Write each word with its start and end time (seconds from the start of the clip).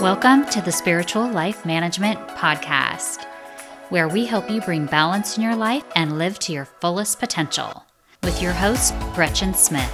Welcome 0.00 0.44
to 0.50 0.60
the 0.60 0.70
Spiritual 0.70 1.28
Life 1.28 1.66
Management 1.66 2.20
Podcast, 2.28 3.24
where 3.88 4.06
we 4.06 4.26
help 4.26 4.48
you 4.48 4.60
bring 4.60 4.86
balance 4.86 5.36
in 5.36 5.42
your 5.42 5.56
life 5.56 5.82
and 5.96 6.18
live 6.18 6.38
to 6.38 6.52
your 6.52 6.66
fullest 6.66 7.18
potential. 7.18 7.84
With 8.22 8.40
your 8.40 8.52
host, 8.52 8.94
Gretchen 9.16 9.54
Smith. 9.54 9.90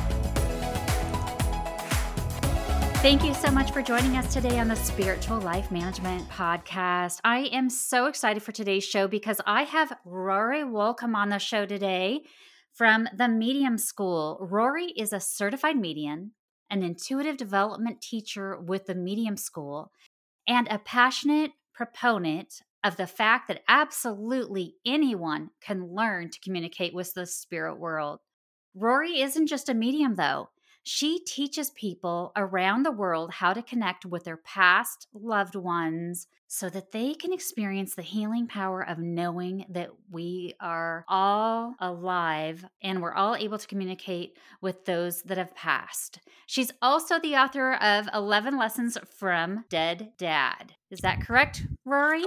Thank 3.01 3.25
you 3.25 3.33
so 3.33 3.51
much 3.51 3.71
for 3.71 3.81
joining 3.81 4.19
us 4.19 4.31
today 4.31 4.59
on 4.59 4.69
the 4.69 4.77
Spiritual 4.77 5.41
Life 5.41 5.71
Management 5.71 6.29
Podcast. 6.29 7.21
I 7.25 7.45
am 7.51 7.71
so 7.71 8.05
excited 8.05 8.43
for 8.43 8.53
today's 8.53 8.85
show 8.85 9.09
because 9.09 9.41
I 9.47 9.63
have 9.63 9.97
Rory 10.05 10.65
Walkom 10.65 11.15
on 11.15 11.31
the 11.31 11.39
show 11.39 11.65
today 11.65 12.25
from 12.75 13.09
the 13.17 13.29
Medium 13.29 13.79
School. 13.79 14.37
Rory 14.51 14.89
is 14.99 15.15
a 15.15 15.21
certified 15.21 15.79
medium, 15.79 16.33
an 16.71 16.83
intuitive 16.83 17.37
development 17.37 18.01
teacher 18.01 18.59
with 18.59 18.87
the 18.87 18.95
Medium 18.95 19.37
School, 19.37 19.93
and 20.47 20.67
a 20.69 20.79
passionate 20.79 21.53
proponent 21.73 22.63
of 22.83 22.97
the 22.97 23.07
fact 23.07 23.49
that 23.49 23.63
absolutely 23.67 24.75
anyone 24.85 25.51
can 25.61 25.95
learn 25.95 26.31
to 26.31 26.41
communicate 26.41 26.95
with 26.95 27.15
the 27.15 27.27
spirit 27.27 27.79
world. 27.79 28.21
Rory 28.75 29.21
isn't 29.21 29.47
just 29.47 29.69
a 29.69 29.75
medium, 29.75 30.17
though. 30.17 30.51
She 30.87 31.19
teaches 31.19 31.71
people 31.71 32.31
around 32.37 32.83
the 32.83 32.93
world 32.93 33.31
how 33.33 33.55
to 33.55 33.63
connect 33.63 34.05
with 34.05 34.25
their 34.25 34.37
past 34.37 35.09
loved 35.15 35.55
ones 35.55 36.27
so 36.47 36.69
that 36.69 36.93
they 36.93 37.15
can 37.15 37.33
experience 37.33 37.95
the 37.95 38.03
healing 38.03 38.47
power 38.47 38.83
of 38.87 38.99
knowing 38.99 39.65
that 39.71 39.89
we 40.11 40.55
are 40.61 41.07
all 41.09 41.75
alive 41.81 42.67
and 42.83 43.01
we're 43.01 43.15
all 43.15 43.35
able 43.35 43.57
to 43.57 43.67
communicate 43.67 44.37
with 44.61 44.85
those 44.85 45.23
that 45.23 45.39
have 45.39 45.57
passed. 45.57 46.21
She's 46.47 46.71
also 46.83 47.19
the 47.19 47.35
author 47.35 47.73
of 47.73 48.07
11 48.13 48.59
Lessons 48.59 48.99
from 49.19 49.65
Dead 49.71 50.13
Dad. 50.19 50.75
Is 50.91 51.01
that 51.01 51.23
correct, 51.23 51.67
Rory? 51.87 52.25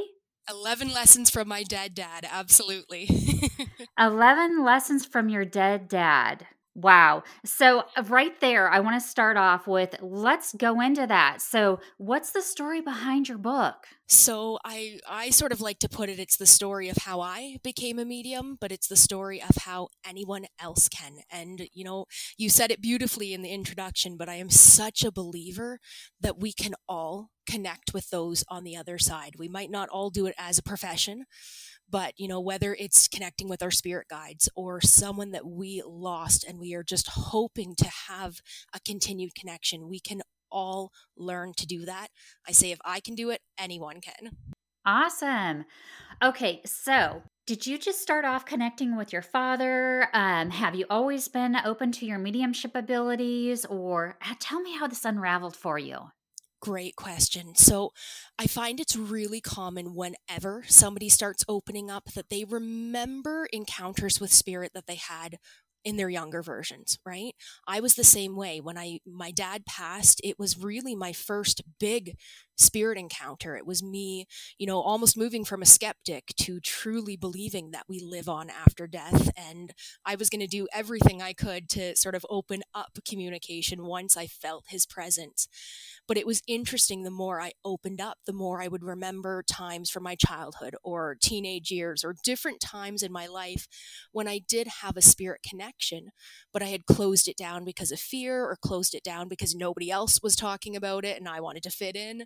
11 0.49 0.93
lessons 0.93 1.29
from 1.29 1.49
my 1.49 1.61
dead 1.61 1.93
dad, 1.93 2.25
absolutely. 2.29 3.09
11 3.99 4.63
lessons 4.63 5.05
from 5.05 5.29
your 5.29 5.43
dead 5.43 5.89
dad. 5.89 6.47
Wow. 6.77 7.23
So, 7.43 7.85
uh, 7.97 8.03
right 8.07 8.39
there, 8.39 8.69
I 8.69 8.79
want 8.81 9.01
to 9.01 9.07
start 9.07 9.35
off 9.35 9.67
with 9.67 9.95
let's 10.01 10.53
go 10.53 10.79
into 10.79 11.07
that. 11.07 11.41
So, 11.41 11.79
what's 11.97 12.31
the 12.31 12.41
story 12.41 12.81
behind 12.81 13.27
your 13.29 13.39
book? 13.39 13.87
So, 14.09 14.57
I 14.63 14.99
I 15.07 15.31
sort 15.31 15.51
of 15.51 15.59
like 15.59 15.79
to 15.79 15.89
put 15.89 16.09
it 16.09 16.17
it's 16.19 16.37
the 16.37 16.45
story 16.45 16.87
of 16.87 16.97
how 16.97 17.19
I 17.19 17.57
became 17.61 17.99
a 17.99 18.05
medium, 18.05 18.57
but 18.59 18.71
it's 18.71 18.87
the 18.87 18.95
story 18.95 19.41
of 19.41 19.57
how 19.63 19.89
anyone 20.05 20.45
else 20.61 20.87
can. 20.87 21.17
And, 21.29 21.67
you 21.73 21.83
know, 21.83 22.05
you 22.37 22.49
said 22.49 22.71
it 22.71 22.81
beautifully 22.81 23.33
in 23.33 23.41
the 23.41 23.49
introduction, 23.49 24.15
but 24.15 24.29
I 24.29 24.35
am 24.35 24.49
such 24.49 25.03
a 25.03 25.11
believer 25.11 25.79
that 26.21 26.39
we 26.39 26.53
can 26.53 26.73
all 26.87 27.31
connect 27.49 27.93
with 27.93 28.09
those 28.09 28.43
on 28.49 28.63
the 28.63 28.77
other 28.77 28.97
side. 28.97 29.33
We 29.37 29.49
might 29.49 29.71
not 29.71 29.89
all 29.89 30.09
do 30.09 30.25
it 30.25 30.35
as 30.37 30.57
a 30.57 30.63
profession, 30.63 31.25
but 31.89 32.13
you 32.17 32.27
know 32.27 32.39
whether 32.39 32.75
it's 32.75 33.07
connecting 33.07 33.49
with 33.49 33.63
our 33.63 33.71
spirit 33.71 34.07
guides 34.09 34.49
or 34.55 34.81
someone 34.81 35.31
that 35.31 35.45
we 35.45 35.81
lost 35.85 36.43
and 36.43 36.59
we 36.59 36.73
are 36.73 36.83
just 36.83 37.07
hoping 37.09 37.75
to 37.77 37.89
have 38.09 38.39
a 38.73 38.79
continued 38.85 39.35
connection 39.35 39.89
we 39.89 39.99
can 39.99 40.21
all 40.51 40.91
learn 41.15 41.53
to 41.55 41.65
do 41.65 41.85
that 41.85 42.07
i 42.47 42.51
say 42.51 42.71
if 42.71 42.79
i 42.85 42.99
can 42.99 43.15
do 43.15 43.29
it 43.29 43.41
anyone 43.57 43.99
can 44.01 44.31
awesome 44.85 45.65
okay 46.23 46.61
so 46.65 47.21
did 47.47 47.65
you 47.65 47.77
just 47.77 48.01
start 48.01 48.25
off 48.25 48.45
connecting 48.45 48.97
with 48.97 49.13
your 49.13 49.21
father? 49.21 50.09
Um, 50.11 50.49
have 50.49 50.75
you 50.75 50.85
always 50.89 51.29
been 51.29 51.55
open 51.63 51.93
to 51.93 52.05
your 52.05 52.17
mediumship 52.17 52.75
abilities, 52.75 53.63
or 53.63 54.17
uh, 54.21 54.33
tell 54.37 54.59
me 54.59 54.75
how 54.75 54.85
this 54.85 55.05
unraveled 55.05 55.55
for 55.55 55.79
you? 55.79 56.09
Great 56.61 56.97
question. 56.97 57.55
So, 57.55 57.91
I 58.37 58.47
find 58.47 58.81
it's 58.81 58.97
really 58.97 59.39
common 59.39 59.95
whenever 59.95 60.65
somebody 60.67 61.07
starts 61.07 61.45
opening 61.47 61.89
up 61.89 62.11
that 62.15 62.29
they 62.29 62.43
remember 62.43 63.47
encounters 63.53 64.19
with 64.19 64.33
spirit 64.33 64.71
that 64.73 64.85
they 64.85 64.95
had 64.95 65.37
in 65.83 65.97
their 65.97 66.09
younger 66.09 66.41
versions, 66.41 66.99
right? 67.05 67.33
I 67.67 67.79
was 67.79 67.95
the 67.95 68.03
same 68.03 68.35
way 68.35 68.59
when 68.59 68.77
I 68.77 68.99
my 69.05 69.31
dad 69.31 69.65
passed, 69.65 70.21
it 70.23 70.37
was 70.39 70.61
really 70.61 70.95
my 70.95 71.13
first 71.13 71.61
big 71.79 72.15
spirit 72.57 72.97
encounter. 72.97 73.55
It 73.55 73.65
was 73.65 73.83
me, 73.83 74.25
you 74.57 74.67
know, 74.67 74.81
almost 74.81 75.17
moving 75.17 75.45
from 75.45 75.61
a 75.61 75.65
skeptic 75.65 76.33
to 76.41 76.59
truly 76.59 77.15
believing 77.15 77.71
that 77.71 77.85
we 77.87 77.99
live 77.99 78.27
on 78.27 78.49
after 78.49 78.87
death 78.87 79.29
and 79.37 79.73
I 80.05 80.15
was 80.15 80.29
going 80.29 80.41
to 80.41 80.47
do 80.47 80.67
everything 80.73 81.21
I 81.21 81.33
could 81.33 81.69
to 81.69 81.95
sort 81.95 82.15
of 82.15 82.25
open 82.29 82.63
up 82.73 82.97
communication 83.07 83.85
once 83.85 84.17
I 84.17 84.27
felt 84.27 84.65
his 84.69 84.85
presence. 84.85 85.47
But 86.07 86.17
it 86.17 86.25
was 86.25 86.41
interesting 86.47 87.03
the 87.03 87.11
more 87.11 87.41
I 87.41 87.51
opened 87.65 87.99
up, 87.99 88.17
the 88.25 88.33
more 88.33 88.61
I 88.61 88.67
would 88.67 88.83
remember 88.83 89.43
times 89.43 89.89
from 89.89 90.03
my 90.03 90.15
childhood 90.15 90.75
or 90.83 91.17
teenage 91.21 91.69
years 91.71 92.03
or 92.03 92.15
different 92.23 92.61
times 92.61 93.03
in 93.03 93.11
my 93.11 93.27
life 93.27 93.67
when 94.11 94.27
I 94.27 94.39
did 94.39 94.67
have 94.81 94.95
a 94.97 95.01
spirit 95.01 95.41
connection, 95.47 96.09
but 96.53 96.61
I 96.61 96.67
had 96.67 96.85
closed 96.85 97.27
it 97.27 97.37
down 97.37 97.65
because 97.65 97.91
of 97.91 97.99
fear 97.99 98.43
or 98.43 98.57
closed 98.59 98.95
it 98.95 99.03
down 99.03 99.27
because 99.27 99.53
nobody 99.53 99.91
else 99.91 100.21
was 100.23 100.35
talking 100.35 100.75
about 100.75 101.03
it 101.05 101.17
and 101.17 101.27
I 101.27 101.41
wanted 101.41 101.63
to 101.63 101.69
fit 101.69 101.95
in. 101.95 102.23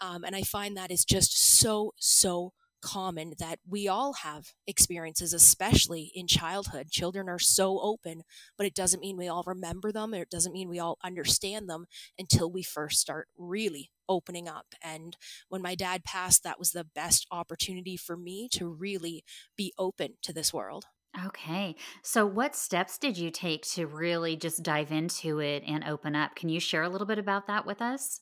Um, 0.00 0.24
and 0.24 0.34
I 0.34 0.42
find 0.42 0.76
that 0.76 0.90
is 0.90 1.04
just 1.04 1.38
so, 1.38 1.92
so 1.98 2.52
common 2.80 3.34
that 3.38 3.58
we 3.68 3.88
all 3.88 4.14
have 4.14 4.52
experiences, 4.66 5.32
especially 5.32 6.10
in 6.14 6.26
childhood. 6.26 6.90
Children 6.90 7.28
are 7.28 7.38
so 7.38 7.80
open, 7.80 8.22
but 8.56 8.66
it 8.66 8.74
doesn't 8.74 9.00
mean 9.00 9.16
we 9.16 9.28
all 9.28 9.44
remember 9.46 9.92
them, 9.92 10.14
or 10.14 10.22
it 10.22 10.30
doesn't 10.30 10.52
mean 10.52 10.68
we 10.68 10.78
all 10.78 10.98
understand 11.04 11.68
them 11.68 11.86
until 12.18 12.50
we 12.50 12.62
first 12.62 13.00
start 13.00 13.28
really 13.36 13.90
opening 14.08 14.48
up. 14.48 14.66
And 14.82 15.16
when 15.48 15.62
my 15.62 15.74
dad 15.74 16.04
passed, 16.04 16.42
that 16.44 16.58
was 16.58 16.72
the 16.72 16.84
best 16.84 17.26
opportunity 17.30 17.96
for 17.96 18.16
me 18.16 18.48
to 18.52 18.68
really 18.68 19.24
be 19.56 19.72
open 19.78 20.14
to 20.22 20.32
this 20.32 20.52
world. 20.52 20.84
Okay. 21.26 21.74
So, 22.02 22.26
what 22.26 22.54
steps 22.54 22.98
did 22.98 23.18
you 23.18 23.30
take 23.30 23.62
to 23.72 23.86
really 23.86 24.36
just 24.36 24.62
dive 24.62 24.92
into 24.92 25.40
it 25.40 25.64
and 25.66 25.82
open 25.84 26.14
up? 26.14 26.36
Can 26.36 26.48
you 26.48 26.60
share 26.60 26.82
a 26.82 26.88
little 26.88 27.06
bit 27.06 27.18
about 27.18 27.46
that 27.46 27.66
with 27.66 27.80
us? 27.80 28.20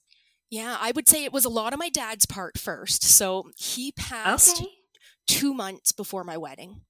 Yeah, 0.50 0.76
I 0.80 0.92
would 0.92 1.08
say 1.08 1.24
it 1.24 1.32
was 1.32 1.44
a 1.44 1.50
lot 1.50 1.72
of 1.72 1.78
my 1.78 1.88
dad's 1.88 2.26
part 2.26 2.58
first. 2.58 3.02
So 3.02 3.50
he 3.56 3.92
passed 3.92 4.62
okay. 4.62 4.70
two 5.26 5.52
months 5.52 5.92
before 5.92 6.24
my 6.24 6.36
wedding. 6.36 6.82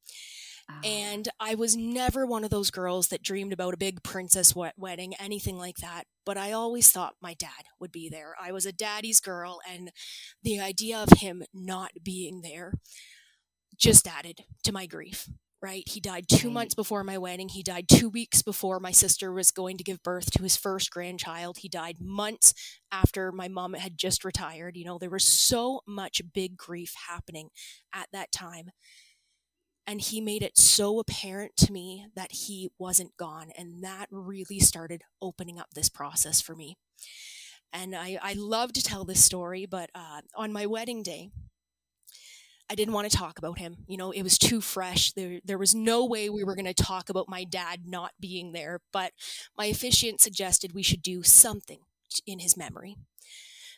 Oh. 0.70 0.80
And 0.84 1.28
I 1.38 1.54
was 1.54 1.76
never 1.76 2.26
one 2.26 2.42
of 2.42 2.50
those 2.50 2.70
girls 2.70 3.08
that 3.08 3.22
dreamed 3.22 3.52
about 3.52 3.72
a 3.72 3.78
big 3.78 4.02
princess 4.02 4.54
wedding, 4.76 5.14
anything 5.14 5.58
like 5.58 5.76
that. 5.76 6.04
But 6.24 6.36
I 6.36 6.52
always 6.52 6.90
thought 6.90 7.14
my 7.22 7.34
dad 7.34 7.50
would 7.78 7.92
be 7.92 8.08
there. 8.08 8.34
I 8.40 8.50
was 8.50 8.66
a 8.66 8.72
daddy's 8.72 9.20
girl, 9.20 9.60
and 9.68 9.92
the 10.42 10.60
idea 10.60 10.98
of 10.98 11.20
him 11.20 11.44
not 11.54 11.92
being 12.02 12.40
there 12.42 12.72
just 13.76 14.08
added 14.08 14.40
to 14.64 14.72
my 14.72 14.86
grief 14.86 15.28
right? 15.66 15.82
He 15.88 15.98
died 15.98 16.28
two 16.28 16.48
months 16.48 16.76
before 16.76 17.02
my 17.02 17.18
wedding. 17.18 17.48
He 17.48 17.64
died 17.64 17.88
two 17.88 18.08
weeks 18.08 18.40
before 18.40 18.78
my 18.78 18.92
sister 18.92 19.32
was 19.32 19.50
going 19.50 19.76
to 19.78 19.82
give 19.82 20.00
birth 20.00 20.30
to 20.30 20.44
his 20.44 20.56
first 20.56 20.92
grandchild. 20.92 21.58
He 21.58 21.68
died 21.68 21.96
months 22.00 22.54
after 22.92 23.32
my 23.32 23.48
mom 23.48 23.74
had 23.74 23.98
just 23.98 24.24
retired. 24.24 24.76
You 24.76 24.84
know, 24.84 24.96
there 24.96 25.10
was 25.10 25.24
so 25.24 25.80
much 25.84 26.22
big 26.32 26.56
grief 26.56 26.94
happening 27.08 27.48
at 27.92 28.06
that 28.12 28.30
time. 28.30 28.70
And 29.88 30.00
he 30.00 30.20
made 30.20 30.44
it 30.44 30.56
so 30.56 31.00
apparent 31.00 31.56
to 31.56 31.72
me 31.72 32.06
that 32.14 32.30
he 32.30 32.70
wasn't 32.78 33.16
gone. 33.16 33.48
And 33.58 33.82
that 33.82 34.06
really 34.12 34.60
started 34.60 35.02
opening 35.20 35.58
up 35.58 35.70
this 35.74 35.88
process 35.88 36.40
for 36.40 36.54
me. 36.54 36.76
And 37.72 37.96
I, 37.96 38.20
I 38.22 38.34
love 38.34 38.72
to 38.74 38.84
tell 38.84 39.04
this 39.04 39.24
story, 39.24 39.66
but 39.66 39.90
uh, 39.96 40.20
on 40.36 40.52
my 40.52 40.66
wedding 40.66 41.02
day, 41.02 41.30
I 42.68 42.74
didn't 42.74 42.94
want 42.94 43.10
to 43.10 43.16
talk 43.16 43.38
about 43.38 43.58
him. 43.58 43.76
You 43.86 43.96
know, 43.96 44.10
it 44.10 44.22
was 44.22 44.38
too 44.38 44.60
fresh. 44.60 45.12
There, 45.12 45.40
there 45.44 45.58
was 45.58 45.74
no 45.74 46.04
way 46.04 46.28
we 46.28 46.44
were 46.44 46.56
going 46.56 46.66
to 46.66 46.74
talk 46.74 47.08
about 47.08 47.28
my 47.28 47.44
dad 47.44 47.82
not 47.86 48.12
being 48.20 48.52
there. 48.52 48.80
But 48.92 49.12
my 49.56 49.66
officiant 49.66 50.20
suggested 50.20 50.72
we 50.72 50.82
should 50.82 51.02
do 51.02 51.22
something 51.22 51.80
in 52.26 52.40
his 52.40 52.56
memory. 52.56 52.96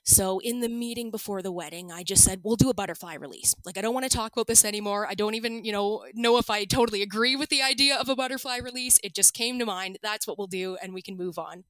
So 0.05 0.39
in 0.39 0.61
the 0.61 0.71
meeting 0.71 1.11
before 1.11 1.43
the 1.43 1.53
wedding, 1.53 1.93
I 1.93 2.03
just 2.03 2.25
said, 2.25 2.41
we'll 2.43 2.57
do 2.57 2.71
a 2.71 2.75
butterfly 2.75 3.15
release. 3.15 3.55
Like, 3.67 3.77
I 3.77 3.83
don't 3.83 3.93
want 3.93 4.11
to 4.11 4.17
talk 4.17 4.33
about 4.33 4.47
this 4.47 4.65
anymore. 4.65 5.07
I 5.07 5.15
don't 5.15 5.35
even, 5.35 5.67
you 5.67 5.73
know, 5.73 6.07
know 6.15 6.39
if 6.39 6.49
I 6.49 6.65
totally 6.65 7.03
agree 7.03 7.37
with 7.37 7.51
the 7.51 7.61
idea 7.61 7.95
of 7.95 8.09
a 8.09 8.17
butterfly 8.17 8.57
release. 8.57 8.99
It 9.05 9.15
just 9.15 9.35
came 9.35 9.59
to 9.59 9.67
mind. 9.67 9.99
That's 10.03 10.27
what 10.27 10.39
we'll 10.39 10.47
do, 10.47 10.79
and 10.83 10.95
we 10.95 11.03
can 11.03 11.19
move 11.19 11.39
on. 11.39 11.65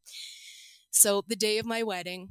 So 0.92 1.24
the 1.26 1.34
day 1.34 1.58
of 1.58 1.66
my 1.66 1.82
wedding, 1.82 2.28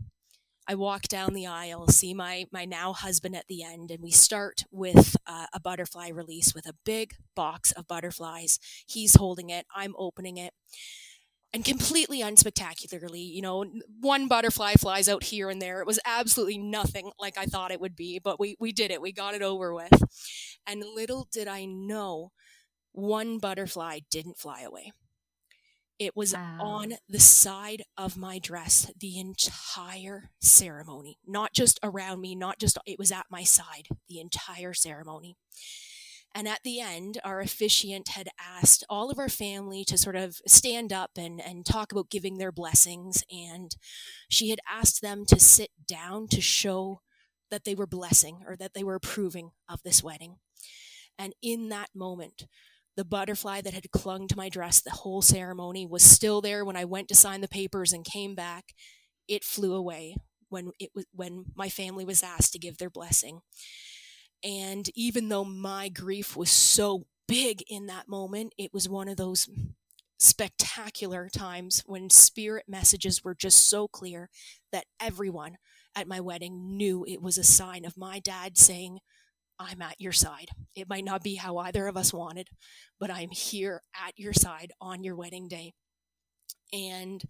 I 0.67 0.75
walk 0.75 1.03
down 1.03 1.33
the 1.33 1.47
aisle, 1.47 1.87
see 1.87 2.13
my 2.13 2.45
my 2.51 2.65
now 2.65 2.93
husband 2.93 3.35
at 3.35 3.47
the 3.47 3.63
end, 3.63 3.89
and 3.91 4.03
we 4.03 4.11
start 4.11 4.63
with 4.71 5.15
uh, 5.25 5.47
a 5.53 5.59
butterfly 5.59 6.09
release 6.09 6.53
with 6.53 6.67
a 6.67 6.75
big 6.85 7.15
box 7.35 7.71
of 7.71 7.87
butterflies. 7.87 8.59
He's 8.85 9.15
holding 9.15 9.49
it, 9.49 9.65
I'm 9.73 9.93
opening 9.97 10.37
it, 10.37 10.53
and 11.53 11.63
completely 11.63 12.21
unspectacularly, 12.21 13.21
you 13.21 13.41
know, 13.41 13.65
one 14.01 14.27
butterfly 14.27 14.73
flies 14.73 15.07
out 15.07 15.23
here 15.23 15.49
and 15.49 15.61
there. 15.61 15.79
It 15.79 15.87
was 15.87 15.99
absolutely 16.05 16.57
nothing 16.57 17.11
like 17.19 17.37
I 17.37 17.45
thought 17.45 17.71
it 17.71 17.81
would 17.81 17.95
be, 17.95 18.19
but 18.19 18.39
we 18.39 18.55
we 18.59 18.71
did 18.71 18.91
it. 18.91 19.01
We 19.01 19.11
got 19.13 19.35
it 19.35 19.41
over 19.41 19.73
with, 19.73 20.03
and 20.67 20.83
little 20.83 21.27
did 21.31 21.47
I 21.47 21.65
know, 21.65 22.31
one 22.91 23.37
butterfly 23.39 23.99
didn't 24.11 24.37
fly 24.37 24.61
away 24.61 24.91
It 25.99 26.15
was 26.15 26.33
oh. 26.33 26.37
on 26.37 26.93
the 27.09 27.19
side 27.19 27.83
of 27.97 28.17
my 28.17 28.39
dress 28.39 28.91
the 28.99 29.17
entire 29.19 30.29
ceremony, 30.39 31.17
not 31.25 31.53
just 31.53 31.79
around 31.81 32.21
me, 32.21 32.35
not 32.35 32.59
just, 32.59 32.77
it 32.85 32.99
was 32.99 33.11
at 33.11 33.25
my 33.31 33.43
side 33.43 33.87
the 34.07 34.19
entire 34.19 34.73
ceremony. 34.73 35.37
And 36.35 36.47
at 36.47 36.61
the 36.63 36.79
end, 36.79 37.19
our 37.23 37.39
officiant 37.39 38.09
had 38.09 38.29
asked 38.39 38.83
all 38.89 39.09
of 39.09 39.17
our 39.17 39.29
family 39.29 39.83
to 39.85 39.97
sort 39.97 40.15
of 40.15 40.37
stand 40.45 40.93
up 40.93 41.11
and, 41.17 41.41
and 41.41 41.65
talk 41.65 41.91
about 41.91 42.11
giving 42.11 42.37
their 42.37 42.51
blessings. 42.51 43.23
And 43.31 43.75
she 44.29 44.51
had 44.51 44.59
asked 44.69 45.01
them 45.01 45.25
to 45.27 45.39
sit 45.39 45.71
down 45.87 46.27
to 46.27 46.41
show 46.41 47.01
that 47.49 47.63
they 47.63 47.73
were 47.73 47.87
blessing 47.87 48.43
or 48.45 48.55
that 48.57 48.75
they 48.75 48.83
were 48.83 48.95
approving 48.95 49.51
of 49.67 49.81
this 49.83 50.03
wedding. 50.03 50.35
And 51.17 51.33
in 51.41 51.69
that 51.69 51.89
moment, 51.95 52.45
the 52.97 53.05
butterfly 53.05 53.61
that 53.61 53.73
had 53.73 53.91
clung 53.91 54.27
to 54.27 54.35
my 54.35 54.49
dress 54.49 54.81
the 54.81 54.91
whole 54.91 55.21
ceremony 55.21 55.85
was 55.85 56.03
still 56.03 56.41
there 56.41 56.65
when 56.65 56.75
I 56.75 56.83
went 56.83 57.07
to 57.09 57.15
sign 57.15 57.41
the 57.41 57.47
papers 57.47 57.93
and 57.93 58.03
came 58.03 58.35
back. 58.35 58.73
It 59.27 59.43
flew 59.43 59.73
away 59.75 60.15
when 60.49 60.71
it 60.79 60.89
was 60.93 61.05
when 61.13 61.45
my 61.55 61.69
family 61.69 62.03
was 62.03 62.23
asked 62.23 62.53
to 62.53 62.59
give 62.59 62.77
their 62.77 62.89
blessing. 62.89 63.41
And 64.43 64.89
even 64.95 65.29
though 65.29 65.45
my 65.45 65.89
grief 65.89 66.35
was 66.35 66.51
so 66.51 67.05
big 67.27 67.63
in 67.69 67.85
that 67.87 68.07
moment, 68.07 68.53
it 68.57 68.73
was 68.73 68.89
one 68.89 69.07
of 69.07 69.17
those 69.17 69.47
spectacular 70.19 71.29
times 71.29 71.83
when 71.85 72.09
spirit 72.09 72.65
messages 72.67 73.23
were 73.23 73.35
just 73.35 73.69
so 73.69 73.87
clear 73.87 74.29
that 74.71 74.85
everyone 74.99 75.57
at 75.95 76.07
my 76.07 76.19
wedding 76.19 76.77
knew 76.77 77.05
it 77.07 77.21
was 77.21 77.37
a 77.37 77.43
sign 77.43 77.85
of 77.85 77.97
my 77.97 78.19
dad 78.19 78.57
saying, 78.57 78.99
I'm 79.59 79.81
at 79.81 79.99
your 79.99 80.11
side. 80.11 80.49
It 80.75 80.89
might 80.89 81.05
not 81.05 81.23
be 81.23 81.35
how 81.35 81.57
either 81.57 81.87
of 81.87 81.97
us 81.97 82.13
wanted, 82.13 82.49
but 82.99 83.11
I'm 83.11 83.29
here 83.29 83.81
at 83.95 84.13
your 84.17 84.33
side 84.33 84.71
on 84.79 85.03
your 85.03 85.15
wedding 85.15 85.47
day. 85.47 85.73
And 86.71 87.23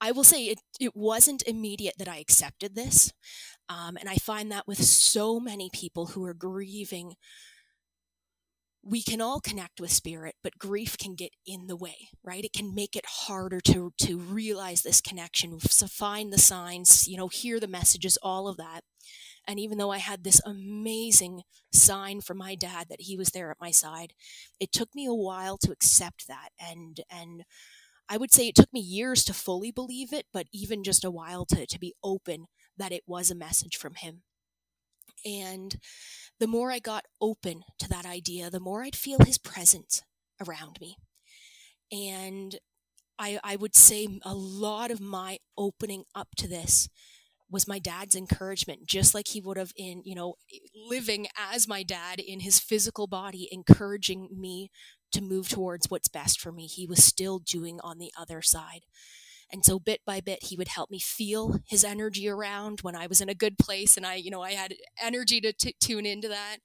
I 0.00 0.12
will 0.12 0.24
say 0.24 0.46
it, 0.46 0.60
it 0.80 0.96
wasn't 0.96 1.46
immediate 1.46 1.94
that 1.98 2.08
I 2.08 2.18
accepted 2.18 2.74
this. 2.74 3.12
Um, 3.68 3.96
and 3.96 4.08
I 4.08 4.16
find 4.16 4.50
that 4.50 4.66
with 4.66 4.82
so 4.82 5.38
many 5.38 5.70
people 5.72 6.06
who 6.06 6.24
are 6.24 6.34
grieving, 6.34 7.14
we 8.84 9.00
can 9.00 9.20
all 9.20 9.40
connect 9.40 9.80
with 9.80 9.92
spirit, 9.92 10.34
but 10.42 10.58
grief 10.58 10.98
can 10.98 11.14
get 11.14 11.30
in 11.46 11.68
the 11.68 11.76
way, 11.76 12.08
right? 12.24 12.44
It 12.44 12.52
can 12.52 12.74
make 12.74 12.96
it 12.96 13.04
harder 13.06 13.60
to, 13.60 13.92
to 13.98 14.18
realize 14.18 14.82
this 14.82 15.00
connection, 15.00 15.58
to 15.60 15.86
find 15.86 16.32
the 16.32 16.38
signs, 16.38 17.06
you 17.06 17.16
know, 17.16 17.28
hear 17.28 17.60
the 17.60 17.68
messages, 17.68 18.18
all 18.22 18.48
of 18.48 18.56
that. 18.56 18.80
And 19.46 19.58
even 19.58 19.78
though 19.78 19.90
I 19.90 19.98
had 19.98 20.22
this 20.22 20.40
amazing 20.44 21.42
sign 21.72 22.20
from 22.20 22.38
my 22.38 22.54
dad 22.54 22.86
that 22.88 23.02
he 23.02 23.16
was 23.16 23.30
there 23.30 23.50
at 23.50 23.60
my 23.60 23.70
side, 23.70 24.12
it 24.60 24.72
took 24.72 24.94
me 24.94 25.06
a 25.06 25.14
while 25.14 25.58
to 25.58 25.72
accept 25.72 26.28
that. 26.28 26.50
And, 26.60 27.00
and 27.10 27.44
I 28.08 28.16
would 28.16 28.32
say 28.32 28.48
it 28.48 28.54
took 28.54 28.72
me 28.72 28.80
years 28.80 29.24
to 29.24 29.34
fully 29.34 29.72
believe 29.72 30.12
it, 30.12 30.26
but 30.32 30.46
even 30.52 30.84
just 30.84 31.04
a 31.04 31.10
while 31.10 31.44
to, 31.46 31.66
to 31.66 31.78
be 31.78 31.94
open 32.04 32.46
that 32.76 32.92
it 32.92 33.02
was 33.06 33.30
a 33.30 33.36
message 33.36 33.76
from 33.76 33.94
him. 33.94 34.22
And 35.24 35.76
the 36.38 36.46
more 36.46 36.70
I 36.70 36.78
got 36.78 37.04
open 37.20 37.62
to 37.78 37.88
that 37.88 38.06
idea, 38.06 38.50
the 38.50 38.60
more 38.60 38.82
I'd 38.82 38.96
feel 38.96 39.18
his 39.20 39.38
presence 39.38 40.02
around 40.44 40.78
me. 40.80 40.96
And 41.90 42.58
I, 43.18 43.38
I 43.44 43.56
would 43.56 43.76
say 43.76 44.08
a 44.22 44.34
lot 44.34 44.90
of 44.90 45.00
my 45.00 45.38
opening 45.56 46.04
up 46.14 46.28
to 46.38 46.48
this 46.48 46.88
was 47.52 47.68
my 47.68 47.78
dad's 47.78 48.16
encouragement 48.16 48.86
just 48.86 49.14
like 49.14 49.28
he 49.28 49.40
would 49.40 49.56
have 49.56 49.72
in 49.76 50.02
you 50.04 50.14
know 50.14 50.34
living 50.88 51.26
as 51.36 51.68
my 51.68 51.82
dad 51.82 52.18
in 52.18 52.40
his 52.40 52.58
physical 52.58 53.06
body 53.06 53.48
encouraging 53.52 54.28
me 54.36 54.70
to 55.12 55.20
move 55.20 55.48
towards 55.48 55.90
what's 55.90 56.08
best 56.08 56.40
for 56.40 56.50
me. 56.50 56.66
He 56.66 56.86
was 56.86 57.04
still 57.04 57.38
doing 57.38 57.78
on 57.84 57.98
the 57.98 58.12
other 58.18 58.42
side. 58.42 58.82
And 59.52 59.64
so 59.64 59.78
bit 59.78 60.00
by 60.06 60.20
bit 60.20 60.44
he 60.44 60.56
would 60.56 60.68
help 60.68 60.90
me 60.90 60.98
feel 60.98 61.58
his 61.68 61.84
energy 61.84 62.26
around 62.26 62.80
when 62.80 62.96
i 62.96 63.06
was 63.06 63.20
in 63.20 63.28
a 63.28 63.34
good 63.34 63.58
place 63.58 63.98
and 63.98 64.06
i 64.06 64.14
you 64.14 64.30
know 64.30 64.40
i 64.40 64.52
had 64.52 64.74
energy 65.00 65.42
to 65.42 65.52
t- 65.52 65.76
tune 65.78 66.06
into 66.06 66.28
that. 66.28 66.56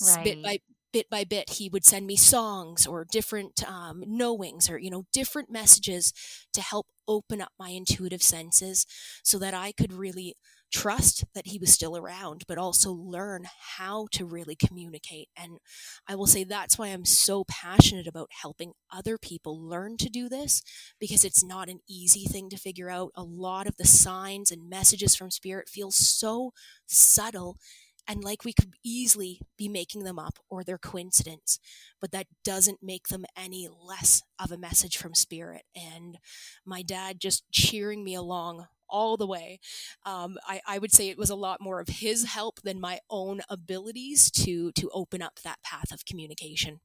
Right. 0.00 0.24
bit 0.24 0.42
by 0.42 0.58
bit 0.94 1.10
by 1.10 1.24
bit 1.24 1.50
he 1.50 1.68
would 1.68 1.84
send 1.84 2.06
me 2.06 2.14
songs 2.14 2.86
or 2.86 3.04
different 3.10 3.68
um, 3.68 4.04
knowings 4.06 4.70
or 4.70 4.78
you 4.78 4.90
know 4.90 5.04
different 5.12 5.50
messages 5.50 6.12
to 6.52 6.62
help 6.62 6.86
open 7.08 7.40
up 7.40 7.50
my 7.58 7.70
intuitive 7.70 8.22
senses 8.22 8.86
so 9.24 9.36
that 9.36 9.52
i 9.52 9.72
could 9.72 9.92
really 9.92 10.36
trust 10.72 11.24
that 11.34 11.46
he 11.46 11.58
was 11.58 11.72
still 11.72 11.96
around 11.96 12.42
but 12.48 12.58
also 12.58 12.90
learn 12.92 13.44
how 13.76 14.06
to 14.10 14.24
really 14.24 14.56
communicate. 14.56 15.28
And 15.36 15.58
i 16.08 16.14
will 16.16 16.26
say 16.26 16.42
that's 16.42 16.76
why 16.76 16.88
i'm 16.88 17.04
so 17.04 17.44
passionate 17.44 18.08
about 18.08 18.28
helping 18.42 18.72
other 18.92 19.16
people 19.16 19.60
learn 19.60 19.96
to 19.98 20.08
do 20.08 20.28
this 20.28 20.62
because 20.98 21.24
it's 21.24 21.44
not 21.44 21.68
an 21.68 21.80
easy 21.88 22.24
thing 22.24 22.48
to 22.50 22.56
figure 22.56 22.90
out. 22.90 23.10
A 23.14 23.22
lot 23.22 23.66
of 23.68 23.76
the 23.76 23.86
signs 23.86 24.50
and 24.50 24.68
messages 24.68 25.14
from 25.14 25.30
spirit 25.30 25.68
feel 25.68 25.92
so 25.92 26.52
subtle 26.86 27.56
and 28.06 28.22
like 28.22 28.44
we 28.44 28.52
could 28.52 28.72
easily 28.84 29.40
be 29.56 29.68
making 29.68 30.04
them 30.04 30.18
up 30.18 30.38
or 30.48 30.62
they're 30.62 30.78
coincidence 30.78 31.58
but 32.00 32.12
that 32.12 32.26
doesn't 32.44 32.82
make 32.82 33.08
them 33.08 33.24
any 33.36 33.68
less 33.68 34.22
of 34.38 34.52
a 34.52 34.58
message 34.58 34.96
from 34.96 35.14
spirit 35.14 35.62
and 35.74 36.18
my 36.64 36.82
dad 36.82 37.20
just 37.20 37.44
cheering 37.50 38.04
me 38.04 38.14
along 38.14 38.66
all 38.88 39.16
the 39.16 39.26
way 39.26 39.58
um, 40.04 40.36
I, 40.46 40.60
I 40.66 40.78
would 40.78 40.92
say 40.92 41.08
it 41.08 41.18
was 41.18 41.30
a 41.30 41.34
lot 41.34 41.60
more 41.60 41.80
of 41.80 41.88
his 41.88 42.24
help 42.24 42.60
than 42.62 42.80
my 42.80 43.00
own 43.10 43.40
abilities 43.48 44.30
to 44.32 44.72
to 44.72 44.90
open 44.92 45.22
up 45.22 45.40
that 45.42 45.62
path 45.62 45.90
of 45.92 46.04
communication 46.04 46.80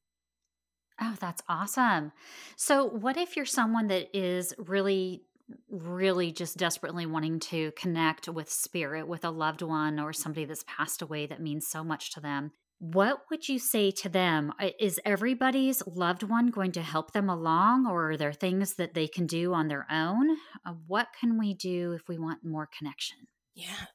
Oh, 1.02 1.16
that's 1.20 1.42
awesome. 1.48 2.12
So, 2.58 2.84
what 2.86 3.16
if 3.16 3.38
you're 3.38 3.46
someone 3.46 3.88
that 3.88 4.10
is 4.14 4.54
really 4.58 5.24
really 5.70 6.32
just 6.32 6.58
desperately 6.58 7.06
wanting 7.06 7.40
to 7.40 7.72
connect 7.72 8.28
with 8.28 8.50
spirit 8.50 9.08
with 9.08 9.24
a 9.26 9.30
loved 9.30 9.62
one 9.62 10.00
or 10.00 10.14
somebody 10.14 10.46
that's 10.46 10.66
passed 10.68 11.02
away 11.02 11.26
that 11.28 11.42
means 11.42 11.68
so 11.68 11.84
much 11.84 12.12
to 12.14 12.20
them. 12.20 12.52
What 12.80 13.24
would 13.30 13.50
you 13.50 13.60
say 13.60 13.92
to 13.92 14.10
them? 14.10 14.54
Is 14.80 15.02
everybody's 15.04 15.84
loved 15.86 16.24
one 16.24 16.48
going 16.48 16.72
to 16.74 16.82
help 16.82 17.12
them 17.12 17.30
along 17.30 17.88
or 17.88 18.12
are 18.12 18.18
there 18.18 18.32
things 18.32 18.76
that 18.76 18.94
they 18.94 19.08
can 19.08 19.28
do 19.28 19.54
on 19.54 19.68
their 19.68 19.86
own? 19.92 20.38
Uh, 20.66 20.74
what 20.88 21.08
can 21.20 21.38
we 21.38 21.54
do 21.54 21.92
if 21.92 22.08
we 22.08 22.18
want 22.18 22.46
more 22.46 22.70
connection 22.78 23.18
yeah. 23.54 23.88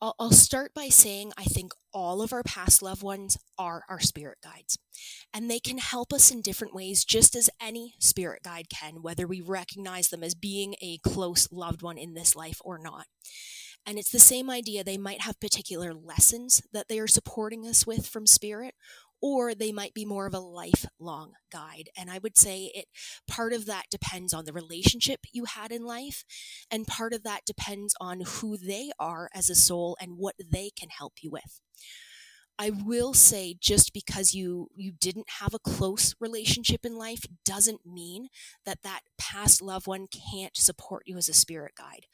I'll, 0.00 0.14
I'll 0.18 0.30
start 0.30 0.74
by 0.74 0.88
saying 0.88 1.32
I 1.36 1.44
think 1.44 1.72
all 1.92 2.22
of 2.22 2.32
our 2.32 2.42
past 2.42 2.82
loved 2.82 3.02
ones 3.02 3.36
are 3.58 3.82
our 3.88 4.00
spirit 4.00 4.38
guides. 4.42 4.78
And 5.32 5.50
they 5.50 5.60
can 5.60 5.78
help 5.78 6.12
us 6.12 6.30
in 6.30 6.42
different 6.42 6.74
ways, 6.74 7.04
just 7.04 7.34
as 7.34 7.50
any 7.60 7.94
spirit 7.98 8.42
guide 8.42 8.68
can, 8.68 9.02
whether 9.02 9.26
we 9.26 9.40
recognize 9.40 10.08
them 10.08 10.22
as 10.22 10.34
being 10.34 10.74
a 10.80 10.98
close 10.98 11.50
loved 11.50 11.82
one 11.82 11.98
in 11.98 12.14
this 12.14 12.36
life 12.36 12.60
or 12.64 12.78
not. 12.78 13.06
And 13.86 13.98
it's 13.98 14.10
the 14.10 14.18
same 14.18 14.50
idea. 14.50 14.84
They 14.84 14.98
might 14.98 15.22
have 15.22 15.40
particular 15.40 15.94
lessons 15.94 16.62
that 16.72 16.88
they 16.88 16.98
are 16.98 17.06
supporting 17.06 17.66
us 17.66 17.86
with 17.86 18.06
from 18.06 18.26
spirit, 18.26 18.74
or 19.20 19.54
they 19.54 19.72
might 19.72 19.94
be 19.94 20.04
more 20.04 20.26
of 20.26 20.34
a 20.34 20.40
lifelong 20.40 21.32
guide. 21.50 21.88
And 21.96 22.10
I 22.10 22.18
would 22.18 22.36
say 22.36 22.70
it 22.74 22.86
part 23.28 23.52
of 23.52 23.66
that 23.66 23.84
depends 23.90 24.32
on 24.32 24.44
the 24.44 24.52
relationship 24.52 25.20
you 25.32 25.44
had 25.44 25.72
in 25.72 25.84
life, 25.84 26.24
and 26.70 26.86
part 26.86 27.12
of 27.12 27.22
that 27.24 27.44
depends 27.46 27.94
on 28.00 28.20
who 28.20 28.56
they 28.56 28.90
are 28.98 29.28
as 29.34 29.50
a 29.50 29.54
soul 29.54 29.96
and 30.00 30.18
what 30.18 30.34
they 30.38 30.70
can 30.78 30.88
help 30.90 31.14
you 31.22 31.30
with. 31.30 31.60
I 32.60 32.70
will 32.70 33.14
say 33.14 33.54
just 33.60 33.92
because 33.92 34.34
you 34.34 34.68
you 34.74 34.90
didn't 34.90 35.30
have 35.38 35.54
a 35.54 35.60
close 35.60 36.14
relationship 36.18 36.84
in 36.84 36.98
life 36.98 37.24
doesn't 37.44 37.86
mean 37.86 38.28
that 38.66 38.82
that 38.82 39.02
past 39.16 39.62
loved 39.62 39.86
one 39.86 40.08
can't 40.08 40.56
support 40.56 41.04
you 41.06 41.16
as 41.16 41.28
a 41.28 41.34
spirit 41.34 41.72
guide. 41.78 42.06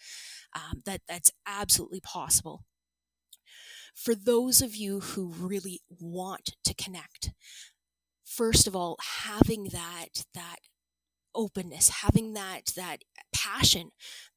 Um, 0.55 0.83
that 0.85 1.01
that's 1.09 1.31
absolutely 1.47 2.01
possible 2.01 2.65
for 3.95 4.15
those 4.15 4.61
of 4.61 4.75
you 4.75 5.01
who 5.01 5.29
really 5.29 5.81
want 5.89 6.57
to 6.65 6.75
connect, 6.75 7.31
first 8.25 8.67
of 8.67 8.75
all, 8.75 8.97
having 9.23 9.65
that, 9.73 10.25
that 10.35 10.59
openness, 11.35 11.89
having 11.89 12.35
that, 12.35 12.73
that 12.77 12.99
passion, 13.35 13.91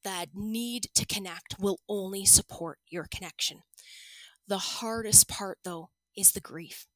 that 0.04 0.28
need 0.34 0.88
to 0.94 1.06
connect 1.06 1.56
will 1.58 1.78
only 1.88 2.24
support 2.24 2.78
your 2.88 3.06
connection. 3.10 3.60
The 4.46 4.58
hardest 4.58 5.28
part 5.28 5.58
though 5.64 5.90
is 6.16 6.32
the 6.32 6.40
grief. 6.40 6.86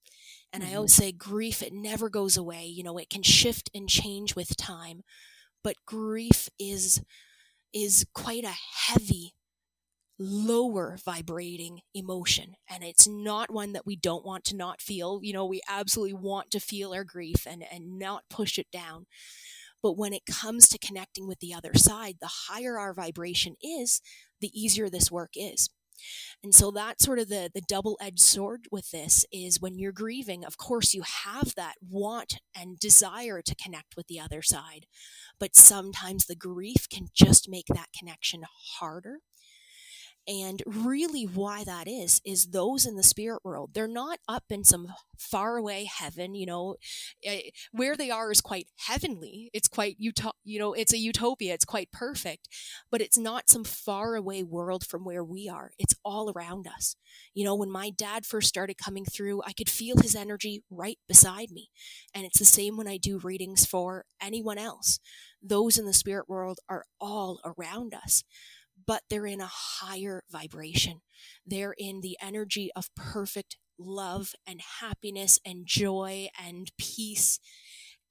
And 0.52 0.62
mm-hmm. 0.62 0.72
I 0.72 0.76
always 0.76 0.94
say 0.94 1.12
grief, 1.12 1.62
it 1.62 1.72
never 1.72 2.08
goes 2.08 2.36
away. 2.36 2.64
You 2.66 2.82
know, 2.82 2.98
it 2.98 3.10
can 3.10 3.22
shift 3.22 3.70
and 3.74 3.88
change 3.88 4.36
with 4.36 4.56
time, 4.56 5.02
but 5.62 5.76
grief 5.86 6.48
is, 6.58 7.02
is 7.72 8.06
quite 8.14 8.44
a 8.44 8.54
heavy 8.86 9.34
lower 10.18 10.96
vibrating 11.04 11.80
emotion 11.94 12.54
and 12.70 12.84
it's 12.84 13.08
not 13.08 13.50
one 13.52 13.72
that 13.72 13.86
we 13.86 13.96
don't 13.96 14.24
want 14.24 14.44
to 14.44 14.56
not 14.56 14.80
feel. 14.80 15.20
You 15.22 15.32
know 15.32 15.46
we 15.46 15.60
absolutely 15.68 16.14
want 16.14 16.50
to 16.52 16.60
feel 16.60 16.92
our 16.92 17.04
grief 17.04 17.46
and 17.48 17.64
and 17.72 17.98
not 17.98 18.24
push 18.30 18.58
it 18.58 18.66
down. 18.72 19.06
But 19.82 19.98
when 19.98 20.12
it 20.12 20.26
comes 20.26 20.68
to 20.68 20.78
connecting 20.78 21.26
with 21.26 21.40
the 21.40 21.54
other 21.54 21.74
side 21.74 22.16
the 22.20 22.30
higher 22.48 22.78
our 22.78 22.94
vibration 22.94 23.56
is 23.62 24.00
the 24.40 24.50
easier 24.58 24.88
this 24.90 25.10
work 25.10 25.32
is. 25.34 25.70
And 26.42 26.54
so 26.54 26.70
that's 26.70 27.04
sort 27.04 27.18
of 27.18 27.28
the 27.28 27.50
the 27.52 27.62
double-edged 27.68 28.20
sword 28.20 28.66
with 28.70 28.90
this 28.90 29.24
is 29.32 29.60
when 29.60 29.78
you're 29.78 29.92
grieving, 29.92 30.44
of 30.44 30.56
course 30.58 30.94
you 30.94 31.02
have 31.02 31.54
that 31.56 31.76
want 31.80 32.38
and 32.56 32.78
desire 32.78 33.40
to 33.42 33.54
connect 33.54 33.96
with 33.96 34.06
the 34.08 34.20
other 34.20 34.42
side. 34.42 34.86
But 35.38 35.56
sometimes 35.56 36.26
the 36.26 36.36
grief 36.36 36.88
can 36.88 37.08
just 37.14 37.48
make 37.48 37.66
that 37.68 37.88
connection 37.98 38.42
harder 38.78 39.18
and 40.28 40.62
really, 40.66 41.24
why 41.24 41.64
that 41.64 41.88
is, 41.88 42.20
is 42.24 42.50
those 42.50 42.86
in 42.86 42.94
the 42.94 43.02
spirit 43.02 43.40
world, 43.44 43.70
they're 43.74 43.88
not 43.88 44.20
up 44.28 44.44
in 44.50 44.62
some 44.62 44.86
faraway 45.18 45.84
heaven, 45.84 46.34
you 46.34 46.46
know, 46.46 46.76
eh, 47.24 47.50
where 47.72 47.96
they 47.96 48.10
are 48.10 48.30
is 48.30 48.40
quite 48.40 48.68
heavenly. 48.86 49.50
It's 49.52 49.66
quite, 49.66 49.96
uto- 50.00 50.32
you 50.44 50.60
know, 50.60 50.74
it's 50.74 50.92
a 50.92 50.98
utopia. 50.98 51.54
It's 51.54 51.64
quite 51.64 51.90
perfect, 51.90 52.48
but 52.90 53.00
it's 53.00 53.18
not 53.18 53.50
some 53.50 53.64
faraway 53.64 54.44
world 54.44 54.86
from 54.86 55.04
where 55.04 55.24
we 55.24 55.48
are. 55.48 55.72
It's 55.76 55.94
all 56.04 56.30
around 56.30 56.68
us. 56.68 56.94
You 57.34 57.44
know, 57.44 57.56
when 57.56 57.70
my 57.70 57.90
dad 57.90 58.24
first 58.24 58.48
started 58.48 58.78
coming 58.78 59.04
through, 59.04 59.42
I 59.44 59.52
could 59.52 59.68
feel 59.68 59.96
his 59.96 60.14
energy 60.14 60.62
right 60.70 60.98
beside 61.08 61.50
me. 61.50 61.70
And 62.14 62.24
it's 62.24 62.38
the 62.38 62.44
same 62.44 62.76
when 62.76 62.86
I 62.88 62.96
do 62.96 63.18
readings 63.18 63.66
for 63.66 64.04
anyone 64.20 64.58
else. 64.58 65.00
Those 65.42 65.78
in 65.78 65.86
the 65.86 65.92
spirit 65.92 66.28
world 66.28 66.60
are 66.68 66.84
all 67.00 67.40
around 67.44 67.92
us 67.92 68.22
but 68.86 69.02
they're 69.08 69.26
in 69.26 69.40
a 69.40 69.50
higher 69.50 70.22
vibration. 70.30 71.00
They're 71.46 71.74
in 71.78 72.00
the 72.00 72.16
energy 72.20 72.70
of 72.74 72.94
perfect 72.94 73.56
love 73.78 74.34
and 74.46 74.60
happiness 74.80 75.38
and 75.44 75.66
joy 75.66 76.28
and 76.40 76.70
peace. 76.78 77.38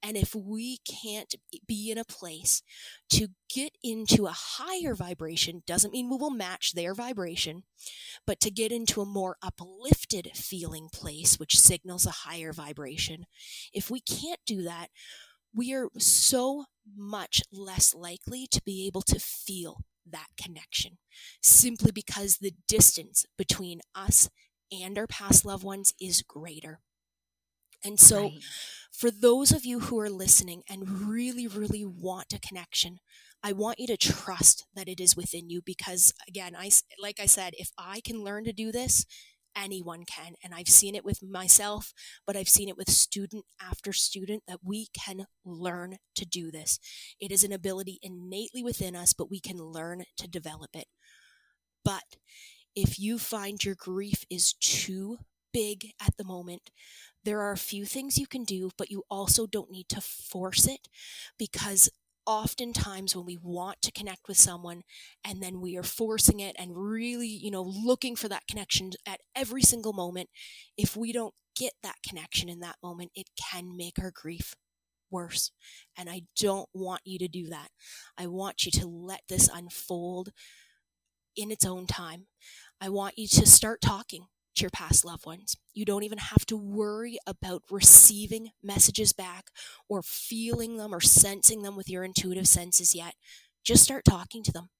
And 0.02 0.16
if 0.16 0.34
we 0.34 0.78
can't 0.78 1.32
be 1.66 1.90
in 1.90 1.96
a 1.96 2.04
place 2.04 2.62
to 3.10 3.28
get 3.48 3.72
into 3.84 4.26
a 4.26 4.34
higher 4.34 4.94
vibration, 4.94 5.62
doesn't 5.64 5.92
mean 5.92 6.10
we 6.10 6.16
will 6.16 6.30
match 6.30 6.72
their 6.72 6.92
vibration, 6.92 7.62
but 8.26 8.40
to 8.40 8.50
get 8.50 8.72
into 8.72 9.00
a 9.00 9.06
more 9.06 9.36
uplifted 9.42 10.32
feeling 10.34 10.88
place, 10.92 11.38
which 11.38 11.60
signals 11.60 12.04
a 12.04 12.10
higher 12.10 12.52
vibration. 12.52 13.26
If 13.72 13.90
we 13.90 14.00
can't 14.00 14.40
do 14.44 14.62
that, 14.64 14.88
we 15.54 15.72
are 15.72 15.88
so 15.98 16.64
much 16.96 17.42
less 17.52 17.94
likely 17.94 18.48
to 18.50 18.60
be 18.64 18.86
able 18.88 19.02
to 19.02 19.20
feel 19.20 19.84
that 20.10 20.28
connection 20.40 20.98
simply 21.42 21.92
because 21.92 22.38
the 22.38 22.52
distance 22.68 23.24
between 23.36 23.80
us 23.94 24.28
and 24.70 24.98
our 24.98 25.06
past 25.06 25.44
loved 25.44 25.64
ones 25.64 25.92
is 26.00 26.22
greater. 26.22 26.80
And 27.84 27.98
so, 27.98 28.22
right. 28.22 28.32
for 28.92 29.10
those 29.10 29.50
of 29.50 29.64
you 29.64 29.80
who 29.80 29.98
are 29.98 30.10
listening 30.10 30.62
and 30.68 30.88
really, 31.08 31.46
really 31.46 31.84
want 31.84 32.32
a 32.32 32.38
connection, 32.38 32.98
I 33.42 33.52
want 33.52 33.80
you 33.80 33.88
to 33.88 33.96
trust 33.96 34.66
that 34.74 34.88
it 34.88 35.00
is 35.00 35.16
within 35.16 35.50
you 35.50 35.62
because, 35.62 36.14
again, 36.28 36.54
I 36.56 36.70
like 37.00 37.18
I 37.18 37.26
said, 37.26 37.54
if 37.58 37.70
I 37.76 38.00
can 38.00 38.22
learn 38.22 38.44
to 38.44 38.52
do 38.52 38.70
this, 38.70 39.04
anyone 39.56 40.04
can. 40.04 40.34
And 40.42 40.54
I've 40.54 40.68
seen 40.68 40.94
it 40.94 41.04
with 41.04 41.22
myself, 41.22 41.92
but 42.26 42.36
I've 42.36 42.48
seen 42.48 42.68
it 42.68 42.76
with 42.76 42.90
student 42.90 43.44
after 43.60 43.92
student 43.92 44.44
that 44.46 44.60
we 44.64 44.88
can 44.92 45.26
learn 45.44 45.98
to 46.16 46.24
do 46.24 46.50
this. 46.50 46.78
It 47.20 47.30
is 47.32 47.44
an 47.44 47.52
ability 47.52 47.98
innately 48.02 48.62
within 48.62 48.96
us, 48.96 49.12
but 49.12 49.30
we 49.30 49.40
can 49.40 49.58
learn 49.58 50.04
to 50.16 50.28
develop 50.28 50.70
it. 50.74 50.86
But 51.84 52.16
if 52.74 52.98
you 52.98 53.18
find 53.18 53.62
your 53.62 53.74
grief 53.74 54.24
is 54.30 54.54
too 54.54 55.18
big 55.52 55.92
at 56.00 56.16
the 56.16 56.24
moment, 56.24 56.70
there 57.24 57.40
are 57.40 57.52
a 57.52 57.58
few 57.58 57.84
things 57.84 58.18
you 58.18 58.26
can 58.26 58.44
do, 58.44 58.70
but 58.76 58.90
you 58.90 59.04
also 59.10 59.46
don't 59.46 59.70
need 59.70 59.88
to 59.90 60.00
force 60.00 60.66
it 60.66 60.88
because 61.38 61.90
oftentimes 62.26 63.14
when 63.14 63.26
we 63.26 63.38
want 63.40 63.82
to 63.82 63.92
connect 63.92 64.28
with 64.28 64.36
someone 64.36 64.82
and 65.24 65.42
then 65.42 65.60
we 65.60 65.76
are 65.76 65.82
forcing 65.82 66.40
it 66.40 66.54
and 66.58 66.76
really, 66.76 67.26
you 67.26 67.50
know, 67.50 67.62
looking 67.62 68.16
for 68.16 68.28
that 68.28 68.46
connection 68.48 68.90
at 69.06 69.20
every 69.34 69.62
single 69.62 69.92
moment, 69.92 70.28
if 70.76 70.96
we 70.96 71.12
don't 71.12 71.34
get 71.56 71.72
that 71.82 71.96
connection 72.06 72.48
in 72.48 72.60
that 72.60 72.76
moment, 72.82 73.10
it 73.14 73.28
can 73.50 73.76
make 73.76 73.98
our 73.98 74.12
grief 74.14 74.54
worse. 75.10 75.50
And 75.96 76.08
I 76.08 76.22
don't 76.38 76.68
want 76.72 77.02
you 77.04 77.18
to 77.18 77.28
do 77.28 77.48
that. 77.48 77.68
I 78.16 78.26
want 78.26 78.64
you 78.64 78.72
to 78.72 78.86
let 78.86 79.22
this 79.28 79.48
unfold 79.52 80.30
in 81.36 81.50
its 81.50 81.66
own 81.66 81.86
time. 81.86 82.26
I 82.80 82.88
want 82.88 83.18
you 83.18 83.28
to 83.28 83.46
start 83.46 83.80
talking 83.80 84.26
to 84.56 84.62
your 84.62 84.70
past 84.70 85.04
loved 85.04 85.26
ones. 85.26 85.56
You 85.74 85.84
don't 85.84 86.02
even 86.02 86.18
have 86.18 86.46
to 86.46 86.56
worry 86.56 87.18
about 87.26 87.62
receiving 87.70 88.50
messages 88.62 89.12
back 89.12 89.46
or 89.88 90.02
feeling 90.02 90.76
them 90.76 90.94
or 90.94 91.00
sensing 91.00 91.62
them 91.62 91.76
with 91.76 91.88
your 91.88 92.04
intuitive 92.04 92.48
senses 92.48 92.94
yet. 92.94 93.14
Just 93.64 93.84
start 93.84 94.04
talking 94.04 94.42
to 94.44 94.52
them. 94.52 94.70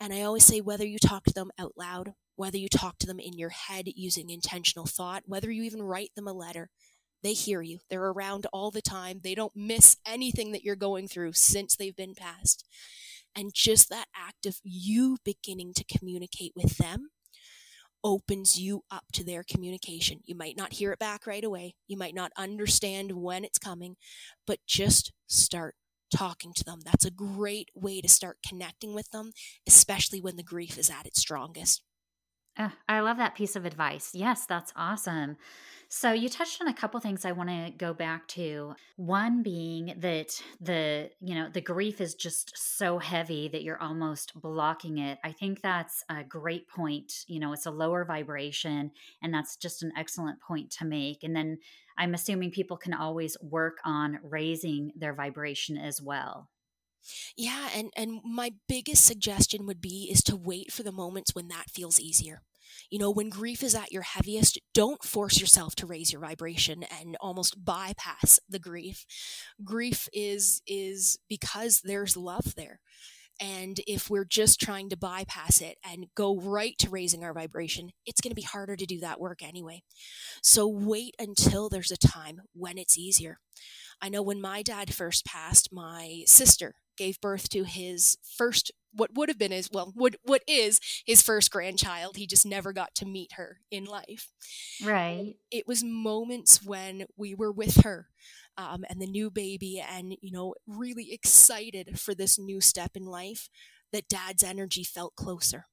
And 0.00 0.12
I 0.12 0.22
always 0.22 0.44
say 0.44 0.60
whether 0.60 0.86
you 0.86 0.98
talk 0.98 1.24
to 1.24 1.34
them 1.34 1.50
out 1.58 1.74
loud, 1.76 2.14
whether 2.34 2.58
you 2.58 2.68
talk 2.68 2.98
to 2.98 3.06
them 3.06 3.20
in 3.20 3.38
your 3.38 3.50
head 3.50 3.84
using 3.94 4.30
intentional 4.30 4.86
thought, 4.86 5.22
whether 5.26 5.50
you 5.50 5.62
even 5.62 5.82
write 5.82 6.10
them 6.16 6.26
a 6.26 6.32
letter, 6.32 6.70
they 7.22 7.34
hear 7.34 7.62
you. 7.62 7.78
They're 7.88 8.10
around 8.10 8.46
all 8.52 8.70
the 8.70 8.82
time. 8.82 9.20
They 9.22 9.34
don't 9.34 9.54
miss 9.54 9.96
anything 10.04 10.52
that 10.52 10.64
you're 10.64 10.74
going 10.74 11.06
through 11.06 11.34
since 11.34 11.76
they've 11.76 11.94
been 11.94 12.14
passed. 12.14 12.66
And 13.34 13.54
just 13.54 13.88
that 13.90 14.08
act 14.14 14.44
of 14.44 14.58
you 14.64 15.18
beginning 15.24 15.72
to 15.74 15.84
communicate 15.84 16.52
with 16.56 16.78
them 16.78 17.10
opens 18.04 18.58
you 18.58 18.82
up 18.90 19.04
to 19.12 19.24
their 19.24 19.42
communication. 19.42 20.20
You 20.24 20.34
might 20.34 20.56
not 20.56 20.74
hear 20.74 20.92
it 20.92 20.98
back 20.98 21.26
right 21.26 21.44
away. 21.44 21.74
You 21.86 21.96
might 21.96 22.14
not 22.14 22.32
understand 22.36 23.12
when 23.12 23.44
it's 23.44 23.58
coming, 23.58 23.96
but 24.46 24.58
just 24.66 25.12
start 25.26 25.74
talking 26.14 26.52
to 26.54 26.64
them. 26.64 26.80
That's 26.84 27.04
a 27.04 27.10
great 27.10 27.70
way 27.74 28.00
to 28.00 28.08
start 28.08 28.38
connecting 28.46 28.94
with 28.94 29.10
them, 29.10 29.32
especially 29.66 30.20
when 30.20 30.36
the 30.36 30.42
grief 30.42 30.78
is 30.78 30.90
at 30.90 31.06
its 31.06 31.20
strongest. 31.20 31.82
Uh, 32.56 32.68
I 32.88 33.00
love 33.00 33.16
that 33.16 33.34
piece 33.34 33.56
of 33.56 33.64
advice. 33.64 34.10
Yes, 34.14 34.44
that's 34.44 34.72
awesome. 34.76 35.36
So 35.88 36.12
you 36.12 36.28
touched 36.28 36.60
on 36.60 36.68
a 36.68 36.74
couple 36.74 36.98
things 37.00 37.24
I 37.24 37.32
want 37.32 37.50
to 37.50 37.70
go 37.76 37.92
back 37.92 38.26
to. 38.28 38.74
One 38.96 39.42
being 39.42 39.94
that 39.98 40.42
the, 40.60 41.10
you 41.20 41.34
know, 41.34 41.48
the 41.52 41.60
grief 41.60 42.00
is 42.00 42.14
just 42.14 42.56
so 42.56 42.98
heavy 42.98 43.48
that 43.48 43.62
you're 43.62 43.80
almost 43.80 44.32
blocking 44.40 44.98
it. 44.98 45.18
I 45.22 45.32
think 45.32 45.60
that's 45.60 46.02
a 46.08 46.24
great 46.24 46.66
point. 46.68 47.24
You 47.26 47.40
know, 47.40 47.52
it's 47.52 47.66
a 47.66 47.70
lower 47.70 48.04
vibration 48.04 48.90
and 49.22 49.34
that's 49.34 49.56
just 49.56 49.82
an 49.82 49.92
excellent 49.96 50.40
point 50.40 50.70
to 50.72 50.86
make. 50.86 51.24
And 51.24 51.36
then 51.36 51.58
I'm 51.98 52.14
assuming 52.14 52.52
people 52.52 52.78
can 52.78 52.94
always 52.94 53.36
work 53.42 53.78
on 53.84 54.18
raising 54.22 54.92
their 54.96 55.12
vibration 55.12 55.76
as 55.76 56.00
well. 56.00 56.48
Yeah, 57.36 57.68
and 57.74 57.90
and 57.96 58.20
my 58.24 58.52
biggest 58.68 59.04
suggestion 59.04 59.66
would 59.66 59.80
be 59.80 60.08
is 60.10 60.22
to 60.24 60.36
wait 60.36 60.72
for 60.72 60.82
the 60.82 60.92
moments 60.92 61.34
when 61.34 61.48
that 61.48 61.70
feels 61.70 62.00
easier. 62.00 62.42
You 62.90 62.98
know, 62.98 63.10
when 63.10 63.28
grief 63.28 63.62
is 63.62 63.74
at 63.74 63.92
your 63.92 64.02
heaviest, 64.02 64.58
don't 64.74 65.02
force 65.04 65.40
yourself 65.40 65.74
to 65.76 65.86
raise 65.86 66.12
your 66.12 66.22
vibration 66.22 66.84
and 66.84 67.16
almost 67.20 67.64
bypass 67.64 68.40
the 68.48 68.58
grief. 68.58 69.04
Grief 69.64 70.08
is 70.12 70.62
is 70.66 71.18
because 71.28 71.80
there's 71.84 72.16
love 72.16 72.54
there. 72.54 72.80
And 73.40 73.80
if 73.86 74.08
we're 74.10 74.26
just 74.26 74.60
trying 74.60 74.88
to 74.90 74.96
bypass 74.96 75.60
it 75.60 75.78
and 75.84 76.06
go 76.14 76.38
right 76.38 76.78
to 76.78 76.90
raising 76.90 77.24
our 77.24 77.34
vibration, 77.34 77.90
it's 78.06 78.20
going 78.20 78.30
to 78.30 78.36
be 78.36 78.42
harder 78.42 78.76
to 78.76 78.86
do 78.86 79.00
that 79.00 79.18
work 79.20 79.42
anyway. 79.42 79.82
So 80.42 80.68
wait 80.68 81.14
until 81.18 81.68
there's 81.68 81.90
a 81.90 81.96
time 81.96 82.42
when 82.54 82.78
it's 82.78 82.98
easier. 82.98 83.38
I 84.00 84.08
know 84.10 84.22
when 84.22 84.40
my 84.40 84.62
dad 84.62 84.94
first 84.94 85.24
passed, 85.24 85.72
my 85.72 86.22
sister 86.26 86.74
gave 86.96 87.20
birth 87.20 87.48
to 87.50 87.64
his 87.64 88.18
first 88.36 88.70
what 88.94 89.14
would 89.14 89.28
have 89.28 89.38
been 89.38 89.52
his 89.52 89.70
well 89.72 89.92
what 89.94 90.16
what 90.24 90.42
is 90.46 90.80
his 91.06 91.22
first 91.22 91.50
grandchild. 91.50 92.16
He 92.16 92.26
just 92.26 92.46
never 92.46 92.72
got 92.72 92.94
to 92.96 93.06
meet 93.06 93.32
her 93.34 93.58
in 93.70 93.84
life. 93.84 94.28
Right. 94.82 95.34
it 95.50 95.66
was 95.66 95.82
moments 95.84 96.62
when 96.62 97.04
we 97.16 97.34
were 97.34 97.52
with 97.52 97.82
her 97.84 98.08
um, 98.56 98.84
and 98.88 99.00
the 99.00 99.06
new 99.06 99.30
baby 99.30 99.80
and 99.80 100.16
you 100.20 100.32
know 100.32 100.54
really 100.66 101.12
excited 101.12 101.98
for 102.00 102.14
this 102.14 102.38
new 102.38 102.60
step 102.60 102.92
in 102.96 103.04
life 103.06 103.48
that 103.92 104.08
dad's 104.08 104.42
energy 104.42 104.84
felt 104.84 105.14
closer 105.16 105.66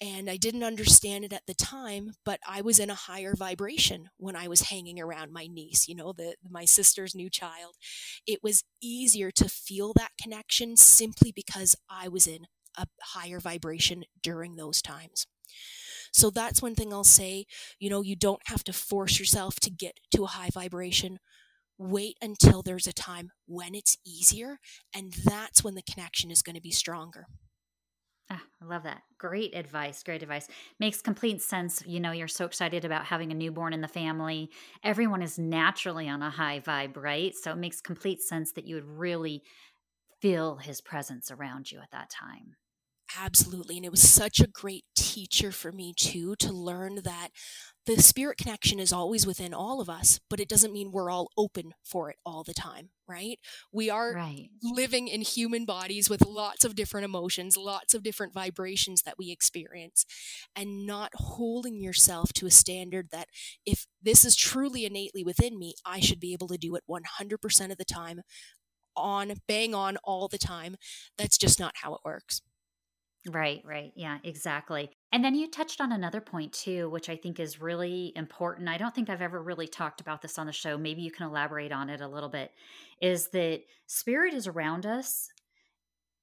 and 0.00 0.28
I 0.28 0.36
didn't 0.36 0.64
understand 0.64 1.24
it 1.24 1.32
at 1.32 1.46
the 1.46 1.54
time, 1.54 2.12
but 2.24 2.40
I 2.46 2.60
was 2.60 2.78
in 2.78 2.90
a 2.90 2.94
higher 2.94 3.34
vibration 3.36 4.08
when 4.16 4.36
I 4.36 4.48
was 4.48 4.62
hanging 4.62 5.00
around 5.00 5.32
my 5.32 5.46
niece, 5.46 5.86
you 5.88 5.94
know, 5.94 6.12
the 6.12 6.34
my 6.48 6.64
sister's 6.64 7.14
new 7.14 7.30
child. 7.30 7.76
It 8.26 8.40
was 8.42 8.64
easier 8.82 9.30
to 9.32 9.48
feel 9.48 9.92
that 9.94 10.12
connection 10.20 10.76
simply 10.76 11.32
because 11.34 11.76
I 11.88 12.08
was 12.08 12.26
in 12.26 12.46
a 12.76 12.86
higher 13.02 13.40
vibration 13.40 14.04
during 14.22 14.56
those 14.56 14.82
times. 14.82 15.26
So 16.12 16.30
that's 16.30 16.62
one 16.62 16.74
thing 16.74 16.92
I'll 16.92 17.04
say, 17.04 17.46
you 17.78 17.90
know, 17.90 18.02
you 18.02 18.16
don't 18.16 18.42
have 18.46 18.64
to 18.64 18.72
force 18.72 19.18
yourself 19.18 19.56
to 19.60 19.70
get 19.70 19.98
to 20.14 20.24
a 20.24 20.28
high 20.28 20.50
vibration. 20.52 21.18
Wait 21.76 22.16
until 22.22 22.62
there's 22.62 22.86
a 22.86 22.92
time 22.92 23.30
when 23.46 23.74
it's 23.74 23.98
easier, 24.06 24.58
and 24.94 25.12
that's 25.24 25.64
when 25.64 25.74
the 25.74 25.82
connection 25.82 26.30
is 26.30 26.42
going 26.42 26.54
to 26.54 26.62
be 26.62 26.70
stronger. 26.70 27.26
Ah, 28.30 28.42
I 28.60 28.64
love 28.64 28.84
that. 28.84 29.02
Great 29.18 29.54
advice. 29.54 30.02
Great 30.02 30.22
advice. 30.22 30.48
Makes 30.78 31.02
complete 31.02 31.42
sense. 31.42 31.84
You 31.86 32.00
know, 32.00 32.10
you're 32.12 32.26
so 32.28 32.46
excited 32.46 32.84
about 32.84 33.04
having 33.04 33.30
a 33.30 33.34
newborn 33.34 33.72
in 33.74 33.82
the 33.82 33.88
family. 33.88 34.50
Everyone 34.82 35.22
is 35.22 35.38
naturally 35.38 36.08
on 36.08 36.22
a 36.22 36.30
high 36.30 36.60
vibe, 36.60 36.96
right? 36.96 37.34
So 37.34 37.52
it 37.52 37.56
makes 37.56 37.80
complete 37.82 38.22
sense 38.22 38.52
that 38.52 38.66
you 38.66 38.76
would 38.76 38.86
really 38.86 39.42
feel 40.20 40.56
his 40.58 40.80
presence 40.80 41.30
around 41.30 41.72
you 41.72 41.80
at 41.80 41.92
that 41.92 42.10
time. 42.10 42.56
Absolutely. 43.16 43.76
And 43.76 43.84
it 43.86 43.90
was 43.90 44.08
such 44.08 44.40
a 44.40 44.46
great 44.46 44.84
teacher 44.96 45.52
for 45.52 45.70
me, 45.70 45.94
too, 45.96 46.34
to 46.36 46.52
learn 46.52 46.96
that 47.04 47.30
the 47.86 48.00
spirit 48.00 48.38
connection 48.38 48.80
is 48.80 48.92
always 48.92 49.26
within 49.26 49.52
all 49.52 49.80
of 49.80 49.90
us, 49.90 50.18
but 50.30 50.40
it 50.40 50.48
doesn't 50.48 50.72
mean 50.72 50.90
we're 50.90 51.10
all 51.10 51.30
open 51.36 51.72
for 51.84 52.08
it 52.08 52.16
all 52.24 52.42
the 52.42 52.54
time, 52.54 52.90
right? 53.06 53.38
We 53.72 53.90
are 53.90 54.14
right. 54.14 54.48
living 54.62 55.08
in 55.08 55.20
human 55.20 55.66
bodies 55.66 56.08
with 56.08 56.24
lots 56.26 56.64
of 56.64 56.74
different 56.74 57.04
emotions, 57.04 57.56
lots 57.56 57.92
of 57.92 58.02
different 58.02 58.32
vibrations 58.32 59.02
that 59.02 59.16
we 59.18 59.30
experience, 59.30 60.06
and 60.56 60.86
not 60.86 61.12
holding 61.14 61.80
yourself 61.80 62.32
to 62.34 62.46
a 62.46 62.50
standard 62.50 63.08
that 63.12 63.28
if 63.66 63.86
this 64.02 64.24
is 64.24 64.34
truly 64.34 64.86
innately 64.86 65.22
within 65.22 65.58
me, 65.58 65.74
I 65.84 66.00
should 66.00 66.20
be 66.20 66.32
able 66.32 66.48
to 66.48 66.58
do 66.58 66.74
it 66.76 66.84
100% 66.88 67.70
of 67.70 67.76
the 67.76 67.84
time, 67.84 68.22
on, 68.96 69.34
bang 69.46 69.74
on 69.74 69.98
all 70.04 70.28
the 70.28 70.38
time. 70.38 70.76
That's 71.18 71.36
just 71.36 71.60
not 71.60 71.74
how 71.82 71.94
it 71.94 72.00
works. 72.04 72.40
Right, 73.30 73.62
right. 73.64 73.90
Yeah, 73.96 74.18
exactly. 74.22 74.90
And 75.10 75.24
then 75.24 75.34
you 75.34 75.48
touched 75.50 75.80
on 75.80 75.92
another 75.92 76.20
point 76.20 76.52
too, 76.52 76.90
which 76.90 77.08
I 77.08 77.16
think 77.16 77.40
is 77.40 77.58
really 77.60 78.12
important. 78.16 78.68
I 78.68 78.76
don't 78.76 78.94
think 78.94 79.08
I've 79.08 79.22
ever 79.22 79.42
really 79.42 79.66
talked 79.66 80.02
about 80.02 80.20
this 80.20 80.38
on 80.38 80.46
the 80.46 80.52
show. 80.52 80.76
Maybe 80.76 81.00
you 81.00 81.10
can 81.10 81.26
elaborate 81.26 81.72
on 81.72 81.88
it 81.88 82.02
a 82.02 82.08
little 82.08 82.28
bit. 82.28 82.50
Is 83.00 83.28
that 83.30 83.62
spirit 83.86 84.34
is 84.34 84.46
around 84.46 84.84
us 84.84 85.30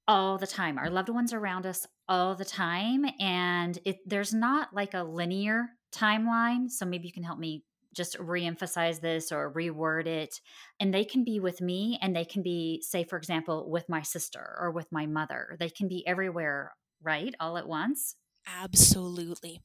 all 0.08 0.38
the 0.38 0.46
time. 0.46 0.78
Our 0.78 0.90
loved 0.90 1.08
ones 1.08 1.32
are 1.32 1.38
around 1.38 1.66
us 1.66 1.86
all 2.08 2.34
the 2.34 2.44
time. 2.44 3.04
And 3.20 3.78
it, 3.84 3.98
there's 4.06 4.34
not 4.34 4.74
like 4.74 4.94
a 4.94 5.02
linear 5.04 5.66
timeline. 5.92 6.70
So 6.70 6.84
maybe 6.84 7.06
you 7.06 7.12
can 7.12 7.22
help 7.22 7.38
me 7.38 7.64
just 7.94 8.18
reemphasize 8.18 9.00
this 9.00 9.30
or 9.32 9.52
reword 9.52 10.06
it. 10.06 10.40
And 10.80 10.92
they 10.92 11.04
can 11.04 11.24
be 11.24 11.40
with 11.40 11.60
me 11.60 11.98
and 12.00 12.16
they 12.16 12.24
can 12.24 12.42
be, 12.42 12.82
say, 12.82 13.04
for 13.04 13.16
example, 13.18 13.70
with 13.70 13.88
my 13.88 14.02
sister 14.02 14.56
or 14.60 14.70
with 14.70 14.90
my 14.90 15.06
mother. 15.06 15.56
They 15.58 15.68
can 15.68 15.88
be 15.88 16.06
everywhere 16.06 16.72
right? 17.02 17.34
All 17.40 17.56
at 17.58 17.68
once? 17.68 18.16
Absolutely. 18.46 19.60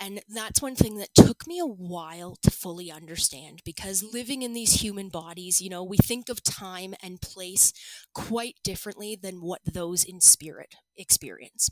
And 0.00 0.22
that's 0.26 0.62
one 0.62 0.74
thing 0.74 0.96
that 0.96 1.14
took 1.14 1.46
me 1.46 1.58
a 1.58 1.66
while 1.66 2.34
to 2.42 2.50
fully 2.50 2.90
understand 2.90 3.60
because 3.64 4.02
living 4.02 4.40
in 4.42 4.54
these 4.54 4.80
human 4.80 5.10
bodies, 5.10 5.60
you 5.60 5.68
know, 5.68 5.84
we 5.84 5.98
think 5.98 6.30
of 6.30 6.42
time 6.42 6.94
and 7.02 7.20
place 7.20 7.74
quite 8.14 8.54
differently 8.64 9.16
than 9.20 9.42
what 9.42 9.60
those 9.70 10.02
in 10.02 10.20
spirit 10.20 10.76
experience. 10.96 11.68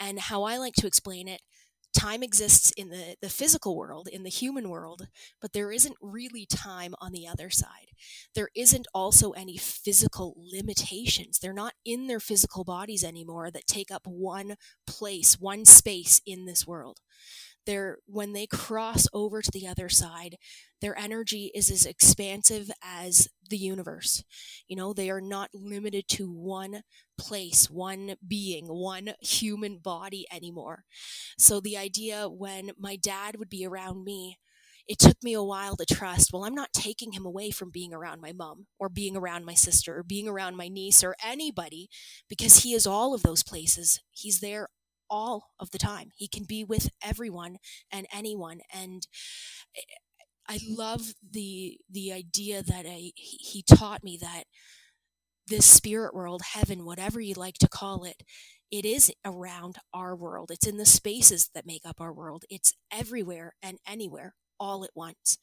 And 0.00 0.18
how 0.20 0.44
I 0.44 0.56
like 0.56 0.74
to 0.76 0.86
explain 0.86 1.28
it 1.28 1.42
time 1.94 2.22
exists 2.22 2.72
in 2.76 2.90
the, 2.90 3.16
the 3.22 3.28
physical 3.28 3.76
world, 3.76 4.08
in 4.08 4.22
the 4.22 4.30
human 4.30 4.68
world, 4.68 5.08
but 5.40 5.52
there 5.52 5.72
isn't 5.72 5.96
really 6.00 6.46
time 6.46 6.94
on 7.00 7.12
the 7.12 7.26
other 7.26 7.50
side. 7.50 7.92
There 8.34 8.50
isn't 8.54 8.86
also 8.92 9.30
any 9.32 9.56
physical 9.56 10.34
limitations. 10.36 11.38
They're 11.38 11.52
not 11.52 11.74
in 11.84 12.06
their 12.06 12.20
physical 12.20 12.64
bodies 12.64 13.04
anymore 13.04 13.50
that 13.50 13.66
take 13.66 13.90
up 13.90 14.02
one 14.06 14.56
place, 14.86 15.40
one 15.40 15.64
space 15.64 16.20
in 16.26 16.46
this 16.46 16.66
world 16.66 17.00
they're 17.66 17.98
when 18.06 18.32
they 18.32 18.46
cross 18.46 19.06
over 19.12 19.42
to 19.42 19.50
the 19.52 19.66
other 19.66 19.88
side 19.88 20.36
their 20.80 20.98
energy 20.98 21.50
is 21.54 21.70
as 21.70 21.86
expansive 21.86 22.70
as 22.82 23.28
the 23.48 23.56
universe. 23.56 24.22
You 24.68 24.76
know 24.76 24.92
they 24.92 25.08
are 25.08 25.20
not 25.20 25.48
limited 25.54 26.08
to 26.08 26.30
one 26.30 26.82
place 27.16 27.70
one 27.70 28.16
being 28.26 28.66
one 28.66 29.14
human 29.20 29.78
body 29.78 30.26
anymore. 30.30 30.84
So 31.38 31.60
the 31.60 31.78
idea 31.78 32.28
when 32.28 32.72
my 32.78 32.96
dad 32.96 33.36
would 33.38 33.48
be 33.48 33.66
around 33.66 34.04
me 34.04 34.38
it 34.86 34.98
took 34.98 35.16
me 35.22 35.32
a 35.32 35.42
while 35.42 35.76
to 35.76 35.86
trust 35.86 36.30
well 36.30 36.44
i'm 36.44 36.54
not 36.54 36.72
taking 36.74 37.12
him 37.12 37.24
away 37.24 37.50
from 37.50 37.70
being 37.70 37.94
around 37.94 38.20
my 38.20 38.32
mom 38.32 38.66
or 38.78 38.90
being 38.90 39.16
around 39.16 39.44
my 39.46 39.54
sister 39.54 39.96
or 39.96 40.02
being 40.02 40.28
around 40.28 40.56
my 40.56 40.68
niece 40.68 41.02
or 41.02 41.16
anybody 41.24 41.88
because 42.28 42.58
he 42.58 42.74
is 42.74 42.86
all 42.86 43.14
of 43.14 43.22
those 43.22 43.42
places. 43.42 44.00
He's 44.10 44.40
there 44.40 44.68
all 45.10 45.50
of 45.58 45.70
the 45.70 45.78
time. 45.78 46.10
He 46.14 46.28
can 46.28 46.44
be 46.44 46.64
with 46.64 46.90
everyone 47.02 47.58
and 47.90 48.06
anyone. 48.12 48.60
And 48.72 49.06
eh, 49.76 49.80
I 50.48 50.58
love 50.68 51.14
the 51.28 51.78
the 51.90 52.12
idea 52.12 52.62
that 52.62 52.86
I, 52.86 53.12
he 53.16 53.62
taught 53.62 54.04
me 54.04 54.18
that 54.20 54.44
this 55.46 55.66
spirit 55.66 56.14
world, 56.14 56.42
heaven, 56.52 56.84
whatever 56.84 57.20
you 57.20 57.34
like 57.34 57.58
to 57.58 57.68
call 57.68 58.04
it, 58.04 58.22
it 58.70 58.84
is 58.84 59.12
around 59.24 59.76
our 59.92 60.16
world. 60.16 60.50
It's 60.50 60.66
in 60.66 60.78
the 60.78 60.86
spaces 60.86 61.50
that 61.54 61.66
make 61.66 61.82
up 61.84 62.00
our 62.00 62.12
world. 62.12 62.44
It's 62.50 62.72
everywhere 62.90 63.54
and 63.62 63.78
anywhere 63.86 64.34
all 64.58 64.84
at 64.84 64.90
once. 64.94 65.38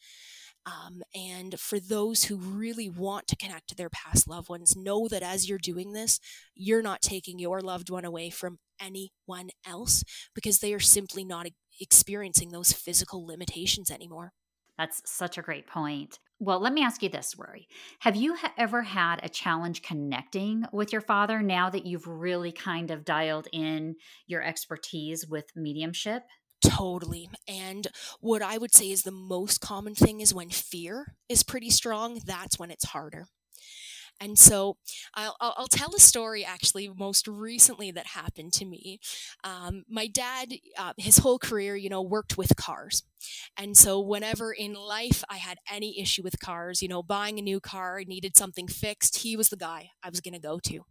Um, 0.66 1.02
and 1.16 1.60
for 1.60 1.80
those 1.80 2.26
who 2.26 2.36
really 2.38 2.90
want 2.90 3.28
to 3.28 3.36
connect 3.36 3.70
to 3.70 3.76
their 3.76 3.90
past 3.90 4.28
loved 4.28 4.50
ones, 4.50 4.76
know 4.76 5.08
that 5.08 5.24
as 5.24 5.50
you're 5.50 5.58
doing 5.58 5.94
this, 5.94 6.20
you're 6.56 6.84
not 6.84 7.02
taking 7.02 7.40
your 7.40 7.62
loved 7.62 7.90
one 7.90 8.06
away 8.06 8.30
from 8.30 8.60
anyone 8.82 9.50
else 9.66 10.04
because 10.34 10.60
they 10.60 10.74
are 10.74 10.80
simply 10.80 11.24
not 11.24 11.48
experiencing 11.80 12.50
those 12.50 12.74
physical 12.74 13.26
limitations 13.26 13.92
anymore. 13.92 14.34
That's 14.78 15.02
such 15.06 15.38
a 15.38 15.42
great 15.42 15.68
point. 15.68 16.18
Well, 16.40 16.60
let 16.60 16.74
me 16.74 16.84
ask 16.84 17.04
you 17.04 17.10
this, 17.10 17.36
Rory. 17.38 17.68
Have 18.00 18.16
you 18.16 18.36
ha- 18.36 18.54
ever 18.58 18.82
had 18.82 19.20
a 19.22 19.30
challenge 19.30 19.84
connecting 19.84 20.66
with 20.74 20.92
your 20.92 21.02
father 21.02 21.42
now 21.44 21.70
that 21.70 21.86
you've 21.86 22.08
really 22.08 22.52
kind 22.52 22.90
of 22.90 23.06
dialed 23.06 23.48
in 23.54 23.96
your 24.26 24.42
expertise 24.42 25.28
with 25.28 25.46
mediumship? 25.56 26.24
Totally. 26.64 27.30
And 27.48 27.88
what 28.20 28.42
I 28.42 28.58
would 28.58 28.74
say 28.74 28.92
is 28.92 29.04
the 29.04 29.12
most 29.12 29.62
common 29.62 29.94
thing 29.94 30.20
is 30.20 30.34
when 30.34 30.50
fear 30.50 31.16
is 31.30 31.44
pretty 31.44 31.70
strong, 31.70 32.20
that's 32.26 32.58
when 32.58 32.72
it's 32.72 32.86
harder. 32.86 33.26
And 34.22 34.38
so 34.38 34.78
I'll, 35.16 35.36
I'll, 35.42 35.68
tell 35.68 35.96
a 35.96 36.00
story 36.00 36.46
actually 36.46 36.90
most 36.96 37.28
recently 37.28 37.92
that 37.92 38.08
happened 38.08 38.54
to 38.54 38.66
me. 38.66 39.00
Um, 39.44 39.84
my 39.90 40.06
dad, 40.06 40.54
uh, 40.78 40.94
his 40.98 41.20
whole 41.20 41.40
career, 41.40 41.76
you 41.76 41.90
know, 41.90 42.04
worked 42.04 42.38
with 42.38 42.56
cars. 42.56 43.04
And 43.58 43.76
so 43.76 44.00
whenever 44.00 44.52
in 44.52 44.74
life 44.74 45.24
I 45.28 45.38
had 45.38 45.58
any 45.72 46.00
issue 46.00 46.22
with 46.22 46.40
cars, 46.40 46.84
you 46.84 46.88
know, 46.88 47.02
buying 47.02 47.40
a 47.40 47.42
new 47.42 47.60
car, 47.60 48.02
needed 48.06 48.38
something 48.38 48.68
fixed, 48.68 49.18
he 49.18 49.36
was 49.36 49.50
the 49.50 49.58
guy 49.58 49.90
I 50.04 50.10
was 50.10 50.22
going 50.22 50.36
to 50.36 50.40
go 50.40 50.60
to. 50.66 50.82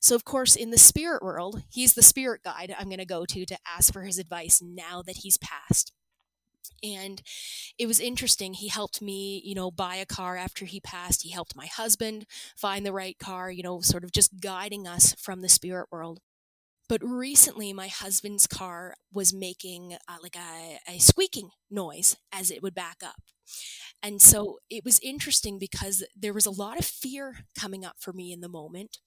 So, 0.00 0.16
of 0.16 0.24
course, 0.24 0.56
in 0.56 0.70
the 0.70 0.78
spirit 0.78 1.22
world, 1.22 1.62
he's 1.70 1.94
the 1.94 2.02
spirit 2.02 2.42
guide 2.42 2.74
I'm 2.76 2.88
going 2.88 2.98
to 2.98 3.06
go 3.06 3.24
to 3.26 3.46
to 3.46 3.58
ask 3.66 3.92
for 3.92 4.02
his 4.02 4.18
advice 4.18 4.60
now 4.60 5.02
that 5.02 5.18
he's 5.18 5.38
passed 5.38 5.92
and 6.82 7.22
it 7.78 7.86
was 7.86 8.00
interesting 8.00 8.54
he 8.54 8.68
helped 8.68 9.00
me 9.00 9.40
you 9.44 9.54
know 9.54 9.70
buy 9.70 9.96
a 9.96 10.06
car 10.06 10.36
after 10.36 10.64
he 10.64 10.80
passed 10.80 11.22
he 11.22 11.30
helped 11.30 11.56
my 11.56 11.66
husband 11.66 12.26
find 12.56 12.84
the 12.84 12.92
right 12.92 13.18
car 13.18 13.50
you 13.50 13.62
know 13.62 13.80
sort 13.80 14.04
of 14.04 14.12
just 14.12 14.40
guiding 14.40 14.86
us 14.86 15.14
from 15.14 15.40
the 15.40 15.48
spirit 15.48 15.86
world 15.90 16.20
but 16.88 17.02
recently 17.02 17.72
my 17.72 17.88
husband's 17.88 18.46
car 18.46 18.94
was 19.12 19.32
making 19.32 19.96
uh, 20.08 20.16
like 20.22 20.36
a, 20.36 20.78
a 20.88 20.98
squeaking 20.98 21.50
noise 21.70 22.16
as 22.32 22.50
it 22.50 22.62
would 22.62 22.74
back 22.74 22.96
up 23.04 23.22
and 24.02 24.20
so 24.20 24.58
it 24.68 24.84
was 24.84 24.98
interesting 25.00 25.58
because 25.58 26.04
there 26.16 26.32
was 26.32 26.46
a 26.46 26.50
lot 26.50 26.78
of 26.78 26.84
fear 26.84 27.44
coming 27.58 27.84
up 27.84 27.96
for 28.00 28.12
me 28.12 28.32
in 28.32 28.40
the 28.40 28.48
moment. 28.48 28.98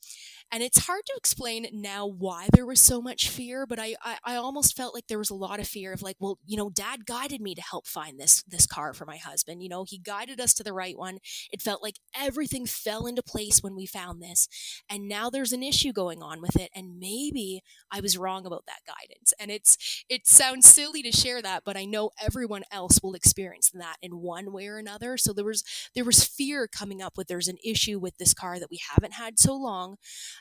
And 0.51 0.63
it's 0.63 0.85
hard 0.85 1.01
to 1.05 1.13
explain 1.17 1.67
now 1.73 2.05
why 2.05 2.47
there 2.53 2.65
was 2.65 2.79
so 2.79 3.01
much 3.01 3.29
fear, 3.29 3.65
but 3.65 3.79
I, 3.79 3.95
I, 4.01 4.17
I, 4.23 4.35
almost 4.35 4.77
felt 4.77 4.93
like 4.93 5.07
there 5.07 5.17
was 5.17 5.29
a 5.29 5.35
lot 5.35 5.59
of 5.59 5.67
fear 5.67 5.91
of 5.91 6.01
like, 6.01 6.17
well, 6.19 6.37
you 6.45 6.55
know, 6.55 6.69
dad 6.69 7.05
guided 7.05 7.41
me 7.41 7.55
to 7.55 7.61
help 7.61 7.87
find 7.87 8.19
this 8.19 8.43
this 8.43 8.65
car 8.67 8.93
for 8.93 9.05
my 9.05 9.17
husband. 9.17 9.63
You 9.63 9.69
know, 9.69 9.85
he 9.87 9.97
guided 9.97 10.39
us 10.39 10.53
to 10.55 10.63
the 10.63 10.73
right 10.73 10.97
one. 10.97 11.17
It 11.51 11.61
felt 11.61 11.83
like 11.83 11.99
everything 12.17 12.65
fell 12.65 13.05
into 13.07 13.23
place 13.23 13.61
when 13.61 13.75
we 13.75 13.85
found 13.85 14.21
this. 14.21 14.47
And 14.89 15.07
now 15.07 15.29
there's 15.29 15.51
an 15.51 15.63
issue 15.63 15.91
going 15.91 16.21
on 16.21 16.41
with 16.41 16.55
it. 16.55 16.69
And 16.75 16.99
maybe 16.99 17.61
I 17.91 17.99
was 17.99 18.17
wrong 18.17 18.45
about 18.45 18.65
that 18.67 18.81
guidance. 18.85 19.33
And 19.39 19.51
it's 19.51 20.03
it 20.09 20.27
sounds 20.27 20.67
silly 20.67 21.01
to 21.03 21.11
share 21.11 21.41
that, 21.41 21.63
but 21.65 21.77
I 21.77 21.85
know 21.85 22.11
everyone 22.21 22.63
else 22.71 22.99
will 23.01 23.13
experience 23.13 23.71
that 23.73 23.97
in 24.01 24.21
one 24.21 24.51
way 24.51 24.67
or 24.67 24.77
another. 24.77 25.17
So 25.17 25.33
there 25.33 25.45
was 25.45 25.63
there 25.95 26.05
was 26.05 26.23
fear 26.23 26.67
coming 26.67 27.01
up 27.01 27.17
with 27.17 27.27
there's 27.27 27.47
an 27.47 27.57
issue 27.63 27.99
with 27.99 28.17
this 28.17 28.33
car 28.33 28.59
that 28.59 28.69
we 28.69 28.79
haven't 28.91 29.13
had 29.13 29.39
so 29.39 29.55
long, 29.55 29.97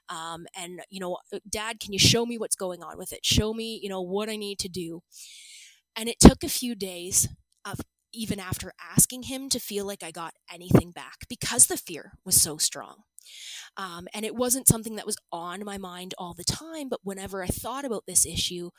um, 0.09 0.47
and 0.57 0.81
you 0.91 1.01
know, 1.01 1.19
uh, 1.33 1.39
Dad, 1.49 1.81
can 1.81 1.93
you 1.93 1.99
show 1.99 2.27
me 2.27 2.39
what's 2.39 2.57
going 2.57 2.83
on 2.83 2.99
with 2.99 3.13
it? 3.13 3.25
Show 3.25 3.55
me, 3.55 3.79
you 3.83 3.89
know, 3.89 4.03
what 4.03 4.29
I 4.29 4.37
need 4.37 4.59
to 4.61 4.69
do. 4.69 5.03
And 5.97 6.09
it 6.09 6.21
took 6.21 6.43
a 6.43 6.49
few 6.49 6.75
days 6.75 7.29
of 7.65 7.81
even 8.13 8.39
after 8.39 8.73
asking 8.81 9.25
him 9.25 9.49
to 9.49 9.59
feel 9.59 9.87
like 9.87 10.03
I 10.03 10.11
got 10.11 10.35
anything 10.53 10.93
back 10.93 11.27
because 11.29 11.67
the 11.67 11.77
fear 11.77 12.13
was 12.25 12.41
so 12.41 12.57
strong. 12.59 13.03
Um, 13.77 14.07
and 14.15 14.25
it 14.25 14.35
wasn't 14.35 14.69
something 14.69 14.97
that 14.97 15.07
was 15.07 15.17
on 15.33 15.65
my 15.65 15.79
mind 15.79 16.15
all 16.19 16.35
the 16.35 16.45
time, 16.45 16.89
but 16.89 17.01
whenever 17.03 17.43
I 17.43 17.49
thought 17.49 17.85
about 17.85 18.05
this 18.07 18.27
issue, 18.27 18.71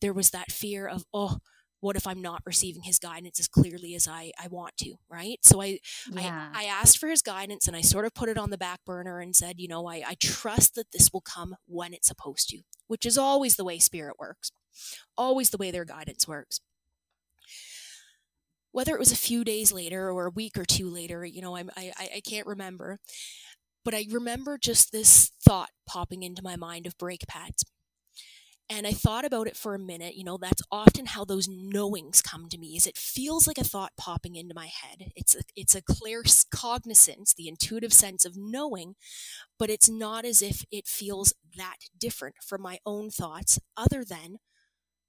there 0.00 0.12
was 0.12 0.30
that 0.30 0.52
fear 0.52 0.86
of, 0.86 1.04
oh, 1.14 1.38
what 1.82 1.96
if 1.96 2.06
I'm 2.06 2.22
not 2.22 2.42
receiving 2.46 2.84
his 2.84 3.00
guidance 3.00 3.40
as 3.40 3.48
clearly 3.48 3.96
as 3.96 4.06
I, 4.06 4.30
I 4.42 4.46
want 4.46 4.76
to, 4.78 4.94
right? 5.10 5.40
So 5.42 5.60
I, 5.60 5.80
yeah. 6.12 6.48
I, 6.54 6.62
I 6.62 6.64
asked 6.66 6.96
for 6.96 7.08
his 7.08 7.22
guidance 7.22 7.66
and 7.66 7.76
I 7.76 7.80
sort 7.80 8.04
of 8.04 8.14
put 8.14 8.28
it 8.28 8.38
on 8.38 8.50
the 8.50 8.56
back 8.56 8.84
burner 8.86 9.18
and 9.18 9.34
said, 9.34 9.58
you 9.58 9.66
know, 9.66 9.88
I, 9.88 10.04
I 10.06 10.14
trust 10.14 10.76
that 10.76 10.92
this 10.92 11.10
will 11.12 11.20
come 11.20 11.56
when 11.66 11.92
it's 11.92 12.06
supposed 12.06 12.48
to, 12.50 12.60
which 12.86 13.04
is 13.04 13.18
always 13.18 13.56
the 13.56 13.64
way 13.64 13.80
spirit 13.80 14.14
works, 14.16 14.52
always 15.18 15.50
the 15.50 15.56
way 15.56 15.72
their 15.72 15.84
guidance 15.84 16.28
works. 16.28 16.60
Whether 18.70 18.94
it 18.94 19.00
was 19.00 19.12
a 19.12 19.16
few 19.16 19.42
days 19.42 19.72
later 19.72 20.08
or 20.08 20.26
a 20.26 20.30
week 20.30 20.56
or 20.56 20.64
two 20.64 20.88
later, 20.88 21.24
you 21.24 21.42
know, 21.42 21.56
I'm, 21.56 21.68
I, 21.76 21.92
I 21.98 22.20
can't 22.24 22.46
remember, 22.46 23.00
but 23.84 23.92
I 23.92 24.06
remember 24.08 24.56
just 24.56 24.92
this 24.92 25.32
thought 25.44 25.70
popping 25.88 26.22
into 26.22 26.44
my 26.44 26.54
mind 26.54 26.86
of 26.86 26.96
brake 26.96 27.26
pads 27.26 27.64
And 28.74 28.86
I 28.86 28.92
thought 28.92 29.26
about 29.26 29.48
it 29.48 29.56
for 29.56 29.74
a 29.74 29.78
minute. 29.78 30.14
You 30.16 30.24
know, 30.24 30.38
that's 30.38 30.62
often 30.70 31.04
how 31.04 31.26
those 31.26 31.46
knowings 31.46 32.22
come 32.22 32.48
to 32.48 32.56
me. 32.56 32.68
Is 32.74 32.86
it 32.86 32.96
feels 32.96 33.46
like 33.46 33.58
a 33.58 33.64
thought 33.64 33.92
popping 33.98 34.34
into 34.34 34.54
my 34.54 34.64
head. 34.66 35.12
It's 35.14 35.34
a 35.34 35.40
it's 35.54 35.74
a 35.74 35.82
clear 35.82 36.24
cognizance, 36.50 37.34
the 37.34 37.48
intuitive 37.48 37.92
sense 37.92 38.24
of 38.24 38.32
knowing, 38.34 38.94
but 39.58 39.68
it's 39.68 39.90
not 39.90 40.24
as 40.24 40.40
if 40.40 40.64
it 40.72 40.86
feels 40.86 41.34
that 41.58 41.76
different 41.98 42.36
from 42.42 42.62
my 42.62 42.78
own 42.86 43.10
thoughts, 43.10 43.58
other 43.76 44.04
than 44.06 44.38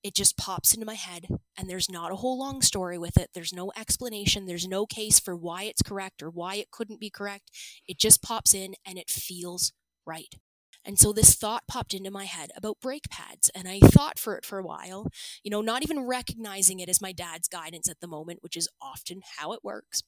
it 0.03 0.13
just 0.15 0.37
pops 0.37 0.73
into 0.73 0.85
my 0.85 0.95
head 0.95 1.27
and 1.57 1.69
there's 1.69 1.89
not 1.89 2.11
a 2.11 2.17
whole 2.17 2.37
long 2.37 2.61
story 2.61 2.97
with 2.97 3.17
it. 3.17 3.29
There's 3.33 3.53
no 3.53 3.71
explanation. 3.77 4.45
There's 4.45 4.67
no 4.67 4.85
case 4.85 5.19
for 5.19 5.35
why 5.35 5.63
it's 5.63 5.81
correct 5.81 6.21
or 6.21 6.29
why 6.29 6.55
it 6.55 6.71
couldn't 6.71 6.99
be 6.99 7.09
correct. 7.09 7.51
It 7.87 7.99
just 7.99 8.21
pops 8.21 8.53
in 8.53 8.75
and 8.85 8.97
it 8.97 9.09
feels 9.09 9.73
right. 10.05 10.35
And 10.85 10.99
so 10.99 11.13
this 11.13 11.35
thought 11.35 11.67
popped 11.67 11.93
into 11.93 12.11
my 12.11 12.25
head 12.25 12.51
about 12.55 12.81
brake 12.81 13.09
pads. 13.09 13.49
And 13.55 13.67
I 13.67 13.79
thought 13.79 14.19
for 14.19 14.35
it 14.37 14.45
for 14.45 14.59
a 14.59 14.63
while, 14.63 15.07
you 15.43 15.51
know, 15.51 15.61
not 15.61 15.83
even 15.83 16.05
recognizing 16.05 16.79
it 16.79 16.89
as 16.89 17.01
my 17.01 17.11
dad's 17.11 17.47
guidance 17.47 17.89
at 17.89 18.01
the 18.01 18.07
moment, 18.07 18.39
which 18.41 18.57
is 18.57 18.69
often 18.81 19.21
how 19.37 19.53
it 19.53 19.63
works 19.63 20.03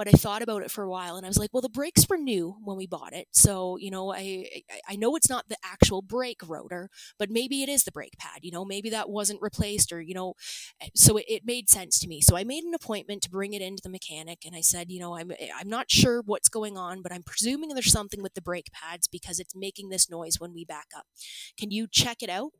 but 0.00 0.08
I 0.08 0.12
thought 0.12 0.40
about 0.40 0.62
it 0.62 0.70
for 0.70 0.82
a 0.82 0.88
while 0.88 1.16
and 1.16 1.26
I 1.26 1.28
was 1.28 1.36
like, 1.36 1.50
well, 1.52 1.60
the 1.60 1.68
brakes 1.68 2.06
were 2.08 2.16
new 2.16 2.56
when 2.64 2.78
we 2.78 2.86
bought 2.86 3.12
it. 3.12 3.28
So, 3.32 3.76
you 3.76 3.90
know, 3.90 4.14
I, 4.14 4.62
I 4.88 4.96
know 4.96 5.14
it's 5.14 5.28
not 5.28 5.50
the 5.50 5.58
actual 5.62 6.00
brake 6.00 6.40
rotor, 6.48 6.88
but 7.18 7.28
maybe 7.28 7.62
it 7.62 7.68
is 7.68 7.84
the 7.84 7.92
brake 7.92 8.16
pad, 8.16 8.38
you 8.40 8.50
know, 8.50 8.64
maybe 8.64 8.88
that 8.88 9.10
wasn't 9.10 9.42
replaced 9.42 9.92
or, 9.92 10.00
you 10.00 10.14
know, 10.14 10.32
eh, 10.80 10.88
so 10.94 11.18
it, 11.18 11.26
it 11.28 11.42
made 11.44 11.68
sense 11.68 11.98
to 11.98 12.08
me. 12.08 12.22
So 12.22 12.34
I 12.34 12.44
made 12.44 12.64
an 12.64 12.72
appointment 12.72 13.20
to 13.24 13.30
bring 13.30 13.52
it 13.52 13.60
into 13.60 13.82
the 13.82 13.90
mechanic 13.90 14.38
and 14.46 14.56
I 14.56 14.62
said, 14.62 14.90
you 14.90 15.00
know, 15.00 15.18
I'm, 15.18 15.32
eh, 15.32 15.48
I'm 15.54 15.68
not 15.68 15.90
sure 15.90 16.22
what's 16.24 16.48
going 16.48 16.78
on, 16.78 17.02
but 17.02 17.12
I'm 17.12 17.22
presuming 17.22 17.68
there's 17.68 17.92
something 17.92 18.22
with 18.22 18.32
the 18.32 18.40
brake 18.40 18.70
pads 18.72 19.06
because 19.06 19.38
it's 19.38 19.54
making 19.54 19.90
this 19.90 20.08
noise 20.08 20.40
when 20.40 20.54
we 20.54 20.64
back 20.64 20.86
up. 20.96 21.04
Can 21.58 21.70
you 21.70 21.86
check 21.86 22.22
it 22.22 22.30
out? 22.30 22.52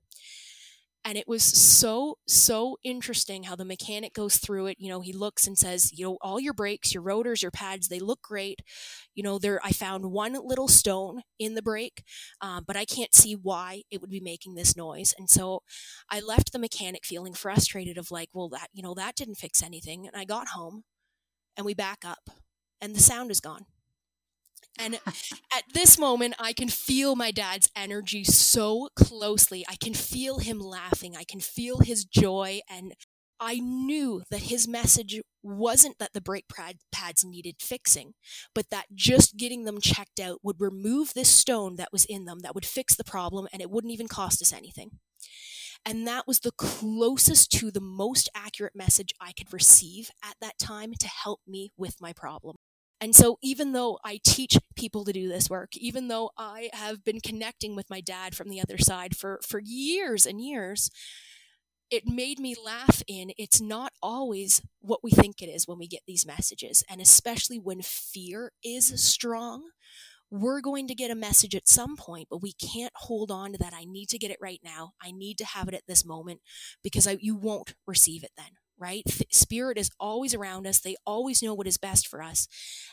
And 1.04 1.16
it 1.16 1.26
was 1.26 1.42
so 1.42 2.18
so 2.26 2.76
interesting 2.84 3.44
how 3.44 3.56
the 3.56 3.64
mechanic 3.64 4.12
goes 4.14 4.36
through 4.36 4.66
it. 4.66 4.76
You 4.78 4.88
know 4.88 5.00
he 5.00 5.12
looks 5.12 5.46
and 5.46 5.56
says 5.56 5.90
you 5.98 6.04
know 6.04 6.18
all 6.20 6.40
your 6.40 6.52
brakes 6.52 6.92
your 6.94 7.02
rotors 7.02 7.42
your 7.42 7.50
pads 7.50 7.88
they 7.88 7.98
look 8.00 8.22
great. 8.22 8.60
You 9.14 9.22
know 9.22 9.38
there 9.38 9.60
i 9.64 9.70
found 9.72 10.12
one 10.12 10.36
little 10.44 10.68
stone 10.68 11.22
in 11.38 11.54
the 11.54 11.62
brake 11.62 12.02
um, 12.40 12.64
but 12.66 12.76
i 12.76 12.84
can't 12.84 13.14
see 13.14 13.34
why 13.34 13.82
it 13.90 14.00
would 14.00 14.10
be 14.10 14.20
making 14.20 14.54
this 14.54 14.76
noise. 14.76 15.14
And 15.18 15.28
so 15.30 15.62
i 16.10 16.20
left 16.20 16.52
the 16.52 16.58
mechanic 16.58 17.04
feeling 17.04 17.34
frustrated 17.34 17.98
of 17.98 18.10
like 18.10 18.28
well 18.32 18.48
that 18.50 18.68
you 18.72 18.82
know 18.82 18.94
that 18.94 19.16
didn't 19.16 19.36
fix 19.36 19.62
anything. 19.62 20.06
And 20.06 20.16
i 20.16 20.24
got 20.24 20.48
home 20.48 20.84
and 21.56 21.66
we 21.66 21.74
back 21.74 22.04
up 22.04 22.30
and 22.80 22.94
the 22.94 23.00
sound 23.00 23.30
is 23.30 23.40
gone 23.40 23.66
and 24.78 24.94
at 24.94 25.64
this 25.74 25.98
moment, 25.98 26.34
I 26.38 26.52
can 26.52 26.68
feel 26.68 27.16
my 27.16 27.30
dad's 27.30 27.70
energy 27.76 28.24
so 28.24 28.88
closely. 28.96 29.64
I 29.68 29.76
can 29.76 29.94
feel 29.94 30.38
him 30.38 30.58
laughing. 30.58 31.16
I 31.16 31.24
can 31.24 31.40
feel 31.40 31.80
his 31.80 32.04
joy. 32.04 32.60
And 32.68 32.94
I 33.38 33.58
knew 33.58 34.22
that 34.30 34.42
his 34.42 34.68
message 34.68 35.20
wasn't 35.42 35.98
that 35.98 36.12
the 36.12 36.20
brake 36.20 36.46
pads 36.92 37.24
needed 37.24 37.56
fixing, 37.60 38.12
but 38.54 38.66
that 38.70 38.86
just 38.94 39.36
getting 39.36 39.64
them 39.64 39.80
checked 39.80 40.20
out 40.20 40.40
would 40.42 40.60
remove 40.60 41.14
this 41.14 41.30
stone 41.30 41.76
that 41.76 41.92
was 41.92 42.04
in 42.04 42.26
them, 42.26 42.40
that 42.40 42.54
would 42.54 42.66
fix 42.66 42.94
the 42.94 43.04
problem, 43.04 43.48
and 43.52 43.62
it 43.62 43.70
wouldn't 43.70 43.92
even 43.92 44.08
cost 44.08 44.42
us 44.42 44.52
anything. 44.52 44.90
And 45.86 46.06
that 46.06 46.26
was 46.26 46.40
the 46.40 46.52
closest 46.52 47.50
to 47.52 47.70
the 47.70 47.80
most 47.80 48.28
accurate 48.34 48.76
message 48.76 49.14
I 49.18 49.32
could 49.32 49.52
receive 49.52 50.10
at 50.22 50.36
that 50.42 50.58
time 50.58 50.92
to 51.00 51.08
help 51.08 51.40
me 51.46 51.72
with 51.78 51.96
my 52.00 52.12
problem. 52.12 52.56
And 53.00 53.14
so, 53.14 53.38
even 53.42 53.72
though 53.72 53.98
I 54.04 54.20
teach 54.22 54.58
people 54.76 55.04
to 55.04 55.12
do 55.12 55.28
this 55.28 55.48
work, 55.48 55.76
even 55.76 56.08
though 56.08 56.30
I 56.36 56.68
have 56.72 57.02
been 57.02 57.20
connecting 57.20 57.74
with 57.74 57.88
my 57.88 58.00
dad 58.00 58.36
from 58.36 58.48
the 58.50 58.60
other 58.60 58.76
side 58.76 59.16
for, 59.16 59.40
for 59.46 59.58
years 59.58 60.26
and 60.26 60.40
years, 60.40 60.90
it 61.90 62.06
made 62.06 62.38
me 62.38 62.54
laugh 62.62 63.02
in 63.08 63.32
it's 63.36 63.60
not 63.60 63.92
always 64.02 64.62
what 64.80 65.02
we 65.02 65.10
think 65.10 65.42
it 65.42 65.46
is 65.46 65.66
when 65.66 65.78
we 65.78 65.88
get 65.88 66.02
these 66.06 66.26
messages. 66.26 66.84
And 66.88 67.00
especially 67.00 67.58
when 67.58 67.82
fear 67.82 68.52
is 68.62 69.02
strong, 69.02 69.70
we're 70.30 70.60
going 70.60 70.86
to 70.86 70.94
get 70.94 71.10
a 71.10 71.16
message 71.16 71.56
at 71.56 71.68
some 71.68 71.96
point, 71.96 72.28
but 72.30 72.42
we 72.42 72.52
can't 72.52 72.92
hold 72.94 73.30
on 73.32 73.52
to 73.52 73.58
that. 73.58 73.74
I 73.74 73.84
need 73.84 74.08
to 74.10 74.18
get 74.18 74.30
it 74.30 74.38
right 74.40 74.60
now. 74.62 74.92
I 75.02 75.10
need 75.10 75.38
to 75.38 75.44
have 75.44 75.66
it 75.68 75.74
at 75.74 75.86
this 75.88 76.04
moment 76.04 76.40
because 76.84 77.08
I, 77.08 77.18
you 77.20 77.34
won't 77.34 77.74
receive 77.86 78.22
it 78.22 78.30
then 78.36 78.50
right? 78.80 79.04
Spirit 79.30 79.78
is 79.78 79.90
always 80.00 80.34
around 80.34 80.66
us. 80.66 80.80
They 80.80 80.96
always 81.06 81.42
know 81.42 81.54
what 81.54 81.66
is 81.66 81.76
best 81.76 82.08
for 82.08 82.22
us. 82.22 82.48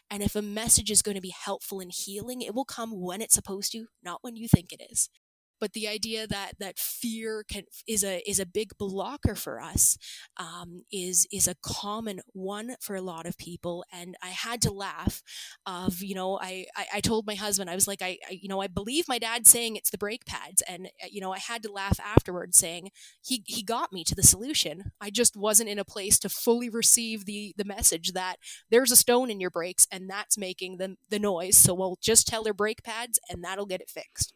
And 0.09 0.21
if 0.21 0.35
a 0.35 0.41
message 0.41 0.91
is 0.91 1.01
going 1.01 1.15
to 1.15 1.21
be 1.21 1.33
helpful 1.35 1.79
and 1.79 1.91
healing, 1.91 2.41
it 2.41 2.53
will 2.53 2.65
come 2.65 2.99
when 2.99 3.21
it's 3.21 3.35
supposed 3.35 3.71
to, 3.71 3.85
not 4.03 4.19
when 4.21 4.35
you 4.35 4.47
think 4.47 4.71
it 4.71 4.81
is 4.91 5.09
but 5.59 5.73
the 5.73 5.87
idea 5.87 6.27
that 6.27 6.53
that 6.59 6.79
fear 6.79 7.43
can 7.49 7.63
is 7.87 8.03
a 8.03 8.27
is 8.29 8.39
a 8.39 8.45
big 8.45 8.71
blocker 8.77 9.35
for 9.35 9.61
us 9.61 9.97
um, 10.37 10.83
is 10.91 11.27
is 11.31 11.47
a 11.47 11.55
common 11.61 12.21
one 12.33 12.75
for 12.79 12.95
a 12.95 13.01
lot 13.01 13.25
of 13.25 13.37
people 13.37 13.83
and 13.91 14.15
i 14.21 14.29
had 14.29 14.61
to 14.61 14.71
laugh 14.71 15.21
of 15.65 16.01
you 16.01 16.15
know 16.15 16.39
I, 16.39 16.65
I 16.75 16.85
i, 16.95 17.01
told 17.01 17.25
my 17.25 17.35
husband 17.35 17.69
i 17.69 17.75
was 17.75 17.87
like 17.87 18.01
I, 18.01 18.17
I 18.29 18.39
you 18.41 18.49
know 18.49 18.61
i 18.61 18.67
believe 18.67 19.05
my 19.07 19.19
dad 19.19 19.47
saying 19.47 19.75
it's 19.75 19.89
the 19.89 19.97
brake 19.97 20.25
pads 20.25 20.61
and 20.67 20.87
uh, 21.03 21.07
you 21.09 21.21
know 21.21 21.33
i 21.33 21.39
had 21.39 21.63
to 21.63 21.71
laugh 21.71 21.99
afterwards 21.99 22.57
saying 22.57 22.89
he 23.23 23.43
he 23.45 23.63
got 23.63 23.91
me 23.93 24.03
to 24.03 24.15
the 24.15 24.23
solution. 24.23 24.91
I 25.01 25.09
just 25.09 25.35
wasn't 25.35 25.69
in 25.69 25.79
a 25.79 25.85
place 25.85 26.19
to 26.19 26.29
fully 26.29 26.69
receive 26.69 27.25
the 27.25 27.53
the 27.57 27.65
message 27.65 28.13
that 28.13 28.37
there's 28.69 28.91
a 28.91 28.95
stone 28.95 29.29
in 29.29 29.39
your 29.39 29.49
brakes 29.49 29.87
and 29.91 30.09
that's 30.09 30.37
making 30.37 30.77
the 30.77 30.95
the 31.09 31.19
noise. 31.19 31.57
So 31.57 31.73
we'll 31.73 31.97
just 32.01 32.27
tell 32.27 32.45
her 32.45 32.53
brake 32.53 32.83
pads 32.83 33.19
and 33.29 33.43
that'll 33.43 33.65
get 33.65 33.81
it 33.81 33.89
fixed 33.89 34.33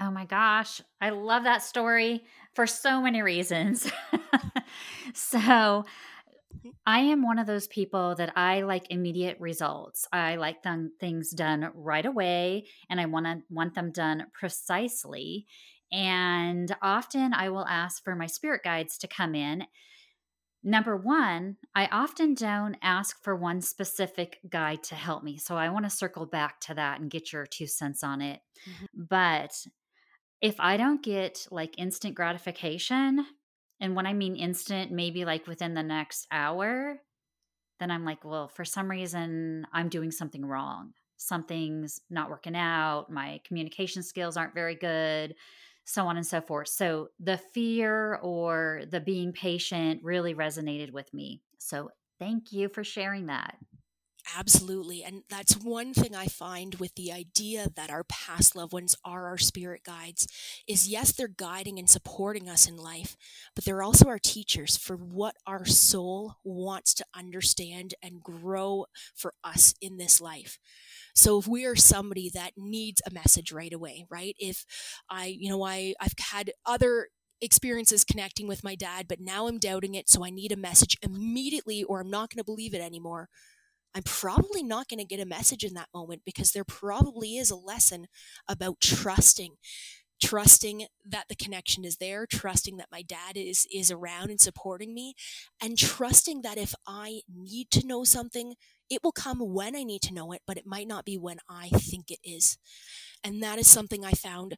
Oh 0.00 0.10
my 0.10 0.24
gosh, 0.24 0.80
I 1.00 1.10
love 1.10 1.44
that 1.44 1.62
story 1.62 2.24
for 2.54 2.66
so 2.66 3.02
many 3.02 3.22
reasons. 3.22 3.90
so, 5.14 5.84
I 6.86 6.98
am 7.00 7.22
one 7.22 7.38
of 7.38 7.46
those 7.46 7.66
people 7.68 8.14
that 8.16 8.36
I 8.36 8.62
like 8.62 8.90
immediate 8.90 9.38
results. 9.40 10.06
I 10.12 10.36
like 10.36 10.62
things 10.98 11.30
done 11.30 11.70
right 11.74 12.04
away 12.04 12.66
and 12.88 13.00
I 13.00 13.06
want 13.06 13.26
to 13.26 13.42
want 13.48 13.74
them 13.74 13.92
done 13.92 14.26
precisely. 14.32 15.46
And 15.92 16.74
often 16.82 17.32
I 17.34 17.48
will 17.48 17.66
ask 17.66 18.02
for 18.02 18.14
my 18.14 18.26
spirit 18.26 18.62
guides 18.62 18.98
to 18.98 19.08
come 19.08 19.34
in. 19.34 19.64
Number 20.62 20.96
one, 20.96 21.56
I 21.74 21.86
often 21.86 22.34
don't 22.34 22.76
ask 22.82 23.22
for 23.22 23.34
one 23.34 23.62
specific 23.62 24.38
guide 24.48 24.82
to 24.84 24.94
help 24.94 25.24
me. 25.24 25.38
So 25.38 25.56
I 25.56 25.70
want 25.70 25.86
to 25.86 25.90
circle 25.90 26.26
back 26.26 26.60
to 26.62 26.74
that 26.74 27.00
and 27.00 27.10
get 27.10 27.32
your 27.32 27.46
two 27.46 27.66
cents 27.66 28.04
on 28.04 28.20
it. 28.20 28.40
Mm-hmm. 28.68 29.04
But 29.08 29.52
if 30.40 30.56
I 30.58 30.76
don't 30.76 31.02
get 31.02 31.46
like 31.50 31.78
instant 31.78 32.14
gratification, 32.14 33.26
and 33.80 33.96
when 33.96 34.06
I 34.06 34.12
mean 34.12 34.36
instant, 34.36 34.90
maybe 34.90 35.24
like 35.24 35.46
within 35.46 35.74
the 35.74 35.82
next 35.82 36.26
hour, 36.30 37.00
then 37.78 37.90
I'm 37.90 38.04
like, 38.04 38.24
well, 38.24 38.48
for 38.48 38.64
some 38.64 38.90
reason, 38.90 39.66
I'm 39.72 39.88
doing 39.88 40.10
something 40.10 40.44
wrong. 40.44 40.92
Something's 41.16 42.00
not 42.10 42.30
working 42.30 42.56
out. 42.56 43.06
My 43.10 43.40
communication 43.44 44.02
skills 44.02 44.36
aren't 44.36 44.54
very 44.54 44.74
good, 44.74 45.34
so 45.84 46.06
on 46.06 46.16
and 46.16 46.26
so 46.26 46.40
forth. 46.40 46.68
So 46.68 47.08
the 47.18 47.38
fear 47.38 48.16
or 48.16 48.82
the 48.90 49.00
being 49.00 49.32
patient 49.32 50.02
really 50.02 50.34
resonated 50.34 50.92
with 50.92 51.12
me. 51.12 51.42
So 51.58 51.90
thank 52.18 52.52
you 52.52 52.68
for 52.68 52.84
sharing 52.84 53.26
that. 53.26 53.56
Absolutely. 54.36 55.02
And 55.02 55.22
that's 55.28 55.54
one 55.56 55.92
thing 55.92 56.14
I 56.14 56.26
find 56.26 56.74
with 56.76 56.94
the 56.94 57.10
idea 57.12 57.68
that 57.74 57.90
our 57.90 58.04
past 58.04 58.54
loved 58.54 58.72
ones 58.72 58.96
are 59.04 59.26
our 59.26 59.38
spirit 59.38 59.82
guides 59.84 60.26
is 60.68 60.88
yes, 60.88 61.12
they're 61.12 61.26
guiding 61.28 61.78
and 61.78 61.88
supporting 61.88 62.48
us 62.48 62.68
in 62.68 62.76
life, 62.76 63.16
but 63.54 63.64
they're 63.64 63.82
also 63.82 64.06
our 64.08 64.18
teachers 64.18 64.76
for 64.76 64.96
what 64.96 65.34
our 65.46 65.64
soul 65.64 66.34
wants 66.44 66.94
to 66.94 67.04
understand 67.14 67.94
and 68.02 68.22
grow 68.22 68.86
for 69.14 69.32
us 69.42 69.74
in 69.80 69.96
this 69.96 70.20
life. 70.20 70.58
So 71.14 71.38
if 71.38 71.46
we 71.48 71.64
are 71.66 71.76
somebody 71.76 72.30
that 72.34 72.52
needs 72.56 73.02
a 73.06 73.12
message 73.12 73.52
right 73.52 73.72
away, 73.72 74.06
right? 74.10 74.36
If 74.38 74.64
I, 75.08 75.26
you 75.26 75.48
know, 75.50 75.62
I 75.64 75.94
I've 76.00 76.14
had 76.32 76.52
other 76.66 77.08
experiences 77.40 78.04
connecting 78.04 78.46
with 78.46 78.62
my 78.64 78.74
dad, 78.74 79.06
but 79.08 79.20
now 79.20 79.46
I'm 79.48 79.58
doubting 79.58 79.94
it, 79.94 80.08
so 80.08 80.24
I 80.24 80.30
need 80.30 80.52
a 80.52 80.56
message 80.56 80.96
immediately 81.02 81.82
or 81.82 82.00
I'm 82.00 82.10
not 82.10 82.30
going 82.30 82.38
to 82.38 82.44
believe 82.44 82.74
it 82.74 82.82
anymore 82.82 83.28
I'm 83.94 84.02
probably 84.04 84.62
not 84.62 84.88
going 84.88 84.98
to 84.98 85.04
get 85.04 85.20
a 85.20 85.26
message 85.26 85.64
in 85.64 85.74
that 85.74 85.88
moment 85.94 86.22
because 86.24 86.52
there 86.52 86.64
probably 86.64 87.36
is 87.36 87.50
a 87.50 87.56
lesson 87.56 88.06
about 88.48 88.80
trusting 88.80 89.56
trusting 90.22 90.84
that 91.08 91.24
the 91.30 91.34
connection 91.34 91.82
is 91.82 91.96
there 91.96 92.26
trusting 92.26 92.76
that 92.76 92.88
my 92.92 93.00
dad 93.00 93.36
is 93.36 93.66
is 93.74 93.90
around 93.90 94.28
and 94.28 94.38
supporting 94.40 94.92
me 94.92 95.14
and 95.62 95.78
trusting 95.78 96.42
that 96.42 96.58
if 96.58 96.74
i 96.86 97.20
need 97.34 97.70
to 97.70 97.86
know 97.86 98.04
something 98.04 98.54
it 98.90 99.00
will 99.02 99.12
come 99.12 99.38
when 99.38 99.74
i 99.74 99.82
need 99.82 100.02
to 100.02 100.12
know 100.12 100.32
it 100.32 100.42
but 100.46 100.58
it 100.58 100.66
might 100.66 100.86
not 100.86 101.06
be 101.06 101.16
when 101.16 101.38
i 101.48 101.68
think 101.70 102.10
it 102.10 102.18
is. 102.22 102.58
And 103.24 103.42
that 103.42 103.58
is 103.58 103.66
something 103.66 104.04
i 104.04 104.12
found 104.12 104.56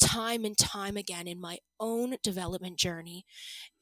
time 0.00 0.44
and 0.44 0.56
time 0.56 0.96
again 0.96 1.26
in 1.26 1.40
my 1.40 1.58
own 1.80 2.16
development 2.22 2.76
journey 2.78 3.24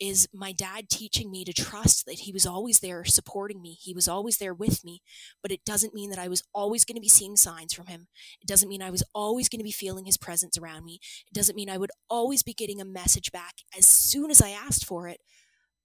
is 0.00 0.29
my 0.33 0.53
dad 0.53 0.88
teaching 0.88 1.31
me 1.31 1.44
to 1.44 1.53
trust 1.53 2.07
that 2.07 2.20
he 2.20 2.33
was 2.33 2.46
always 2.46 2.81
there 2.81 3.05
supporting 3.05 3.61
me. 3.62 3.77
He 3.81 3.94
was 3.94 4.09
always 4.09 4.38
there 4.38 4.55
with 4.55 4.85
me, 4.85 5.00
but 5.42 5.53
it 5.53 5.64
doesn't 5.64 5.94
mean 5.94 6.11
that 6.11 6.18
I 6.18 6.29
was 6.29 6.42
always 6.55 6.85
going 6.85 6.96
to 6.96 7.00
be 7.00 7.09
seeing 7.09 7.37
signs 7.37 7.72
from 7.72 7.87
him. 7.87 8.09
It 8.40 8.48
doesn't 8.48 8.68
mean 8.68 8.83
I 8.83 8.90
was 8.90 9.03
always 9.14 9.48
going 9.48 9.61
to 9.61 9.64
be 9.64 9.72
feeling 9.72 10.07
his 10.07 10.18
presence 10.18 10.59
around 10.59 10.85
me. 10.85 11.00
It 11.27 11.35
doesn't 11.35 11.57
mean 11.57 11.70
I 11.70 11.79
would 11.79 11.92
always 12.09 12.42
be 12.42 12.55
getting 12.55 12.81
a 12.81 12.85
message 12.87 13.33
back 13.33 13.55
as 13.77 13.87
soon 13.87 14.31
as 14.31 14.40
I 14.40 14.50
asked 14.50 14.85
for 14.85 15.09
it, 15.09 15.20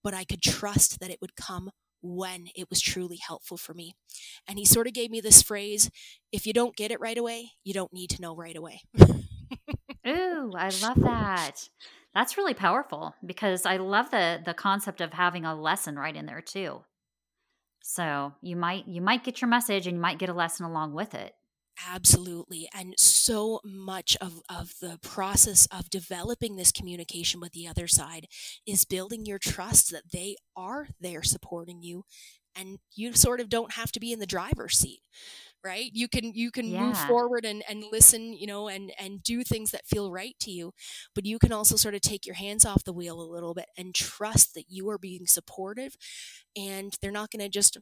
but 0.04 0.14
I 0.14 0.24
could 0.24 0.42
trust 0.42 1.00
that 1.00 1.12
it 1.12 1.20
would 1.22 1.36
come 1.36 1.72
when 2.02 2.48
it 2.56 2.70
was 2.70 2.80
truly 2.82 3.18
helpful 3.18 3.58
for 3.58 3.74
me. 3.74 3.94
And 4.48 4.58
he 4.58 4.66
sort 4.66 4.88
of 4.88 4.94
gave 4.94 5.12
me 5.12 5.22
this 5.22 5.42
phrase 5.42 5.90
if 6.32 6.46
you 6.46 6.54
don't 6.54 6.76
get 6.76 6.92
it 6.92 7.00
right 7.00 7.18
away, 7.18 7.52
you 7.64 7.74
don't 7.74 7.94
need 7.94 8.10
to 8.12 8.22
know 8.22 8.36
right 8.36 8.56
away. 8.56 8.82
Ooh, 10.08 10.54
I 10.56 10.70
love 10.70 11.02
that. 11.04 11.70
That's 12.14 12.38
really 12.38 12.54
powerful 12.54 13.16
because 13.26 13.66
I 13.66 13.78
love 13.78 14.12
the 14.12 14.42
the 14.44 14.54
concept 14.54 15.02
of 15.02 15.14
having 15.14 15.46
a 15.46 15.56
lesson 15.56 15.98
right 15.98 16.16
in 16.16 16.26
there 16.26 16.42
too. 16.42 16.84
So, 17.84 18.34
you 18.42 18.56
might 18.56 18.88
you 18.88 19.02
might 19.02 19.24
get 19.24 19.42
your 19.42 19.50
message 19.50 19.88
and 19.88 19.98
you 19.98 20.02
might 20.02 20.20
get 20.20 20.30
a 20.30 20.34
lesson 20.34 20.66
along 20.66 20.94
with 20.94 21.14
it. 21.14 21.34
Absolutely. 21.88 22.68
And 22.74 22.94
so 22.98 23.62
much 23.64 24.18
of, 24.20 24.42
of 24.50 24.74
the 24.82 25.00
process 25.02 25.66
of 25.68 25.90
developing 25.90 26.56
this 26.56 26.72
communication 26.74 27.40
with 27.40 27.54
the 27.54 27.68
other 27.68 27.88
side 27.88 28.28
is 28.68 28.84
building 28.84 29.26
your 29.26 29.40
trust 29.40 29.90
that 29.92 30.12
they 30.12 30.36
are 30.58 30.90
there 31.00 31.24
supporting 31.24 31.82
you 31.82 32.04
and 32.56 32.80
you 32.94 33.14
sort 33.14 33.40
of 33.40 33.50
don't 33.50 33.74
have 33.74 33.92
to 33.92 34.00
be 34.00 34.12
in 34.12 34.20
the 34.20 34.26
driver's 34.26 34.78
seat 34.78 35.02
right 35.64 35.92
you 35.94 36.08
can 36.08 36.34
you 36.34 36.52
can 36.52 36.68
yeah. 36.68 36.82
move 36.82 36.98
forward 36.98 37.46
and 37.46 37.64
and 37.70 37.84
listen 37.92 38.34
you 38.34 38.48
know 38.48 38.68
and 38.68 38.92
and 39.00 39.22
do 39.24 39.44
things 39.44 39.72
that 39.72 39.86
feel 39.86 40.12
right 40.12 40.36
to 40.40 40.52
you 40.52 40.72
but 41.14 41.26
you 41.26 41.38
can 41.38 41.52
also 41.52 41.76
sort 41.76 41.96
of 41.96 42.02
take 42.02 42.26
your 42.26 42.36
hands 42.36 42.66
off 42.66 42.84
the 42.84 42.94
wheel 42.94 43.20
a 43.20 43.32
little 43.32 43.54
bit 43.54 43.68
and 43.78 43.94
trust 43.94 44.54
that 44.54 44.66
you 44.70 44.90
are 44.90 44.98
being 44.98 45.26
supportive 45.26 45.96
and 46.56 46.96
they're 47.02 47.12
not 47.12 47.32
going 47.32 47.44
to 47.44 47.50
just 47.50 47.78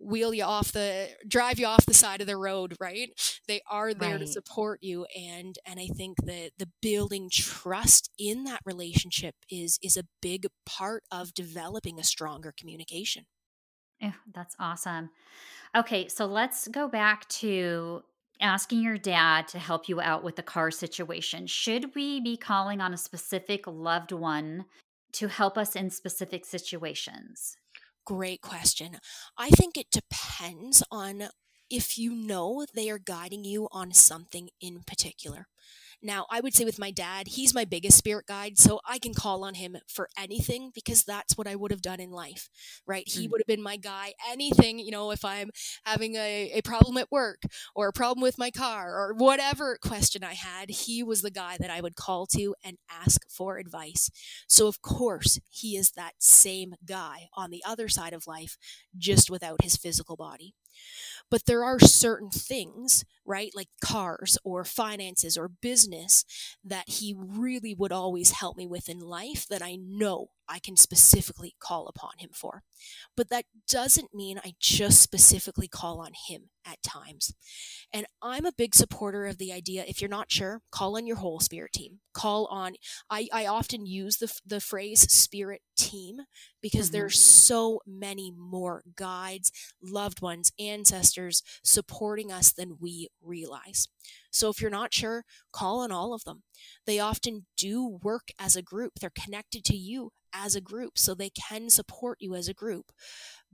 wheel 0.00 0.32
you 0.32 0.42
off 0.42 0.72
the 0.72 1.10
drive 1.28 1.58
you 1.58 1.66
off 1.66 1.84
the 1.84 1.92
side 1.92 2.22
of 2.22 2.26
the 2.26 2.36
road 2.36 2.74
right 2.80 3.10
they 3.46 3.60
are 3.70 3.92
there 3.92 4.12
right. 4.12 4.20
to 4.20 4.26
support 4.26 4.78
you 4.82 5.04
and 5.14 5.56
and 5.66 5.78
i 5.78 5.86
think 5.86 6.16
that 6.24 6.50
the 6.58 6.68
building 6.80 7.28
trust 7.30 8.10
in 8.18 8.44
that 8.44 8.60
relationship 8.64 9.34
is 9.50 9.78
is 9.82 9.98
a 9.98 10.06
big 10.22 10.46
part 10.64 11.02
of 11.12 11.34
developing 11.34 11.98
a 11.98 12.04
stronger 12.04 12.52
communication 12.58 13.26
yeah 14.00 14.12
that's 14.32 14.56
awesome 14.58 15.10
okay 15.76 16.08
so 16.08 16.26
let's 16.26 16.68
go 16.68 16.88
back 16.88 17.28
to 17.28 18.02
asking 18.40 18.82
your 18.82 18.96
dad 18.96 19.46
to 19.48 19.58
help 19.58 19.88
you 19.88 20.00
out 20.00 20.24
with 20.24 20.36
the 20.36 20.42
car 20.42 20.70
situation 20.70 21.46
should 21.46 21.94
we 21.94 22.20
be 22.20 22.36
calling 22.36 22.80
on 22.80 22.94
a 22.94 22.98
specific 22.98 23.66
loved 23.66 24.12
one 24.12 24.64
to 25.12 25.28
help 25.28 25.58
us 25.58 25.76
in 25.76 25.90
specific 25.90 26.44
situations 26.44 27.56
great 28.10 28.40
question. 28.40 28.98
I 29.38 29.50
think 29.50 29.76
it 29.76 29.86
depends 29.92 30.82
on 30.90 31.28
if 31.70 31.96
you 31.96 32.12
know 32.12 32.66
they 32.74 32.90
are 32.90 32.98
guiding 32.98 33.44
you 33.44 33.68
on 33.70 33.92
something 33.92 34.48
in 34.60 34.80
particular. 34.84 35.46
Now, 36.02 36.26
I 36.30 36.40
would 36.40 36.54
say 36.54 36.64
with 36.64 36.78
my 36.78 36.90
dad, 36.90 37.28
he's 37.28 37.54
my 37.54 37.64
biggest 37.64 37.98
spirit 37.98 38.26
guide, 38.26 38.58
so 38.58 38.80
I 38.88 38.98
can 38.98 39.12
call 39.12 39.44
on 39.44 39.54
him 39.54 39.76
for 39.86 40.08
anything 40.16 40.70
because 40.74 41.04
that's 41.04 41.36
what 41.36 41.46
I 41.46 41.56
would 41.56 41.70
have 41.70 41.82
done 41.82 42.00
in 42.00 42.10
life, 42.10 42.48
right? 42.86 43.04
He 43.06 43.26
mm. 43.26 43.30
would 43.30 43.40
have 43.40 43.46
been 43.46 43.62
my 43.62 43.76
guy. 43.76 44.14
Anything, 44.30 44.78
you 44.78 44.90
know, 44.90 45.10
if 45.10 45.24
I'm 45.24 45.50
having 45.84 46.16
a, 46.16 46.52
a 46.54 46.62
problem 46.62 46.96
at 46.96 47.10
work 47.10 47.42
or 47.74 47.88
a 47.88 47.92
problem 47.92 48.22
with 48.22 48.38
my 48.38 48.50
car 48.50 48.94
or 48.94 49.14
whatever 49.14 49.78
question 49.80 50.24
I 50.24 50.34
had, 50.34 50.70
he 50.70 51.02
was 51.02 51.22
the 51.22 51.30
guy 51.30 51.56
that 51.60 51.70
I 51.70 51.80
would 51.80 51.96
call 51.96 52.26
to 52.28 52.54
and 52.64 52.78
ask 52.90 53.28
for 53.28 53.58
advice. 53.58 54.10
So, 54.48 54.66
of 54.66 54.80
course, 54.80 55.38
he 55.50 55.76
is 55.76 55.92
that 55.92 56.14
same 56.18 56.74
guy 56.86 57.28
on 57.34 57.50
the 57.50 57.62
other 57.66 57.88
side 57.88 58.14
of 58.14 58.26
life, 58.26 58.56
just 58.96 59.30
without 59.30 59.62
his 59.62 59.76
physical 59.76 60.16
body. 60.16 60.54
But 61.30 61.46
there 61.46 61.64
are 61.64 61.78
certain 61.78 62.30
things, 62.30 63.04
right, 63.24 63.52
like 63.54 63.68
cars 63.80 64.36
or 64.44 64.64
finances 64.64 65.36
or 65.36 65.48
business 65.48 66.24
that 66.64 66.88
he 66.88 67.14
really 67.16 67.74
would 67.74 67.92
always 67.92 68.32
help 68.32 68.56
me 68.56 68.66
with 68.66 68.88
in 68.88 69.00
life 69.00 69.46
that 69.48 69.62
I 69.62 69.76
know 69.76 70.30
I 70.50 70.58
can 70.58 70.76
specifically 70.76 71.54
call 71.60 71.86
upon 71.86 72.18
him 72.18 72.30
for. 72.34 72.62
But 73.16 73.28
that 73.30 73.44
doesn't 73.68 74.12
mean 74.12 74.40
I 74.44 74.54
just 74.58 75.00
specifically 75.00 75.68
call 75.68 76.00
on 76.00 76.10
him 76.28 76.50
at 76.66 76.82
times. 76.82 77.32
And 77.92 78.06
I'm 78.20 78.44
a 78.44 78.52
big 78.52 78.74
supporter 78.74 79.26
of 79.26 79.38
the 79.38 79.52
idea 79.52 79.84
if 79.86 80.00
you're 80.00 80.10
not 80.10 80.32
sure, 80.32 80.60
call 80.72 80.96
on 80.96 81.06
your 81.06 81.16
whole 81.16 81.40
spirit 81.40 81.72
team. 81.72 82.00
Call 82.12 82.46
on, 82.46 82.74
I, 83.08 83.28
I 83.32 83.46
often 83.46 83.86
use 83.86 84.16
the, 84.16 84.32
the 84.44 84.60
phrase 84.60 85.00
spirit 85.12 85.62
team 85.78 86.18
because 86.60 86.86
mm-hmm. 86.86 86.98
there's 86.98 87.20
so 87.20 87.80
many 87.86 88.32
more 88.36 88.82
guides, 88.96 89.52
loved 89.82 90.20
ones, 90.20 90.52
ancestors 90.58 91.42
supporting 91.62 92.32
us 92.32 92.52
than 92.52 92.76
we 92.80 93.08
realize. 93.22 93.88
So 94.32 94.48
if 94.48 94.60
you're 94.60 94.70
not 94.70 94.92
sure, 94.92 95.24
call 95.52 95.80
on 95.80 95.92
all 95.92 96.12
of 96.12 96.24
them. 96.24 96.42
They 96.86 96.98
often 96.98 97.46
do 97.56 97.98
work 98.02 98.28
as 98.38 98.56
a 98.56 98.62
group. 98.62 98.94
They're 99.00 99.10
connected 99.10 99.64
to 99.66 99.76
you 99.76 100.12
as 100.32 100.54
a 100.54 100.60
group, 100.60 100.98
so 100.98 101.14
they 101.14 101.30
can 101.30 101.70
support 101.70 102.18
you 102.20 102.34
as 102.34 102.48
a 102.48 102.54
group. 102.54 102.92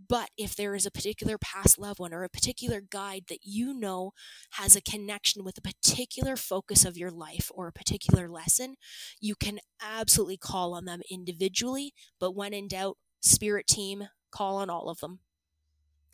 But 0.08 0.30
if 0.36 0.54
there 0.54 0.74
is 0.74 0.84
a 0.84 0.90
particular 0.90 1.38
past 1.38 1.78
loved 1.78 2.00
one 2.00 2.12
or 2.12 2.22
a 2.22 2.28
particular 2.28 2.80
guide 2.80 3.24
that 3.28 3.40
you 3.44 3.72
know 3.72 4.12
has 4.52 4.76
a 4.76 4.82
connection 4.82 5.42
with 5.42 5.56
a 5.56 5.62
particular 5.62 6.36
focus 6.36 6.84
of 6.84 6.98
your 6.98 7.10
life 7.10 7.50
or 7.54 7.66
a 7.66 7.72
particular 7.72 8.28
lesson, 8.28 8.76
you 9.20 9.34
can 9.34 9.58
absolutely 9.80 10.36
call 10.36 10.74
on 10.74 10.84
them 10.84 11.00
individually. 11.10 11.94
But 12.20 12.34
when 12.34 12.52
in 12.52 12.68
doubt, 12.68 12.98
spirit 13.20 13.66
team, 13.66 14.08
call 14.30 14.56
on 14.56 14.68
all 14.68 14.90
of 14.90 15.00
them. 15.00 15.20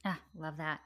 Ah, 0.05 0.21
love 0.37 0.57
that. 0.59 0.81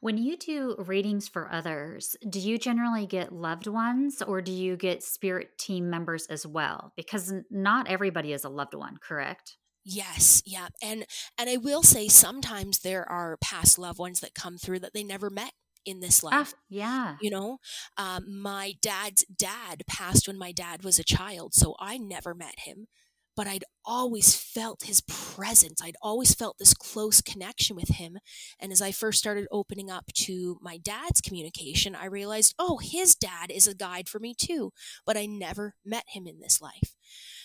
When 0.00 0.16
you 0.16 0.38
do 0.38 0.76
readings 0.78 1.28
for 1.28 1.52
others, 1.52 2.16
do 2.28 2.40
you 2.40 2.58
generally 2.58 3.06
get 3.06 3.32
loved 3.32 3.66
ones 3.66 4.22
or 4.22 4.40
do 4.40 4.50
you 4.50 4.76
get 4.76 5.02
spirit 5.02 5.58
team 5.58 5.90
members 5.90 6.26
as 6.26 6.46
well? 6.46 6.92
Because 6.96 7.32
not 7.50 7.86
everybody 7.86 8.32
is 8.32 8.44
a 8.44 8.48
loved 8.48 8.74
one, 8.74 8.96
correct? 8.96 9.56
Yes, 9.84 10.42
yeah. 10.46 10.68
And 10.82 11.04
and 11.38 11.50
I 11.50 11.56
will 11.58 11.82
say 11.82 12.08
sometimes 12.08 12.80
there 12.80 13.06
are 13.10 13.38
past 13.42 13.78
loved 13.78 13.98
ones 13.98 14.20
that 14.20 14.34
come 14.34 14.56
through 14.56 14.80
that 14.80 14.94
they 14.94 15.04
never 15.04 15.30
met 15.30 15.52
in 15.84 16.00
this 16.00 16.22
ah, 16.24 16.28
life. 16.28 16.54
Ah, 16.54 16.60
yeah. 16.68 17.16
You 17.20 17.30
know, 17.30 17.58
um, 17.96 18.40
my 18.40 18.74
dad's 18.82 19.24
dad 19.24 19.82
passed 19.86 20.26
when 20.26 20.38
my 20.38 20.52
dad 20.52 20.82
was 20.82 20.98
a 20.98 21.04
child, 21.04 21.54
so 21.54 21.74
I 21.78 21.98
never 21.98 22.34
met 22.34 22.60
him 22.60 22.88
but 23.40 23.46
I'd 23.46 23.64
always 23.86 24.36
felt 24.36 24.82
his 24.82 25.00
presence. 25.00 25.80
I'd 25.82 25.96
always 26.02 26.34
felt 26.34 26.58
this 26.58 26.74
close 26.74 27.22
connection 27.22 27.74
with 27.74 27.88
him. 27.88 28.18
And 28.60 28.70
as 28.70 28.82
I 28.82 28.92
first 28.92 29.18
started 29.18 29.48
opening 29.50 29.90
up 29.90 30.12
to 30.26 30.58
my 30.60 30.76
dad's 30.76 31.22
communication, 31.22 31.94
I 31.94 32.04
realized, 32.04 32.54
oh, 32.58 32.80
his 32.82 33.14
dad 33.14 33.50
is 33.50 33.66
a 33.66 33.74
guide 33.74 34.10
for 34.10 34.18
me 34.18 34.34
too, 34.38 34.74
but 35.06 35.16
I 35.16 35.24
never 35.24 35.74
met 35.86 36.04
him 36.08 36.26
in 36.26 36.40
this 36.40 36.60
life. 36.60 36.94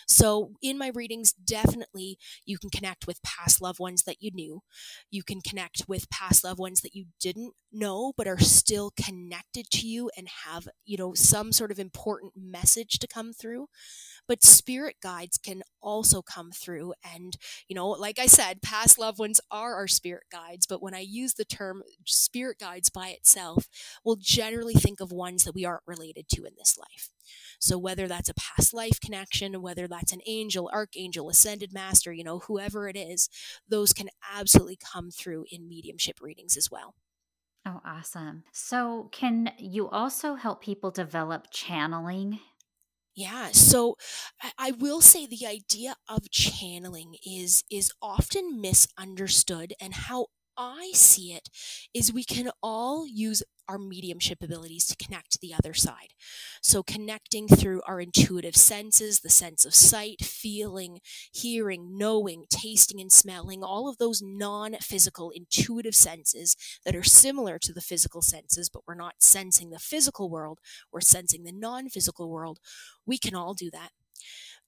So, 0.07 0.51
in 0.61 0.77
my 0.77 0.91
readings, 0.93 1.33
definitely 1.33 2.17
you 2.45 2.57
can 2.57 2.69
connect 2.69 3.07
with 3.07 3.23
past 3.23 3.61
loved 3.61 3.79
ones 3.79 4.03
that 4.03 4.21
you 4.21 4.31
knew. 4.33 4.61
You 5.09 5.23
can 5.23 5.41
connect 5.41 5.85
with 5.87 6.09
past 6.09 6.43
loved 6.43 6.59
ones 6.59 6.81
that 6.81 6.93
you 6.93 7.05
didn't 7.19 7.53
know, 7.71 8.13
but 8.15 8.27
are 8.27 8.39
still 8.39 8.91
connected 8.91 9.69
to 9.71 9.87
you 9.87 10.11
and 10.15 10.27
have, 10.45 10.67
you 10.85 10.97
know, 10.97 11.13
some 11.13 11.51
sort 11.51 11.71
of 11.71 11.79
important 11.79 12.33
message 12.35 12.99
to 12.99 13.07
come 13.07 13.33
through. 13.33 13.67
But 14.27 14.43
spirit 14.43 14.95
guides 15.01 15.37
can 15.37 15.63
also 15.81 16.21
come 16.21 16.51
through. 16.51 16.93
And, 17.03 17.37
you 17.67 17.75
know, 17.75 17.89
like 17.89 18.19
I 18.19 18.25
said, 18.25 18.61
past 18.61 18.97
loved 18.97 19.19
ones 19.19 19.39
are 19.51 19.75
our 19.75 19.87
spirit 19.87 20.25
guides. 20.31 20.65
But 20.65 20.81
when 20.81 20.93
I 20.93 20.99
use 20.99 21.33
the 21.33 21.45
term 21.45 21.83
spirit 22.05 22.59
guides 22.59 22.89
by 22.89 23.09
itself, 23.09 23.67
we'll 24.03 24.17
generally 24.19 24.73
think 24.73 24.99
of 24.99 25.11
ones 25.11 25.43
that 25.43 25.55
we 25.55 25.65
aren't 25.65 25.83
related 25.85 26.27
to 26.29 26.45
in 26.45 26.53
this 26.57 26.77
life. 26.77 27.09
So 27.59 27.77
whether 27.77 28.07
that's 28.07 28.29
a 28.29 28.33
past 28.33 28.73
life 28.73 28.99
connection, 28.99 29.61
whether 29.61 29.87
that's 29.87 30.11
an 30.11 30.21
angel, 30.25 30.69
archangel, 30.73 31.29
ascended 31.29 31.73
master, 31.73 32.11
you 32.13 32.23
know, 32.23 32.39
whoever 32.39 32.87
it 32.87 32.97
is, 32.97 33.29
those 33.67 33.93
can 33.93 34.09
absolutely 34.33 34.77
come 34.77 35.11
through 35.11 35.45
in 35.51 35.67
mediumship 35.67 36.21
readings 36.21 36.57
as 36.57 36.69
well. 36.71 36.95
Oh, 37.67 37.81
awesome. 37.83 38.43
So, 38.51 39.09
can 39.11 39.51
you 39.57 39.89
also 39.89 40.35
help 40.35 40.61
people 40.61 40.91
develop 40.91 41.47
channeling 41.49 42.39
yeah, 43.15 43.51
so 43.53 43.95
I 44.57 44.71
will 44.71 45.01
say 45.01 45.25
the 45.25 45.47
idea 45.47 45.95
of 46.09 46.29
channeling 46.31 47.15
is 47.25 47.63
is 47.71 47.91
often 48.01 48.59
misunderstood 48.61 49.73
and 49.79 49.93
how 49.93 50.27
I 50.57 50.91
see 50.93 51.33
it 51.33 51.49
is 51.93 52.13
we 52.13 52.23
can 52.23 52.49
all 52.63 53.05
use 53.07 53.43
our 53.67 53.77
mediumship 53.77 54.43
abilities 54.43 54.85
to 54.85 54.95
connect 54.95 55.31
to 55.31 55.39
the 55.41 55.53
other 55.53 55.73
side. 55.73 56.13
So, 56.61 56.83
connecting 56.83 57.47
through 57.47 57.81
our 57.87 57.99
intuitive 57.99 58.55
senses, 58.55 59.19
the 59.19 59.29
sense 59.29 59.65
of 59.65 59.73
sight, 59.73 60.23
feeling, 60.23 60.99
hearing, 61.33 61.97
knowing, 61.97 62.45
tasting, 62.49 63.01
and 63.01 63.11
smelling, 63.11 63.63
all 63.63 63.89
of 63.89 63.97
those 63.97 64.21
non 64.21 64.75
physical 64.81 65.31
intuitive 65.31 65.95
senses 65.95 66.55
that 66.85 66.95
are 66.95 67.03
similar 67.03 67.57
to 67.59 67.73
the 67.73 67.81
physical 67.81 68.21
senses, 68.21 68.69
but 68.69 68.83
we're 68.87 68.95
not 68.95 69.15
sensing 69.19 69.71
the 69.71 69.79
physical 69.79 70.29
world, 70.29 70.59
we're 70.91 71.01
sensing 71.01 71.43
the 71.43 71.51
non 71.51 71.89
physical 71.89 72.29
world. 72.29 72.59
We 73.05 73.17
can 73.17 73.35
all 73.35 73.53
do 73.53 73.69
that 73.71 73.89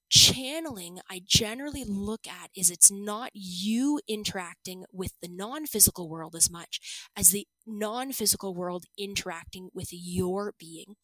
channeling 0.10 1.00
I 1.10 1.22
generally 1.26 1.84
look 1.86 2.28
at 2.28 2.50
is 2.56 2.70
it's 2.70 2.92
not 2.92 3.32
you 3.34 4.00
interacting 4.08 4.86
with 4.92 5.14
the 5.22 5.28
non 5.28 5.66
physical 5.66 6.10
world 6.10 6.36
as 6.36 6.50
much 6.50 6.80
as 7.16 7.30
the 7.30 7.48
non 7.68 8.12
physical 8.12 8.56
world 8.56 8.86
interacting 8.98 9.70
with 9.74 9.90
your 9.92 10.54
being. 10.58 10.96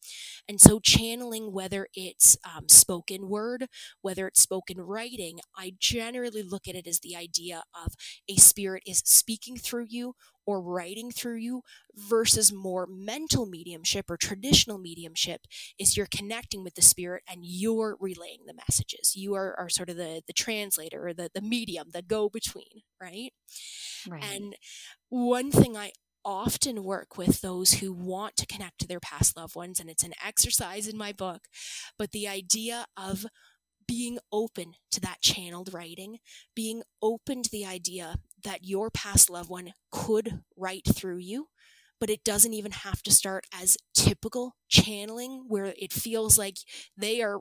And 0.48 0.60
so, 0.60 0.80
channeling, 0.80 1.52
whether 1.52 1.88
it's 1.94 2.36
um, 2.44 2.68
spoken 2.68 3.28
word, 3.28 3.66
whether 4.02 4.26
it's 4.26 4.42
spoken 4.42 4.80
writing, 4.80 5.40
I 5.56 5.74
generally 5.78 6.42
look 6.42 6.66
at 6.68 6.74
it 6.74 6.86
as 6.86 7.00
the 7.00 7.16
idea 7.16 7.62
of 7.74 7.94
a 8.28 8.36
spirit 8.36 8.82
is 8.86 9.02
speaking 9.04 9.56
through 9.56 9.86
you 9.88 10.14
or 10.46 10.60
writing 10.60 11.10
through 11.10 11.36
you 11.36 11.62
versus 11.94 12.52
more 12.52 12.86
mental 12.86 13.46
mediumship 13.46 14.10
or 14.10 14.16
traditional 14.16 14.78
mediumship 14.78 15.42
is 15.78 15.96
you're 15.96 16.06
connecting 16.06 16.62
with 16.62 16.74
the 16.74 16.82
spirit 16.82 17.22
and 17.28 17.40
you're 17.42 17.96
relaying 18.00 18.40
the 18.46 18.54
messages. 18.54 19.14
You 19.14 19.34
are, 19.34 19.54
are 19.58 19.68
sort 19.68 19.90
of 19.90 19.96
the, 19.96 20.22
the 20.26 20.32
translator 20.32 21.06
or 21.06 21.14
the, 21.14 21.30
the 21.34 21.40
medium, 21.40 21.88
the 21.92 22.02
go 22.02 22.28
between, 22.28 22.82
right? 23.00 23.32
right? 24.08 24.24
And 24.24 24.56
one 25.08 25.50
thing 25.50 25.76
I 25.76 25.92
often 26.24 26.84
work 26.84 27.16
with 27.16 27.40
those 27.40 27.74
who 27.74 27.92
want 27.92 28.36
to 28.36 28.46
connect 28.46 28.78
to 28.80 28.86
their 28.86 29.00
past 29.00 29.36
loved 29.36 29.54
ones, 29.56 29.80
and 29.80 29.90
it's 29.90 30.04
an 30.04 30.14
exercise 30.24 30.88
in 30.88 30.96
my 30.96 31.12
book, 31.12 31.42
but 31.98 32.12
the 32.12 32.28
idea 32.28 32.86
of 32.96 33.26
being 33.86 34.18
open 34.32 34.74
to 34.90 35.00
that 35.00 35.20
channeled 35.20 35.72
writing, 35.72 36.18
being 36.54 36.82
open 37.02 37.42
to 37.42 37.50
the 37.50 37.66
idea 37.66 38.16
that 38.42 38.64
your 38.64 38.90
past 38.90 39.28
loved 39.28 39.50
one 39.50 39.72
could 39.90 40.40
write 40.56 40.86
through 40.94 41.18
you, 41.18 41.48
but 42.00 42.10
it 42.10 42.24
doesn't 42.24 42.54
even 42.54 42.72
have 42.72 43.02
to 43.02 43.12
start 43.12 43.46
as 43.52 43.76
typical 43.94 44.56
channeling 44.68 45.44
where 45.48 45.74
it 45.78 45.92
feels 45.92 46.38
like 46.38 46.56
they 46.96 47.22
are 47.22 47.40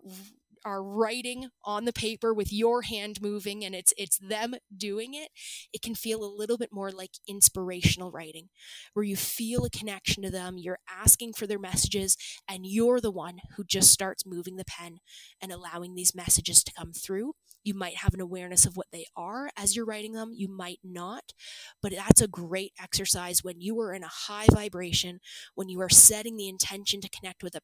are 0.65 0.83
writing 0.83 1.47
on 1.65 1.85
the 1.85 1.93
paper 1.93 2.33
with 2.33 2.51
your 2.51 2.83
hand 2.83 3.21
moving 3.21 3.63
and 3.63 3.75
it's 3.75 3.93
it's 3.97 4.17
them 4.19 4.55
doing 4.75 5.13
it 5.13 5.29
it 5.73 5.81
can 5.81 5.95
feel 5.95 6.23
a 6.23 6.35
little 6.37 6.57
bit 6.57 6.69
more 6.71 6.91
like 6.91 7.11
inspirational 7.27 8.11
writing 8.11 8.49
where 8.93 9.03
you 9.05 9.15
feel 9.15 9.65
a 9.65 9.69
connection 9.69 10.23
to 10.23 10.29
them 10.29 10.57
you're 10.57 10.79
asking 10.89 11.33
for 11.33 11.47
their 11.47 11.59
messages 11.59 12.17
and 12.49 12.65
you're 12.65 13.01
the 13.01 13.11
one 13.11 13.39
who 13.55 13.63
just 13.63 13.91
starts 13.91 14.25
moving 14.25 14.55
the 14.57 14.65
pen 14.65 14.99
and 15.41 15.51
allowing 15.51 15.95
these 15.95 16.15
messages 16.15 16.63
to 16.63 16.73
come 16.73 16.91
through 16.93 17.33
you 17.63 17.73
might 17.73 17.97
have 17.97 18.13
an 18.13 18.21
awareness 18.21 18.65
of 18.65 18.75
what 18.77 18.87
they 18.91 19.05
are 19.15 19.49
as 19.57 19.75
you're 19.75 19.85
writing 19.85 20.13
them 20.13 20.31
you 20.35 20.47
might 20.47 20.79
not 20.83 21.33
but 21.81 21.91
that's 21.93 22.21
a 22.21 22.27
great 22.27 22.73
exercise 22.81 23.43
when 23.43 23.59
you 23.61 23.79
are 23.79 23.93
in 23.93 24.03
a 24.03 24.07
high 24.07 24.45
vibration 24.51 25.19
when 25.55 25.69
you 25.69 25.81
are 25.81 25.89
setting 25.89 26.37
the 26.37 26.49
intention 26.49 27.01
to 27.01 27.09
connect 27.09 27.43
with 27.43 27.55
a 27.55 27.61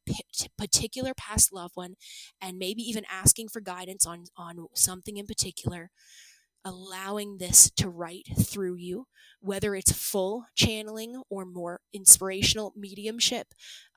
particular 0.58 1.14
past 1.14 1.54
loved 1.54 1.76
one 1.76 1.96
and 2.42 2.58
maybe 2.58 2.82
even 2.82 3.06
asking 3.12 3.48
for 3.48 3.62
guidance 3.62 4.06
on 4.06 4.26
on 4.38 4.68
something 4.74 5.18
in 5.18 5.26
particular 5.26 5.92
allowing 6.66 7.38
this 7.38 7.70
to 7.72 7.90
write 7.90 8.28
through 8.38 8.76
you 8.76 9.08
whether 9.40 9.76
it's 9.76 9.94
full 9.94 10.46
channeling 10.56 11.22
or 11.30 11.46
more 11.46 11.80
inspirational 11.94 12.74
mediumship 12.76 13.48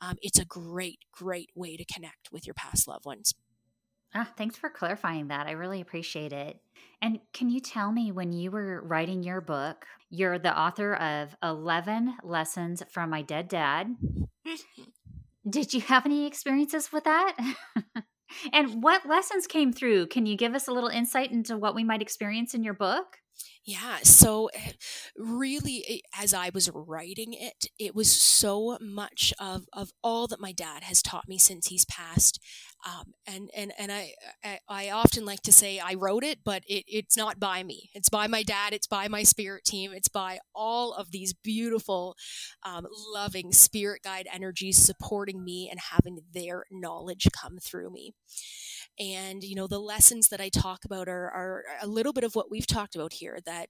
um, 0.00 0.16
it's 0.22 0.38
a 0.38 0.44
great 0.44 1.00
great 1.12 1.50
way 1.56 1.76
to 1.76 1.84
connect 1.84 2.30
with 2.32 2.46
your 2.46 2.54
past 2.54 2.86
loved 2.86 3.04
ones 3.04 3.34
Ah, 4.14 4.30
thanks 4.36 4.56
for 4.56 4.68
clarifying 4.68 5.28
that. 5.28 5.46
I 5.46 5.52
really 5.52 5.80
appreciate 5.80 6.32
it. 6.32 6.60
And 7.00 7.20
can 7.32 7.50
you 7.50 7.60
tell 7.60 7.90
me 7.90 8.12
when 8.12 8.32
you 8.32 8.50
were 8.50 8.82
writing 8.82 9.22
your 9.22 9.40
book, 9.40 9.86
you're 10.10 10.38
the 10.38 10.56
author 10.58 10.94
of 10.94 11.34
11 11.42 12.16
Lessons 12.22 12.82
from 12.90 13.10
My 13.10 13.22
Dead 13.22 13.48
Dad. 13.48 13.96
Did 15.48 15.72
you 15.72 15.80
have 15.80 16.06
any 16.06 16.26
experiences 16.26 16.92
with 16.92 17.04
that? 17.04 17.36
And 18.52 18.82
what 18.82 19.06
lessons 19.06 19.46
came 19.46 19.72
through? 19.72 20.06
Can 20.08 20.26
you 20.26 20.36
give 20.36 20.54
us 20.54 20.68
a 20.68 20.72
little 20.72 20.88
insight 20.88 21.32
into 21.32 21.56
what 21.56 21.74
we 21.74 21.84
might 21.84 22.02
experience 22.02 22.54
in 22.54 22.64
your 22.64 22.74
book? 22.74 23.18
Yeah. 23.64 23.98
So, 24.02 24.50
eh, 24.54 24.72
really, 25.16 25.84
eh, 25.88 25.98
as 26.20 26.34
I 26.34 26.50
was 26.52 26.68
writing 26.74 27.32
it, 27.32 27.66
it 27.78 27.94
was 27.94 28.10
so 28.10 28.76
much 28.80 29.32
of, 29.38 29.66
of 29.72 29.92
all 30.02 30.26
that 30.28 30.40
my 30.40 30.52
dad 30.52 30.82
has 30.84 31.00
taught 31.02 31.28
me 31.28 31.38
since 31.38 31.68
he's 31.68 31.84
passed. 31.84 32.40
Um, 32.84 33.14
and 33.26 33.50
and, 33.56 33.72
and 33.78 33.92
I, 33.92 34.14
I, 34.44 34.58
I 34.68 34.90
often 34.90 35.24
like 35.24 35.42
to 35.42 35.52
say 35.52 35.78
I 35.78 35.94
wrote 35.94 36.24
it, 36.24 36.40
but 36.44 36.62
it, 36.66 36.84
it's 36.88 37.16
not 37.16 37.38
by 37.38 37.62
me. 37.62 37.90
It's 37.94 38.08
by 38.08 38.26
my 38.26 38.42
dad. 38.42 38.72
It's 38.72 38.88
by 38.88 39.08
my 39.08 39.22
spirit 39.22 39.64
team. 39.64 39.92
It's 39.92 40.08
by 40.08 40.40
all 40.54 40.92
of 40.92 41.12
these 41.12 41.32
beautiful, 41.32 42.16
um, 42.64 42.86
loving 43.12 43.52
spirit 43.52 44.02
guide 44.02 44.26
energies 44.32 44.78
supporting 44.78 45.44
me 45.44 45.68
and 45.70 45.78
having 45.92 46.20
their 46.32 46.64
knowledge 46.70 47.28
come 47.32 47.58
through 47.58 47.90
me. 47.90 48.14
And, 48.98 49.42
you 49.42 49.54
know, 49.54 49.66
the 49.66 49.78
lessons 49.78 50.28
that 50.28 50.40
I 50.40 50.48
talk 50.48 50.84
about 50.84 51.08
are, 51.08 51.30
are 51.30 51.64
a 51.80 51.86
little 51.86 52.12
bit 52.12 52.24
of 52.24 52.34
what 52.34 52.50
we've 52.50 52.66
talked 52.66 52.94
about 52.94 53.14
here 53.14 53.38
that, 53.46 53.68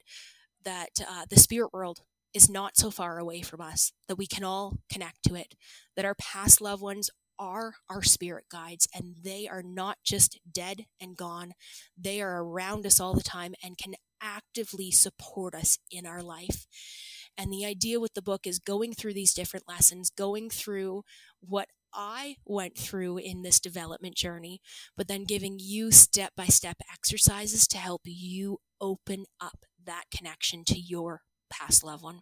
that 0.64 0.90
uh, 1.09 1.27
the 1.29 1.38
spirit 1.38 1.72
world 1.72 2.01
is 2.35 2.48
not 2.48 2.77
so 2.77 2.90
far 2.90 3.18
away 3.18 3.42
from 3.42 3.61
us, 3.61 3.92
that 4.09 4.16
we 4.16 4.27
can 4.27 4.42
all 4.42 4.79
connect 4.90 5.22
to 5.25 5.35
it, 5.35 5.55
that 5.96 6.05
our 6.05 6.14
past 6.14 6.61
loved 6.61 6.83
ones 6.83 7.11
are 7.42 7.74
our 7.90 8.02
spirit 8.02 8.44
guides 8.48 8.87
and 8.94 9.16
they 9.24 9.48
are 9.48 9.64
not 9.64 9.98
just 10.05 10.38
dead 10.50 10.85
and 11.00 11.16
gone. 11.16 11.52
They 11.98 12.22
are 12.22 12.44
around 12.44 12.87
us 12.87 13.00
all 13.00 13.14
the 13.14 13.22
time 13.22 13.55
and 13.64 13.76
can 13.76 13.94
actively 14.22 14.92
support 14.92 15.52
us 15.52 15.76
in 15.90 16.07
our 16.07 16.22
life. 16.22 16.66
And 17.37 17.52
the 17.52 17.66
idea 17.66 17.98
with 17.98 18.14
the 18.14 18.22
book 18.22 18.46
is 18.46 18.61
going 18.61 18.94
through 18.94 19.14
these 19.14 19.35
different 19.35 19.68
lessons, 19.68 20.09
going 20.09 20.50
through 20.50 21.02
what 21.40 21.66
I 21.92 22.37
went 22.46 22.78
through 22.78 23.18
in 23.18 23.42
this 23.42 23.59
development 23.59 24.14
journey, 24.14 24.61
but 24.96 25.09
then 25.09 25.24
giving 25.24 25.59
you 25.59 25.90
step 25.90 26.33
by 26.37 26.46
step 26.46 26.76
exercises 26.92 27.66
to 27.68 27.78
help 27.78 28.02
you 28.05 28.59
open 28.81 29.24
up 29.40 29.64
that 29.85 30.05
connection 30.16 30.62
to 30.66 30.78
your 30.78 31.22
past 31.50 31.83
loved 31.83 32.05
one. 32.05 32.20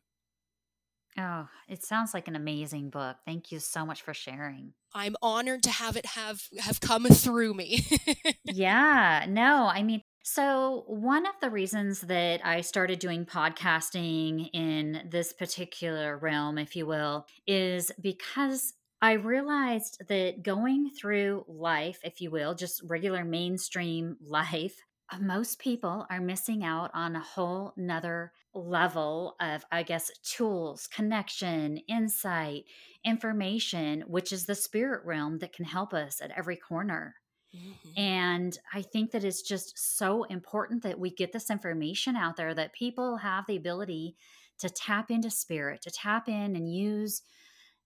Oh, 1.19 1.49
it 1.69 1.83
sounds 1.83 2.15
like 2.15 2.29
an 2.29 2.37
amazing 2.37 2.91
book. 2.91 3.17
Thank 3.25 3.51
you 3.53 3.59
so 3.59 3.85
much 3.85 4.03
for 4.03 4.15
sharing. 4.15 4.75
I'm 4.95 5.17
honored 5.23 5.63
to 5.65 5.71
have 5.71 5.97
it 5.97 6.07
have 6.07 6.43
have 6.61 6.81
come 6.81 7.05
through 7.07 7.55
me. 7.55 7.87
yeah, 8.45 9.27
no, 9.29 9.67
I 9.67 9.83
mean 9.83 10.03
so, 10.23 10.85
one 10.87 11.25
of 11.25 11.33
the 11.41 11.51
reasons 11.51 12.03
that 12.03 12.45
I 12.45 12.61
started 12.61 12.99
doing 12.99 13.25
podcasting 13.25 14.51
in 14.53 15.09
this 15.11 15.33
particular 15.33 16.19
realm, 16.19 16.59
if 16.59 16.77
you 16.77 16.87
will, 16.87 17.27
is 17.47 17.91
because 18.01 18.75
I 19.01 19.13
realized 19.13 20.03
that 20.09 20.43
going 20.43 20.91
through 20.91 21.47
life, 21.49 22.01
if 22.05 22.21
you 22.21 22.31
will, 22.31 22.55
just 22.55 22.83
regular 22.87 23.25
mainstream 23.25 24.19
life, 24.25 24.77
most 25.19 25.59
people 25.59 26.07
are 26.11 26.21
missing 26.21 26.63
out 26.63 26.91
on 26.95 27.17
a 27.17 27.21
whole 27.21 27.73
nother 27.77 28.33
level 28.55 29.37
of, 29.41 29.65
I 29.73 29.83
guess, 29.83 30.11
tools, 30.23 30.87
connection, 30.87 31.79
insight, 31.89 32.65
information, 33.05 34.03
which 34.07 34.33
is 34.33 34.47
the 34.47 34.55
spirit 34.55 35.05
realm 35.05 35.39
that 35.39 35.53
can 35.53 35.65
help 35.65 35.93
us 35.95 36.21
at 36.21 36.33
every 36.37 36.57
corner. 36.57 37.17
Mm-hmm. 37.55 38.01
And 38.01 38.59
I 38.73 38.83
think 38.83 39.11
that 39.11 39.25
it's 39.25 39.43
just 39.43 39.97
so 39.97 40.25
important 40.25 40.83
that 40.85 41.01
we 41.01 41.11
get 41.11 41.33
this 41.33 41.51
information 41.51 42.17
out 42.17 42.37
there 42.37 42.55
that 42.55 42.73
people 42.73 43.17
have 43.17 43.45
the 43.47 43.57
ability 43.57 44.17
to 44.59 44.69
tap 44.69 45.11
into 45.11 45.31
spirit, 45.31 45.83
to 45.83 45.91
tap 45.91 46.29
in 46.29 46.55
and 46.55 46.73
use 46.73 47.23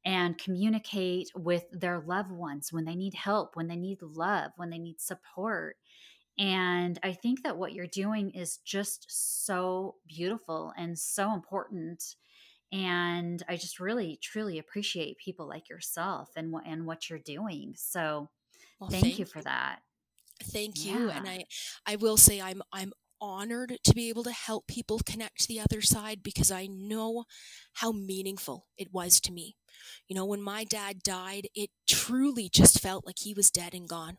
and 0.05 0.37
communicate 0.37 1.31
with 1.35 1.65
their 1.73 2.01
loved 2.01 2.31
ones 2.31 2.73
when 2.73 2.85
they 2.85 2.95
need 2.95 3.15
help, 3.15 3.57
when 3.57 3.69
they 3.69 3.77
need 3.77 4.03
love, 4.03 4.51
when 4.57 4.69
they 4.69 4.79
need 4.79 5.01
support. 5.01 5.77
And 6.39 6.99
I 7.03 7.13
think 7.13 7.43
that 7.45 7.57
what 7.57 7.73
you're 7.73 7.87
doing 7.87 8.31
is 8.31 8.59
just 8.65 9.07
so 9.09 9.97
beautiful 10.07 10.73
and 10.77 10.99
so 10.99 11.33
important. 11.33 12.03
And 12.73 13.43
I 13.49 13.57
just 13.57 13.79
really, 13.79 14.19
truly 14.21 14.59
appreciate 14.59 15.19
people 15.19 15.49
like 15.49 15.69
yourself 15.69 16.31
and 16.37 16.51
what 16.51 16.65
and 16.67 16.87
what 16.87 17.09
you're 17.09 17.21
doing. 17.21 17.75
So 17.77 18.31
well, 18.81 18.91
thank, 18.91 19.05
thank, 19.05 19.19
you 19.19 19.27
for 19.27 19.43
that. 19.43 19.81
Thank 20.43 20.85
you. 20.85 21.11
And 21.11 21.29
I 21.29 21.45
I 21.87 21.97
will 21.97 22.17
say 22.17 22.41
I'm 22.41 22.63
I'm 22.73 22.93
honored 23.21 23.79
to 23.85 23.95
be 23.95 24.09
able 24.09 24.25
to 24.25 24.33
help 24.33 24.67
people 24.67 25.01
connect 25.07 25.41
to 25.41 25.49
the 25.49 25.61
other 25.61 25.81
side 25.81 26.23
because 26.23 26.51
I 26.51 26.67
know 26.67 27.25
how 27.75 27.93
meaningful 27.93 28.67
it 28.77 28.93
was 28.93 29.21
to 29.23 29.33
me. 29.33 29.57
You 30.09 30.17
know, 30.17 30.27
when 30.27 30.43
my 30.43 30.65
dad 30.65 31.03
died, 31.03 31.49
it 31.55 31.71
truly 31.89 32.49
just 32.49 32.81
felt 32.81 33.07
like 33.07 33.21
he 33.21 33.35
was 33.35 33.51
dead 33.51 33.75
and 33.75 33.89
gone. 33.89 34.19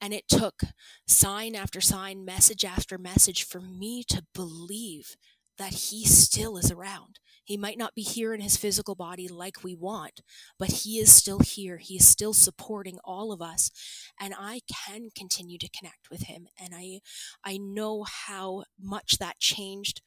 And 0.00 0.12
it 0.12 0.28
took 0.28 0.62
sign 1.06 1.54
after 1.54 1.80
sign, 1.80 2.24
message 2.24 2.64
after 2.64 2.98
message 2.98 3.44
for 3.44 3.60
me 3.60 4.04
to 4.08 4.24
believe 4.34 5.16
that 5.58 5.72
he 5.72 6.04
still 6.04 6.56
is 6.56 6.70
around. 6.70 7.20
He 7.44 7.56
might 7.56 7.78
not 7.78 7.94
be 7.94 8.02
here 8.02 8.32
in 8.32 8.40
his 8.40 8.56
physical 8.56 8.94
body 8.94 9.28
like 9.28 9.62
we 9.62 9.74
want, 9.74 10.20
but 10.58 10.70
he 10.70 10.98
is 10.98 11.12
still 11.12 11.40
here. 11.40 11.76
He 11.76 11.96
is 11.96 12.08
still 12.08 12.32
supporting 12.32 12.98
all 13.04 13.32
of 13.32 13.42
us. 13.42 13.70
And 14.18 14.34
I 14.38 14.60
can 14.86 15.10
continue 15.14 15.58
to 15.58 15.68
connect 15.68 16.10
with 16.10 16.22
him. 16.22 16.46
And 16.58 16.74
I, 16.74 17.00
I 17.44 17.58
know 17.58 18.04
how 18.04 18.64
much 18.80 19.18
that 19.18 19.38
changed 19.38 20.00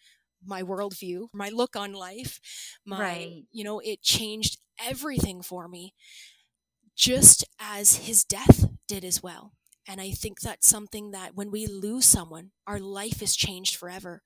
my 0.45 0.63
worldview, 0.63 1.27
my 1.33 1.49
look 1.49 1.75
on 1.75 1.93
life, 1.93 2.39
my, 2.85 2.99
right. 2.99 3.43
you 3.51 3.63
know, 3.63 3.79
it 3.79 4.01
changed 4.01 4.59
everything 4.83 5.41
for 5.41 5.67
me, 5.67 5.93
just 6.95 7.45
as 7.59 8.07
his 8.07 8.23
death 8.23 8.65
did 8.87 9.05
as 9.05 9.21
well. 9.21 9.53
And 9.87 10.01
I 10.01 10.11
think 10.11 10.41
that's 10.41 10.67
something 10.67 11.11
that 11.11 11.35
when 11.35 11.49
we 11.49 11.65
lose 11.65 12.05
someone, 12.05 12.51
our 12.67 12.79
life 12.79 13.21
is 13.21 13.35
changed 13.35 13.75
forever. 13.75 14.21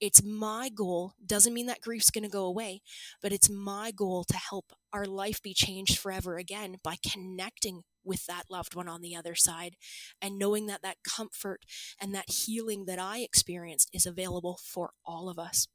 It's 0.00 0.22
my 0.22 0.68
goal, 0.74 1.14
doesn't 1.24 1.54
mean 1.54 1.66
that 1.66 1.80
grief's 1.80 2.10
going 2.10 2.24
to 2.24 2.30
go 2.30 2.44
away, 2.44 2.82
but 3.22 3.32
it's 3.32 3.48
my 3.48 3.92
goal 3.92 4.24
to 4.24 4.36
help 4.36 4.72
our 4.92 5.06
life 5.06 5.40
be 5.42 5.54
changed 5.54 5.98
forever 5.98 6.36
again 6.36 6.76
by 6.82 6.96
connecting 7.10 7.82
with 8.04 8.26
that 8.26 8.44
loved 8.50 8.74
one 8.74 8.88
on 8.88 9.00
the 9.00 9.16
other 9.16 9.34
side 9.34 9.76
and 10.20 10.38
knowing 10.38 10.66
that 10.66 10.82
that 10.82 10.98
comfort 11.08 11.62
and 12.00 12.14
that 12.14 12.30
healing 12.30 12.84
that 12.86 12.98
I 12.98 13.20
experienced 13.20 13.90
is 13.92 14.06
available 14.06 14.58
for 14.62 14.90
all 15.06 15.28
of 15.28 15.38
us. 15.38 15.68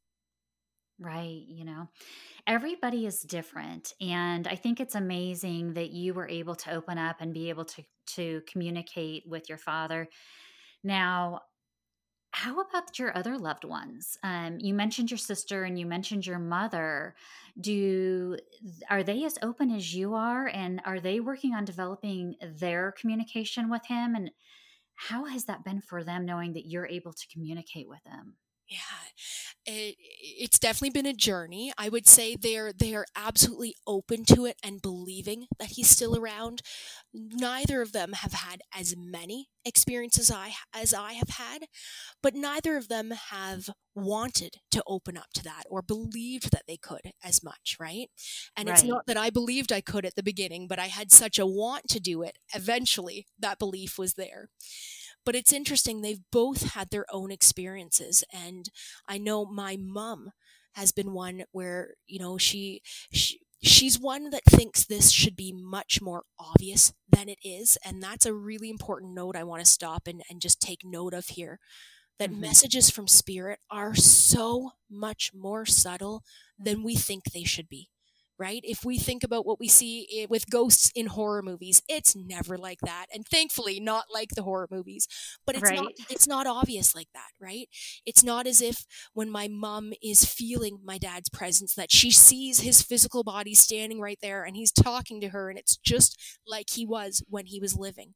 Right. 1.00 1.44
You 1.48 1.64
know, 1.64 1.88
everybody 2.46 3.06
is 3.06 3.22
different. 3.22 3.94
And 4.02 4.48
I 4.48 4.56
think 4.56 4.80
it's 4.80 4.96
amazing 4.96 5.74
that 5.76 5.92
you 5.92 6.14
were 6.14 6.28
able 6.28 6.56
to 6.56 6.74
open 6.74 6.98
up 6.98 7.22
and 7.22 7.34
be 7.34 7.50
able 7.50 7.66
to, 7.66 7.84
to 8.16 8.42
communicate 8.52 9.24
with 9.26 9.48
your 9.48 9.58
father. 9.58 10.10
Now, 10.84 11.42
how 12.32 12.60
about 12.60 13.00
your 13.00 13.18
other 13.18 13.38
loved 13.38 13.64
ones? 13.64 14.18
Um, 14.24 14.58
you 14.60 14.74
mentioned 14.74 15.10
your 15.10 15.18
sister 15.18 15.64
and 15.64 15.80
you 15.80 15.86
mentioned 15.86 16.28
your 16.28 16.38
mother. 16.38 17.16
Do 17.60 18.38
are 18.90 19.04
they 19.04 19.24
as 19.24 19.38
open 19.42 19.72
as 19.72 19.96
you 19.96 20.14
are, 20.14 20.48
and 20.48 20.80
are 20.86 21.00
they 21.00 21.20
working 21.20 21.56
on 21.56 21.66
developing 21.66 22.36
their 22.60 22.94
communication 23.00 23.70
with 23.70 23.86
him? 23.88 24.16
And 24.16 24.32
how 24.96 25.26
has 25.26 25.46
that 25.46 25.64
been 25.64 25.82
for 25.82 26.04
them, 26.04 26.26
knowing 26.26 26.54
that 26.54 26.68
you're 26.68 26.88
able 26.88 27.14
to 27.14 27.28
communicate 27.34 27.90
with 27.90 28.04
them? 28.04 28.36
Yeah, 28.70 28.78
it, 29.66 29.96
it's 29.98 30.60
definitely 30.60 30.92
been 30.92 31.10
a 31.10 31.14
journey. 31.14 31.74
I 31.76 31.90
would 31.90 32.08
say 32.08 32.36
they're 32.36 32.72
they're 32.72 33.08
absolutely 33.16 33.74
open 33.88 34.26
to 34.26 34.46
it 34.46 34.58
and 34.64 34.80
believing 34.80 35.48
that 35.60 35.70
he's 35.70 35.90
still 35.90 36.16
around. 36.16 36.62
Neither 37.12 37.82
of 37.82 37.94
them 37.94 38.14
have 38.14 38.34
had 38.34 38.62
as 38.78 38.96
many 38.96 39.48
experiences 39.66 40.30
I 40.30 40.54
as 40.72 40.94
I 40.94 41.14
have 41.14 41.30
had, 41.30 41.64
but 42.22 42.36
neither 42.36 42.78
of 42.78 42.90
them 42.90 43.12
have 43.32 43.70
wanted 43.96 44.58
to 44.72 44.84
open 44.86 45.18
up 45.18 45.34
to 45.34 45.44
that 45.44 45.64
or 45.68 45.82
believed 45.82 46.52
that 46.52 46.64
they 46.68 46.78
could 46.78 47.12
as 47.24 47.44
much, 47.44 47.76
right? 47.80 48.10
And 48.56 48.70
right. 48.70 48.78
it's 48.78 48.88
not 48.88 49.08
that 49.08 49.18
I 49.18 49.32
believed 49.32 49.72
I 49.72 49.82
could 49.82 50.06
at 50.06 50.16
the 50.16 50.24
beginning, 50.24 50.68
but 50.68 50.80
I 50.80 50.88
had 50.88 51.12
such 51.12 51.40
a 51.40 51.48
want 51.48 51.88
to 51.90 52.00
do 52.00 52.22
it. 52.22 52.38
Eventually, 52.54 53.26
that 53.40 53.58
belief 53.58 53.98
was 53.98 54.14
there. 54.14 54.50
But 55.30 55.36
it's 55.36 55.54
interesting, 55.54 56.02
they've 56.02 56.24
both 56.32 56.74
had 56.74 56.90
their 56.90 57.06
own 57.12 57.30
experiences. 57.30 58.24
And 58.34 58.68
I 59.08 59.20
know 59.20 59.46
my 59.46 59.78
mom 59.80 60.32
has 60.74 60.92
been 60.92 61.14
one 61.14 61.44
where, 61.52 61.94
you 62.08 62.18
know, 62.18 62.40
she, 62.40 62.82
she 63.14 63.40
she's 63.62 64.00
one 64.00 64.32
that 64.32 64.44
thinks 64.46 64.84
this 64.84 65.12
should 65.12 65.36
be 65.36 65.54
much 65.54 66.02
more 66.02 66.24
obvious 66.40 66.94
than 67.08 67.30
it 67.30 67.38
is. 67.44 67.78
And 67.86 68.02
that's 68.02 68.26
a 68.26 68.34
really 68.34 68.72
important 68.72 69.14
note 69.14 69.36
I 69.36 69.44
want 69.44 69.64
to 69.64 69.70
stop 69.70 70.08
and, 70.08 70.24
and 70.32 70.42
just 70.42 70.60
take 70.60 70.80
note 70.84 71.14
of 71.14 71.28
here. 71.28 71.60
That 72.18 72.32
mm-hmm. 72.32 72.42
messages 72.42 72.90
from 72.90 73.08
spirit 73.08 73.60
are 73.70 73.94
so 73.94 74.72
much 74.90 75.30
more 75.36 75.64
subtle 75.64 76.24
than 76.58 76.82
we 76.82 76.96
think 76.96 77.26
they 77.26 77.44
should 77.44 77.70
be 77.70 77.90
right? 78.40 78.62
If 78.64 78.86
we 78.86 78.98
think 78.98 79.24
about 79.24 79.46
what 79.46 79.60
we 79.60 79.68
see 79.68 80.08
eh, 80.18 80.26
with 80.30 80.50
ghosts 80.50 80.92
in 80.96 81.08
horror 81.08 81.42
movies, 81.42 81.82
it's 81.90 82.16
never 82.16 82.58
like 82.58 82.80
that. 82.82 83.08
And 83.14 83.28
thankfully 83.28 83.80
not 83.80 84.06
like 84.12 84.30
the 84.30 84.44
horror 84.44 84.68
movies, 84.72 85.08
but 85.46 85.56
it's 85.56 85.64
right. 85.64 85.76
not 85.76 85.92
it's 86.10 86.28
not 86.28 86.48
obvious 86.48 86.96
like 86.96 87.10
that, 87.14 87.30
right? 87.40 87.68
It's 88.06 88.24
not 88.24 88.48
as 88.48 88.62
if 88.62 88.86
when 89.14 89.30
my 89.30 89.48
mom 89.50 89.94
is 90.02 90.26
feeling 90.26 90.80
my 90.84 90.98
dad's 90.98 91.30
presence 91.30 91.76
that 91.76 91.92
she 91.92 92.12
sees 92.12 92.62
his 92.62 92.82
physical 92.82 93.24
body 93.24 93.54
standing 93.54 94.00
right 94.00 94.20
there 94.22 94.44
and 94.44 94.56
he's 94.56 94.72
talking 94.72 95.20
to 95.22 95.30
her 95.30 95.50
and 95.50 95.60
it's 95.60 95.78
just 95.78 96.18
like 96.48 96.70
he 96.72 96.86
was 96.86 97.22
when 97.28 97.46
he 97.46 97.60
was 97.60 97.76
living 97.76 98.14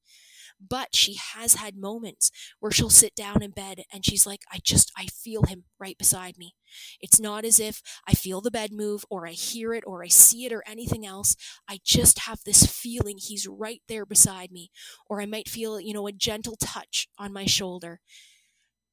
but 0.68 0.96
she 0.96 1.16
has 1.36 1.56
had 1.56 1.76
moments 1.76 2.32
where 2.60 2.72
she'll 2.72 2.90
sit 2.90 3.16
down 3.16 3.42
in 3.42 3.52
bed 3.52 3.84
and 3.92 4.06
she's 4.06 4.26
like, 4.26 4.42
I 4.52 4.60
just, 4.64 4.92
I 4.98 5.06
feel 5.08 5.44
him 5.44 5.66
right 5.80 5.98
beside 5.98 6.38
me. 6.38 6.56
It's 7.00 7.20
not 7.20 7.46
as 7.46 7.60
if 7.60 7.82
I 8.08 8.14
feel 8.14 8.42
the 8.42 8.52
bed 8.52 8.72
move 8.72 9.06
or 9.10 9.28
I 9.28 9.32
hear 9.32 9.74
it 9.74 9.84
or 9.86 10.04
I 10.04 10.08
see 10.08 10.46
it 10.46 10.54
or 10.54 10.64
anything 10.66 11.06
else. 11.06 11.36
I 11.68 11.80
just 11.84 12.20
have 12.20 12.40
this 12.46 12.66
feeling 12.66 13.18
he's 13.18 13.48
right 13.48 13.82
there 13.88 14.06
beside 14.06 14.52
me. 14.52 14.72
Or 15.08 15.22
I 15.22 15.26
might 15.26 15.50
feel, 15.50 15.80
you 15.80 15.94
know, 15.94 16.08
a 16.08 16.12
gentle 16.12 16.58
touch 16.62 17.08
on 17.18 17.34
my 17.34 17.46
shoulder. 17.46 18.00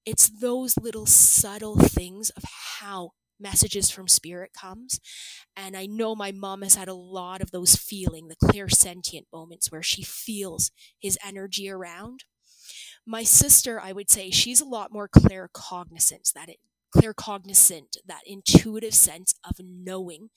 It's 0.07 0.29
those 0.29 0.77
little 0.79 1.07
subtle 1.07 1.79
things 1.79 2.31
of 2.31 2.43
how 2.81 3.11
messages 3.41 3.91
from 3.91 4.09
spirit 4.09 4.53
comes. 4.53 5.01
And 5.57 5.77
I 5.77 5.87
know 5.87 6.15
my 6.15 6.33
mom 6.33 6.63
has 6.63 6.75
had 6.75 6.89
a 6.89 6.95
lot 6.95 7.41
of 7.41 7.51
those 7.51 7.77
feeling, 7.77 8.29
the 8.29 8.37
clairsentient 8.37 9.27
moments 9.33 9.71
where 9.71 9.83
she 9.83 10.03
feels 10.03 10.71
his 11.01 11.19
energy 11.25 11.69
around. 11.71 12.25
My 13.07 13.23
sister, 13.25 13.81
I 13.81 13.93
would 13.93 14.11
say, 14.11 14.31
she's 14.31 14.61
a 14.61 14.67
lot 14.67 14.93
more 14.93 15.09
claircognizant, 15.09 16.33
that 16.35 16.49
it 16.49 16.59
claircognizant, 16.95 17.97
that 18.07 18.23
intuitive 18.27 18.95
sense 18.95 19.35
of 19.45 19.57
knowing. 19.61 20.31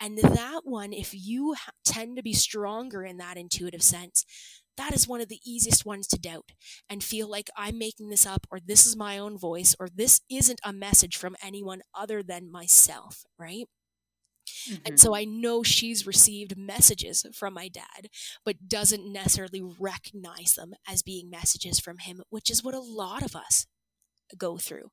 And 0.00 0.18
that 0.18 0.60
one, 0.64 0.92
if 0.92 1.10
you 1.12 1.54
tend 1.84 2.16
to 2.16 2.22
be 2.22 2.32
stronger 2.32 3.04
in 3.04 3.18
that 3.18 3.36
intuitive 3.36 3.82
sense, 3.82 4.24
that 4.80 4.94
is 4.94 5.06
one 5.06 5.20
of 5.20 5.28
the 5.28 5.40
easiest 5.44 5.84
ones 5.84 6.06
to 6.08 6.18
doubt 6.18 6.52
and 6.88 7.04
feel 7.04 7.28
like 7.28 7.50
I'm 7.54 7.78
making 7.78 8.08
this 8.08 8.24
up 8.24 8.46
or 8.50 8.58
this 8.64 8.86
is 8.86 8.96
my 8.96 9.18
own 9.18 9.38
voice 9.38 9.76
or 9.78 9.88
this 9.94 10.22
isn't 10.30 10.58
a 10.64 10.72
message 10.72 11.18
from 11.18 11.36
anyone 11.42 11.82
other 11.94 12.22
than 12.22 12.50
myself, 12.50 13.24
right? 13.38 13.66
Mm-hmm. 14.68 14.82
And 14.86 14.98
so 14.98 15.14
I 15.14 15.24
know 15.24 15.62
she's 15.62 16.06
received 16.06 16.56
messages 16.56 17.26
from 17.34 17.52
my 17.52 17.68
dad, 17.68 18.08
but 18.42 18.68
doesn't 18.68 19.12
necessarily 19.12 19.62
recognize 19.78 20.54
them 20.54 20.72
as 20.88 21.02
being 21.02 21.28
messages 21.28 21.78
from 21.78 21.98
him, 21.98 22.22
which 22.30 22.50
is 22.50 22.64
what 22.64 22.74
a 22.74 22.80
lot 22.80 23.22
of 23.22 23.36
us 23.36 23.66
go 24.38 24.56
through. 24.56 24.90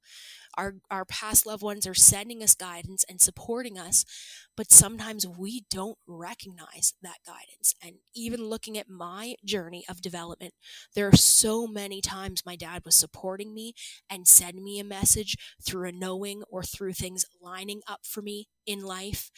Our, 0.58 0.76
our 0.89 1.05
past 1.05 1.45
loved 1.45 1.64
ones 1.64 1.86
are 1.86 1.93
sending 1.93 2.41
us 2.41 2.55
guidance 2.55 3.05
and 3.08 3.22
supporting 3.22 3.78
us, 3.78 4.05
but 4.55 4.72
sometimes 4.72 5.28
we 5.28 5.66
don't 5.70 5.97
recognize 6.08 6.93
that 7.01 7.20
guidance. 7.26 7.76
And 7.84 7.97
even 8.16 8.43
looking 8.45 8.78
at 8.78 8.89
my 8.89 9.36
journey 9.45 9.86
of 9.88 10.01
development, 10.01 10.53
there 10.95 11.08
are 11.08 11.16
so 11.16 11.68
many 11.68 12.01
times 12.01 12.45
my 12.45 12.55
dad 12.55 12.82
was 12.86 12.95
supporting 12.95 13.53
me 13.53 13.74
and 14.10 14.28
sending 14.28 14.64
me 14.64 14.80
a 14.80 14.84
message 14.84 15.38
through 15.64 15.88
a 15.88 15.91
knowing 15.91 16.43
or 16.49 16.64
through 16.64 16.93
things 16.93 17.26
lining 17.41 17.82
up 17.88 18.01
for 18.03 18.22
me 18.22 18.47
in 18.66 18.82
life. 18.82 19.32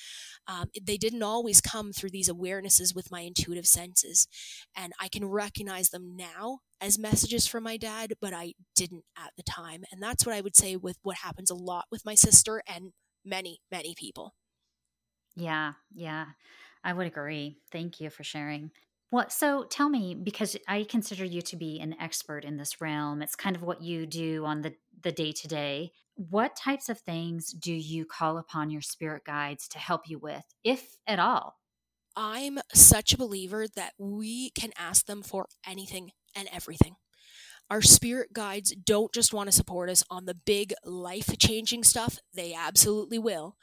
Um, 0.48 0.70
they 0.82 0.98
didn't 0.98 1.24
always 1.24 1.62
come 1.62 1.94
through 1.94 2.10
these 2.10 2.30
awarenesses 2.30 2.96
with 2.96 3.12
my 3.12 3.22
intuitive 3.22 3.68
senses. 3.68 4.28
And 4.76 4.94
I 5.00 5.08
can 5.08 5.26
recognize 5.26 5.90
them 5.90 6.16
now 6.16 6.60
as 6.82 6.98
messages 6.98 7.46
from 7.46 7.64
my 7.64 7.78
dad, 7.78 8.14
but 8.22 8.34
I 8.34 8.54
didn't 8.76 9.04
at 9.18 9.32
the 9.38 9.44
time. 9.44 9.84
And 9.92 10.02
that's 10.02 10.26
what 10.26 10.36
I 10.36 10.42
would 10.42 10.56
say 10.56 10.76
with 10.76 10.98
what 11.10 11.18
happens 11.18 11.50
a 11.50 11.56
lot 11.56 11.86
with 11.90 12.06
my 12.06 12.14
sister 12.14 12.62
and 12.68 12.92
many, 13.26 13.62
many 13.72 13.96
people. 13.98 14.36
Yeah, 15.36 15.74
yeah, 15.92 16.26
I 16.84 16.94
would 16.94 17.08
agree. 17.08 17.58
Thank 17.72 18.00
you 18.00 18.12
for 18.12 18.24
sharing. 18.24 18.70
What 19.10 19.32
so 19.32 19.64
tell 19.64 19.90
me 19.90 20.14
because 20.14 20.56
I 20.68 20.84
consider 20.84 21.26
you 21.26 21.42
to 21.42 21.56
be 21.56 21.80
an 21.80 21.96
expert 22.00 22.46
in 22.46 22.58
this 22.58 22.80
realm. 22.80 23.24
It's 23.24 23.36
kind 23.36 23.56
of 23.56 23.64
what 23.64 23.82
you 23.82 24.06
do 24.06 24.46
on 24.46 24.62
the 24.62 24.76
the 25.02 25.12
day 25.12 25.32
to 25.32 25.48
day. 25.48 25.94
What 26.14 26.56
types 26.56 26.90
of 26.90 27.00
things 27.00 27.52
do 27.52 27.74
you 27.74 28.06
call 28.06 28.38
upon 28.38 28.70
your 28.70 28.82
spirit 28.82 29.24
guides 29.26 29.68
to 29.70 29.80
help 29.80 30.08
you 30.08 30.20
with, 30.20 30.44
if 30.64 30.98
at 31.08 31.18
all? 31.18 31.56
I'm 32.16 32.60
such 32.72 33.14
a 33.14 33.18
believer 33.18 33.66
that 33.76 33.94
we 33.98 34.52
can 34.52 34.74
ask 34.78 35.08
them 35.08 35.24
for 35.24 35.48
anything 35.66 36.12
and 36.36 36.48
everything. 36.54 36.98
Our 37.70 37.82
spirit 37.82 38.34
guides 38.34 38.76
don't 38.76 39.14
just 39.14 39.34
want 39.34 39.48
to 39.48 39.56
support 39.56 39.90
us 39.90 40.04
on 40.10 40.26
the 40.26 40.36
big 40.46 40.74
life 40.84 41.38
changing 41.38 41.84
stuff, 41.84 42.18
they 42.34 42.54
absolutely 42.54 43.20
will. 43.20 43.56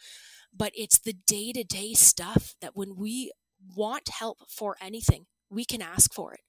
But 0.57 0.73
it's 0.75 0.99
the 0.99 1.17
day 1.27 1.53
to 1.53 1.65
day 1.65 1.95
stuff 1.95 2.55
that 2.61 2.77
when 2.77 2.97
we 2.97 3.33
want 3.75 4.09
help 4.09 4.39
for 4.49 4.77
anything, 4.81 5.27
we 5.51 5.65
can 5.65 5.83
ask 5.83 6.15
for 6.15 6.35
it. 6.35 6.41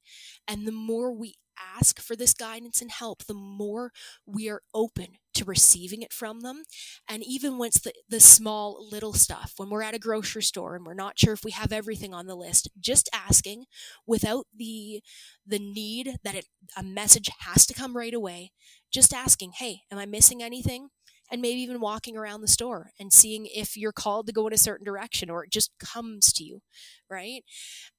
And 0.48 0.68
the 0.68 0.72
more 0.72 1.12
we 1.12 1.36
ask 1.78 2.00
for 2.00 2.16
this 2.16 2.34
guidance 2.34 2.82
and 2.82 2.92
help, 2.92 3.26
the 3.26 3.34
more 3.34 3.92
we 4.26 4.50
are 4.50 4.62
open 4.74 5.18
to 5.36 5.46
receiving 5.46 6.02
it 6.02 6.12
from 6.12 6.42
them. 6.42 6.64
And 7.08 7.24
even 7.24 7.58
when 7.58 7.68
it's 7.68 7.82
the, 7.82 7.94
the 8.10 8.20
small 8.20 8.88
little 8.92 9.14
stuff, 9.14 9.54
when 9.58 9.70
we're 9.70 9.84
at 9.84 9.94
a 9.94 10.00
grocery 10.00 10.42
store 10.42 10.76
and 10.76 10.86
we're 10.86 10.94
not 10.94 11.20
sure 11.20 11.34
if 11.34 11.44
we 11.44 11.52
have 11.52 11.72
everything 11.72 12.14
on 12.14 12.26
the 12.28 12.36
list, 12.36 12.70
just 12.80 13.10
asking 13.14 13.66
without 14.06 14.46
the 14.56 15.02
the 15.46 15.60
need 15.60 16.18
that 16.24 16.36
it, 16.36 16.48
a 16.76 16.84
message 16.84 17.30
has 17.40 17.66
to 17.68 17.74
come 17.74 17.96
right 17.96 18.14
away, 18.14 18.52
just 18.92 19.14
asking, 19.14 19.54
hey, 19.60 19.82
am 19.92 19.98
I 19.98 20.06
missing 20.06 20.44
anything? 20.44 20.90
And 21.32 21.42
maybe 21.42 21.60
even 21.62 21.80
walking 21.80 22.18
around 22.18 22.42
the 22.42 22.48
store 22.48 22.92
and 23.00 23.12
seeing 23.14 23.48
if 23.48 23.76
you're 23.78 23.92
called 23.92 24.28
to 24.28 24.34
go 24.34 24.48
in 24.48 24.54
a 24.54 24.58
certain 24.58 24.86
direction 24.86 25.30
or 25.30 25.44
it 25.44 25.52
just 25.52 25.72
comes 25.80 26.32
to 26.34 26.44
you, 26.44 26.62
right? 27.10 27.44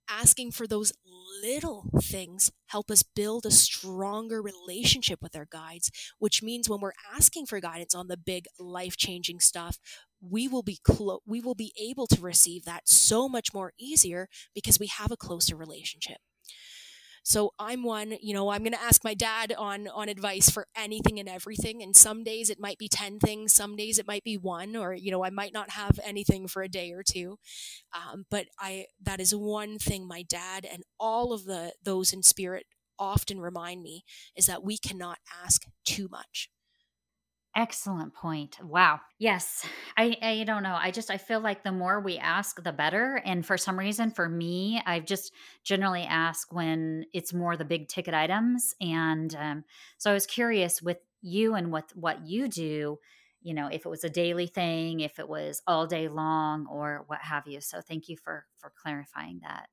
Asking 0.08 0.52
for 0.52 0.66
those 0.66 0.92
little 1.42 1.86
things 2.02 2.50
help 2.68 2.90
us 2.90 3.02
build 3.02 3.44
a 3.46 3.50
stronger 3.50 4.40
relationship 4.42 5.20
with 5.22 5.36
our 5.36 5.46
guides, 5.50 5.90
which 6.18 6.42
means 6.42 6.68
when 6.68 6.80
we're 6.80 6.92
asking 7.14 7.46
for 7.46 7.60
guidance 7.60 7.94
on 7.94 8.08
the 8.08 8.16
big 8.16 8.46
life-changing 8.58 9.40
stuff, 9.40 9.78
we 10.20 10.48
will 10.48 10.62
be 10.62 10.78
clo- 10.82 11.20
we 11.26 11.40
will 11.40 11.54
be 11.54 11.72
able 11.80 12.06
to 12.08 12.20
receive 12.20 12.64
that 12.64 12.88
so 12.88 13.28
much 13.28 13.52
more 13.54 13.72
easier 13.78 14.28
because 14.54 14.78
we 14.80 14.86
have 14.88 15.10
a 15.12 15.16
closer 15.16 15.56
relationship. 15.56 16.18
So 17.28 17.52
I'm 17.58 17.82
one, 17.82 18.14
you 18.22 18.32
know, 18.32 18.48
I'm 18.48 18.62
going 18.62 18.72
to 18.72 18.82
ask 18.82 19.04
my 19.04 19.12
dad 19.12 19.52
on 19.58 19.86
on 19.88 20.08
advice 20.08 20.48
for 20.48 20.66
anything 20.74 21.20
and 21.20 21.28
everything 21.28 21.82
and 21.82 21.94
some 21.94 22.24
days 22.24 22.48
it 22.48 22.58
might 22.58 22.78
be 22.78 22.88
10 22.88 23.18
things, 23.18 23.54
some 23.54 23.76
days 23.76 23.98
it 23.98 24.06
might 24.06 24.24
be 24.24 24.38
one 24.38 24.74
or 24.74 24.94
you 24.94 25.10
know, 25.10 25.22
I 25.22 25.28
might 25.28 25.52
not 25.52 25.72
have 25.72 26.00
anything 26.02 26.48
for 26.48 26.62
a 26.62 26.70
day 26.70 26.90
or 26.90 27.02
two. 27.02 27.38
Um, 27.92 28.24
but 28.30 28.46
I 28.58 28.86
that 29.02 29.20
is 29.20 29.34
one 29.34 29.78
thing 29.78 30.08
my 30.08 30.22
dad 30.22 30.66
and 30.72 30.84
all 30.98 31.34
of 31.34 31.44
the 31.44 31.74
those 31.82 32.14
in 32.14 32.22
spirit 32.22 32.64
often 32.98 33.40
remind 33.40 33.82
me 33.82 34.04
is 34.34 34.46
that 34.46 34.64
we 34.64 34.78
cannot 34.78 35.18
ask 35.44 35.66
too 35.84 36.08
much. 36.10 36.48
Excellent 37.59 38.14
point. 38.14 38.56
Wow. 38.62 39.00
Yes. 39.18 39.66
I, 39.96 40.16
I 40.22 40.44
don't 40.44 40.62
know. 40.62 40.78
I 40.80 40.92
just 40.92 41.11
I 41.11 41.16
feel 41.18 41.40
like 41.40 41.64
the 41.64 41.72
more 41.72 41.98
we 41.98 42.16
ask 42.16 42.62
the 42.62 42.70
better 42.70 43.20
and 43.24 43.44
for 43.44 43.59
some 43.59 43.76
reason 43.76 44.12
for 44.12 44.28
me 44.28 44.80
I've 44.86 45.04
just 45.04 45.32
generally 45.64 46.04
ask 46.04 46.52
when 46.52 47.06
it's 47.12 47.34
more 47.34 47.56
the 47.56 47.64
big 47.64 47.88
ticket 47.88 48.14
items 48.14 48.76
and 48.80 49.34
um, 49.34 49.64
so 49.98 50.09
I 50.09 50.14
was 50.14 50.24
curious 50.24 50.80
with 50.80 50.98
you 51.20 51.56
and 51.56 51.72
with 51.72 51.90
what 51.96 52.28
you 52.28 52.46
do, 52.46 53.00
you 53.42 53.54
know, 53.54 53.66
if 53.66 53.84
it 53.84 53.88
was 53.88 54.04
a 54.04 54.09
daily 54.09 54.46
thing, 54.46 55.00
if 55.00 55.18
it 55.18 55.28
was 55.28 55.61
all 55.66 55.88
day 55.88 56.06
long 56.06 56.68
or 56.70 57.02
what 57.09 57.22
have 57.22 57.48
you. 57.48 57.61
So 57.61 57.80
thank 57.80 58.09
you 58.09 58.16
for 58.22 58.46
for 58.56 58.72
clarifying 58.80 59.40
that. 59.42 59.66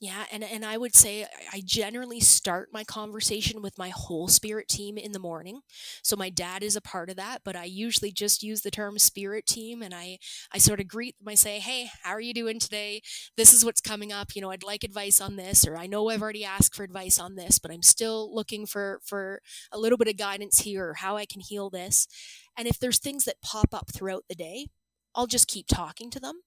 Yeah, 0.00 0.24
and, 0.32 0.42
and 0.42 0.64
I 0.64 0.78
would 0.78 0.94
say 0.94 1.26
I 1.52 1.60
generally 1.62 2.20
start 2.20 2.70
my 2.72 2.84
conversation 2.84 3.60
with 3.60 3.76
my 3.76 3.90
whole 3.90 4.28
spirit 4.28 4.66
team 4.66 4.96
in 4.96 5.12
the 5.12 5.18
morning. 5.18 5.60
So 6.02 6.16
my 6.16 6.30
dad 6.30 6.62
is 6.62 6.74
a 6.74 6.80
part 6.80 7.10
of 7.10 7.16
that, 7.16 7.42
but 7.44 7.54
I 7.54 7.64
usually 7.64 8.10
just 8.10 8.42
use 8.42 8.62
the 8.62 8.70
term 8.70 8.98
spirit 8.98 9.44
team 9.44 9.82
and 9.82 9.94
I, 9.94 10.16
I 10.54 10.56
sort 10.56 10.80
of 10.80 10.88
greet 10.88 11.18
them. 11.18 11.28
I 11.28 11.34
say, 11.34 11.58
hey, 11.58 11.90
how 12.02 12.12
are 12.12 12.20
you 12.20 12.32
doing 12.32 12.58
today? 12.58 13.02
This 13.36 13.52
is 13.52 13.62
what's 13.62 13.82
coming 13.82 14.10
up. 14.10 14.34
You 14.34 14.40
know, 14.40 14.50
I'd 14.50 14.62
like 14.62 14.84
advice 14.84 15.20
on 15.20 15.36
this, 15.36 15.66
or 15.66 15.76
I 15.76 15.86
know 15.86 16.08
I've 16.08 16.22
already 16.22 16.46
asked 16.46 16.74
for 16.74 16.82
advice 16.82 17.18
on 17.18 17.34
this, 17.34 17.58
but 17.58 17.70
I'm 17.70 17.82
still 17.82 18.34
looking 18.34 18.64
for, 18.64 19.00
for 19.04 19.42
a 19.70 19.78
little 19.78 19.98
bit 19.98 20.08
of 20.08 20.16
guidance 20.16 20.60
here 20.60 20.88
or 20.88 20.94
how 20.94 21.18
I 21.18 21.26
can 21.26 21.42
heal 21.42 21.68
this. 21.68 22.08
And 22.56 22.66
if 22.66 22.78
there's 22.78 22.98
things 22.98 23.26
that 23.26 23.42
pop 23.42 23.74
up 23.74 23.92
throughout 23.92 24.24
the 24.30 24.34
day, 24.34 24.68
I'll 25.14 25.26
just 25.26 25.46
keep 25.48 25.66
talking 25.66 26.08
to 26.10 26.20
them 26.20 26.40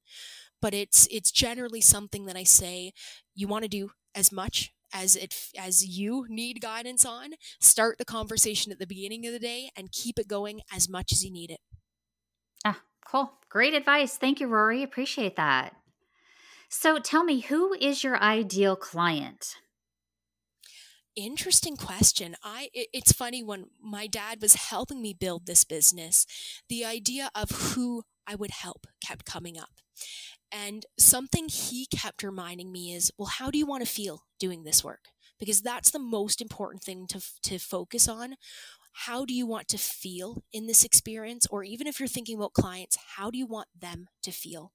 but 0.63 0.73
it's 0.73 1.09
it's 1.11 1.29
generally 1.29 1.81
something 1.81 2.25
that 2.25 2.37
I 2.37 2.45
say 2.45 2.93
you 3.35 3.47
want 3.47 3.63
to 3.63 3.69
do 3.69 3.91
as 4.15 4.31
much 4.31 4.73
as 4.93 5.15
it 5.15 5.35
as 5.57 5.85
you 5.85 6.25
need 6.29 6.61
guidance 6.61 7.03
on 7.03 7.31
start 7.59 7.97
the 7.97 8.05
conversation 8.05 8.71
at 8.71 8.79
the 8.79 8.87
beginning 8.87 9.25
of 9.25 9.33
the 9.33 9.39
day 9.39 9.69
and 9.75 9.91
keep 9.91 10.19
it 10.19 10.27
going 10.27 10.61
as 10.73 10.87
much 10.87 11.11
as 11.11 11.23
you 11.23 11.31
need 11.31 11.49
it. 11.49 11.59
Ah 12.63 12.81
cool. 13.05 13.33
Great 13.49 13.73
advice. 13.73 14.17
Thank 14.17 14.39
you 14.39 14.47
rory. 14.47 14.83
Appreciate 14.83 15.35
that. 15.35 15.75
So 16.69 16.99
tell 16.99 17.23
me 17.23 17.41
who 17.41 17.73
is 17.73 18.03
your 18.03 18.17
ideal 18.17 18.75
client? 18.75 19.55
Interesting 21.15 21.75
question. 21.75 22.35
I 22.43 22.69
it, 22.73 22.87
it's 22.93 23.11
funny 23.11 23.43
when 23.43 23.65
my 23.81 24.07
dad 24.07 24.41
was 24.41 24.55
helping 24.55 25.01
me 25.01 25.13
build 25.13 25.45
this 25.45 25.63
business 25.63 26.25
the 26.69 26.85
idea 26.85 27.29
of 27.35 27.49
who 27.51 28.03
i 28.25 28.35
would 28.35 28.51
help 28.51 28.87
kept 29.05 29.25
coming 29.25 29.57
up 29.57 29.69
and 30.53 30.85
something 30.99 31.49
he 31.49 31.87
kept 31.87 32.23
reminding 32.23 32.71
me 32.71 32.93
is, 32.93 33.11
well, 33.17 33.29
how 33.39 33.51
do 33.51 33.57
you 33.57 33.65
want 33.65 33.83
to 33.85 33.91
feel 33.91 34.23
doing 34.39 34.63
this 34.63 34.83
work? 34.83 35.05
Because 35.39 35.61
that's 35.61 35.91
the 35.91 35.99
most 35.99 36.41
important 36.41 36.83
thing 36.83 37.07
to, 37.07 37.21
to 37.43 37.57
focus 37.59 38.07
on. 38.07 38.35
How 39.07 39.25
do 39.25 39.33
you 39.33 39.47
want 39.47 39.67
to 39.69 39.77
feel 39.77 40.43
in 40.53 40.67
this 40.67 40.83
experience? 40.83 41.47
Or 41.49 41.63
even 41.63 41.87
if 41.87 41.99
you're 41.99 42.07
thinking 42.07 42.37
about 42.37 42.53
clients, 42.53 42.97
how 43.17 43.31
do 43.31 43.37
you 43.37 43.47
want 43.47 43.67
them 43.79 44.07
to 44.23 44.31
feel? 44.31 44.71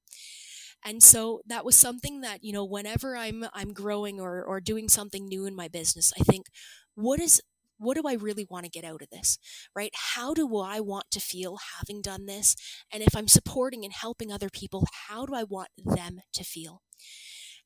and 0.85 1.03
so 1.03 1.41
that 1.47 1.65
was 1.65 1.77
something 1.77 2.21
that 2.21 2.45
you 2.45 2.53
know 2.53 2.65
whenever 2.65 3.17
i'm 3.17 3.45
i'm 3.55 3.73
growing 3.73 4.21
or 4.21 4.43
or 4.43 4.61
doing 4.61 4.89
something 4.89 5.27
new 5.27 5.47
in 5.47 5.55
my 5.55 5.69
business 5.69 6.13
i 6.21 6.23
think 6.23 6.47
what 6.95 7.21
is 7.21 7.43
what 7.79 7.97
do 7.97 8.03
I 8.07 8.15
really 8.15 8.47
want 8.49 8.65
to 8.65 8.71
get 8.71 8.85
out 8.85 9.03
of 9.03 9.11
this? 9.11 9.39
Right? 9.75 9.93
How 9.95 10.35
do 10.35 10.57
I 10.59 10.81
want 10.81 11.11
to 11.13 11.21
feel 11.21 11.59
having 11.79 12.03
done 12.03 12.27
this? 12.27 12.57
And 12.93 13.03
if 13.03 13.17
I'm 13.17 13.29
supporting 13.29 13.85
and 13.85 13.93
helping 13.93 14.31
other 14.31 14.51
people, 14.51 14.87
how 15.09 15.27
do 15.27 15.35
I 15.35 15.45
want 15.45 15.69
them 15.77 16.21
to 16.35 16.45
feel? 16.45 16.83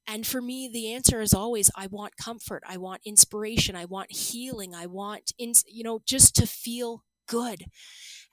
And 0.07 0.27
for 0.27 0.43
me, 0.43 0.69
the 0.69 0.93
answer 0.93 1.21
is 1.21 1.33
always 1.33 1.71
I 1.77 1.87
want 1.87 2.17
comfort, 2.17 2.65
I 2.67 2.77
want 2.77 3.03
inspiration, 3.05 3.77
I 3.77 3.85
want 3.85 4.11
healing, 4.11 4.75
I 4.75 4.87
want, 4.87 5.33
you 5.39 5.85
know, 5.85 6.01
just 6.05 6.35
to 6.37 6.47
feel 6.47 7.05
good. 7.29 7.67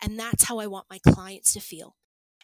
And 0.01 0.19
that's 0.19 0.45
how 0.45 0.57
I 0.57 0.65
want 0.65 0.88
my 0.89 0.99
clients 1.07 1.53
to 1.53 1.59
feel. 1.59 1.95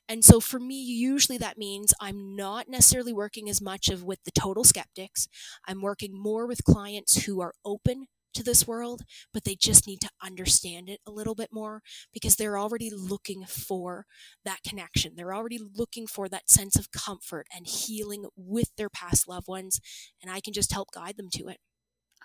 And 0.07 0.23
so 0.23 0.39
for 0.39 0.59
me, 0.59 0.75
usually 0.79 1.39
that 1.39 1.57
means 1.57 1.91
I'm 1.99 2.35
not 2.35 2.69
necessarily 2.69 3.13
working 3.13 3.49
as 3.49 3.59
much 3.59 3.89
of 3.89 4.03
with 4.03 4.23
the 4.23 4.31
total 4.31 4.63
skeptics. 4.63 5.27
I'm 5.67 5.81
working 5.81 6.11
more 6.13 6.45
with 6.45 6.63
clients 6.63 7.25
who 7.25 7.41
are 7.41 7.55
open 7.65 8.05
to 8.35 8.43
this 8.43 8.67
world, 8.67 9.01
but 9.33 9.43
they 9.43 9.55
just 9.55 9.87
need 9.87 10.01
to 10.01 10.09
understand 10.23 10.89
it 10.89 10.99
a 11.05 11.11
little 11.11 11.35
bit 11.35 11.49
more 11.51 11.81
because 12.13 12.35
they're 12.35 12.57
already 12.57 12.89
looking 12.89 13.45
for 13.45 14.05
that 14.43 14.59
connection. 14.67 15.13
They're 15.15 15.33
already 15.33 15.59
looking 15.59 16.07
for 16.07 16.29
that 16.29 16.49
sense 16.49 16.75
of 16.75 16.91
comfort 16.91 17.47
and 17.55 17.65
healing 17.67 18.25
with 18.35 18.69
their 18.77 18.89
past 18.89 19.27
loved 19.27 19.47
ones, 19.47 19.79
and 20.21 20.31
I 20.31 20.39
can 20.39 20.53
just 20.53 20.71
help 20.73 20.91
guide 20.91 21.17
them 21.17 21.29
to 21.33 21.47
it. 21.47 21.57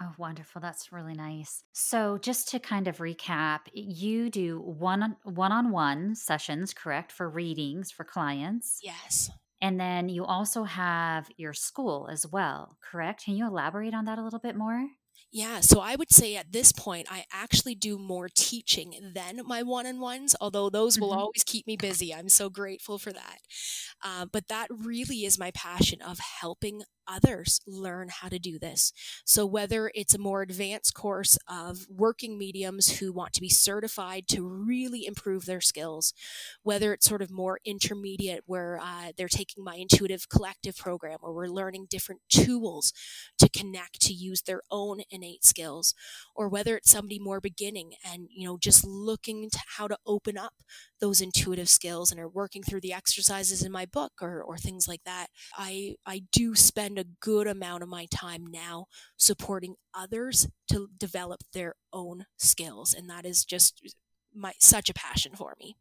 Oh, 0.03 0.13
wonderful. 0.17 0.63
That's 0.63 0.93
really 0.93 1.13
nice. 1.13 1.63
So, 1.73 2.17
just 2.17 2.49
to 2.51 2.59
kind 2.59 2.89
of 2.89 2.99
recap, 2.99 3.61
you 3.75 4.31
do 4.31 4.59
one 4.61 5.17
on 5.37 5.71
one 5.71 6.15
sessions, 6.15 6.73
correct, 6.73 7.13
for 7.13 7.29
readings 7.29 7.91
for 7.91 8.05
clients? 8.05 8.81
Yes. 8.83 9.31
And 9.61 9.79
then 9.79 10.09
you 10.09 10.25
also 10.25 10.65
have 10.65 11.29
your 11.37 11.53
school 11.53 12.09
as 12.11 12.27
well, 12.27 12.79
correct? 12.81 13.25
Can 13.25 13.37
you 13.37 13.47
elaborate 13.47 13.93
on 13.93 14.07
that 14.07 14.19
a 14.19 14.25
little 14.25 14.39
bit 14.39 14.57
more? 14.57 14.87
Yeah, 15.33 15.61
so 15.61 15.81
I 15.81 15.95
would 15.95 16.13
say 16.13 16.35
at 16.35 16.53
this 16.53 16.73
point, 16.73 17.07
I 17.11 17.25
actually 17.33 17.77
do 17.77 17.99
more 17.99 18.29
teaching 18.35 19.13
than 19.15 19.43
my 19.47 19.63
one 19.63 19.87
on 19.87 20.01
ones, 20.01 20.35
although 20.41 20.71
those 20.71 20.99
will 20.99 21.11
mm-hmm. 21.11 21.21
always 21.21 21.45
keep 21.45 21.67
me 21.69 21.77
busy. 21.77 22.13
I'm 22.13 22.29
so 22.29 22.51
grateful 22.51 22.99
for 22.99 23.13
that. 23.13 23.39
Uh, 24.03 24.27
but 24.31 24.49
that 24.49 24.67
really 24.71 25.25
is 25.25 25.39
my 25.39 25.53
passion 25.53 26.03
of 26.03 26.19
helping 26.19 26.83
others 27.11 27.61
learn 27.67 28.09
how 28.11 28.29
to 28.29 28.39
do 28.39 28.59
this. 28.59 28.93
So, 29.25 29.45
whether 29.47 29.91
it's 29.95 30.15
a 30.15 30.19
more 30.19 30.43
advanced 30.43 30.95
course 30.95 31.39
of 31.49 31.87
working 31.89 32.39
mediums 32.39 32.99
who 32.99 33.13
want 33.13 33.33
to 33.35 33.41
be 33.41 33.49
certified 33.49 34.29
to 34.29 34.47
really 34.47 35.07
improve 35.07 35.47
their 35.47 35.61
skills, 35.61 36.13
whether 36.63 36.93
it's 36.93 37.09
sort 37.09 37.23
of 37.23 37.31
more 37.31 37.61
intermediate 37.65 38.45
where 38.47 38.79
uh, 38.81 39.13
they're 39.17 39.29
taking 39.29 39.65
my 39.65 39.77
intuitive 39.77 40.29
collective 40.29 40.77
program 40.77 41.19
where 41.21 41.33
we're 41.33 41.47
learning 41.47 41.87
different 41.91 42.21
tools 42.29 42.93
to 43.39 43.49
connect 43.49 44.01
to 44.03 44.13
use 44.13 44.43
their 44.43 44.63
own 44.71 45.01
innate 45.11 45.45
skills, 45.45 45.95
or 46.35 46.49
whether 46.49 46.77
it's 46.77 46.91
somebody 46.91 47.19
more 47.19 47.41
beginning 47.41 47.93
and, 48.05 48.29
you 48.31 48.47
know, 48.47 48.59
just 48.59 48.85
looking 48.85 49.51
to 49.51 49.59
how 49.77 49.89
to 49.89 49.99
open 50.07 50.37
up 50.37 50.55
those 51.01 51.21
intuitive 51.21 51.69
skills 51.69 52.11
and 52.11 52.21
are 52.21 52.29
working 52.29 52.63
through 52.63 52.81
the 52.81 52.93
exercises 52.93 53.63
in 53.63 53.73
my 53.73 53.87
book 53.87 54.13
or, 54.21 54.43
or 54.43 54.57
things 54.57 54.87
like 54.87 55.03
that. 55.05 55.29
I, 55.57 55.97
I 56.07 56.23
do 56.33 56.55
spend 56.55 56.99
a 56.99 57.05
good 57.21 57.47
amount 57.47 57.83
of 57.83 57.89
my 57.89 58.07
time 58.11 58.47
now 58.47 58.87
supporting 59.17 59.77
others 59.95 60.49
to 60.71 60.89
develop 60.97 61.41
their 61.53 61.75
own 61.93 62.27
skills. 62.39 62.95
And 62.95 63.09
that 63.11 63.25
is 63.25 63.45
just 63.45 63.95
my 64.35 64.53
such 64.59 64.89
a 64.91 64.95
passion 64.95 65.33
for 65.35 65.57
me. 65.59 65.77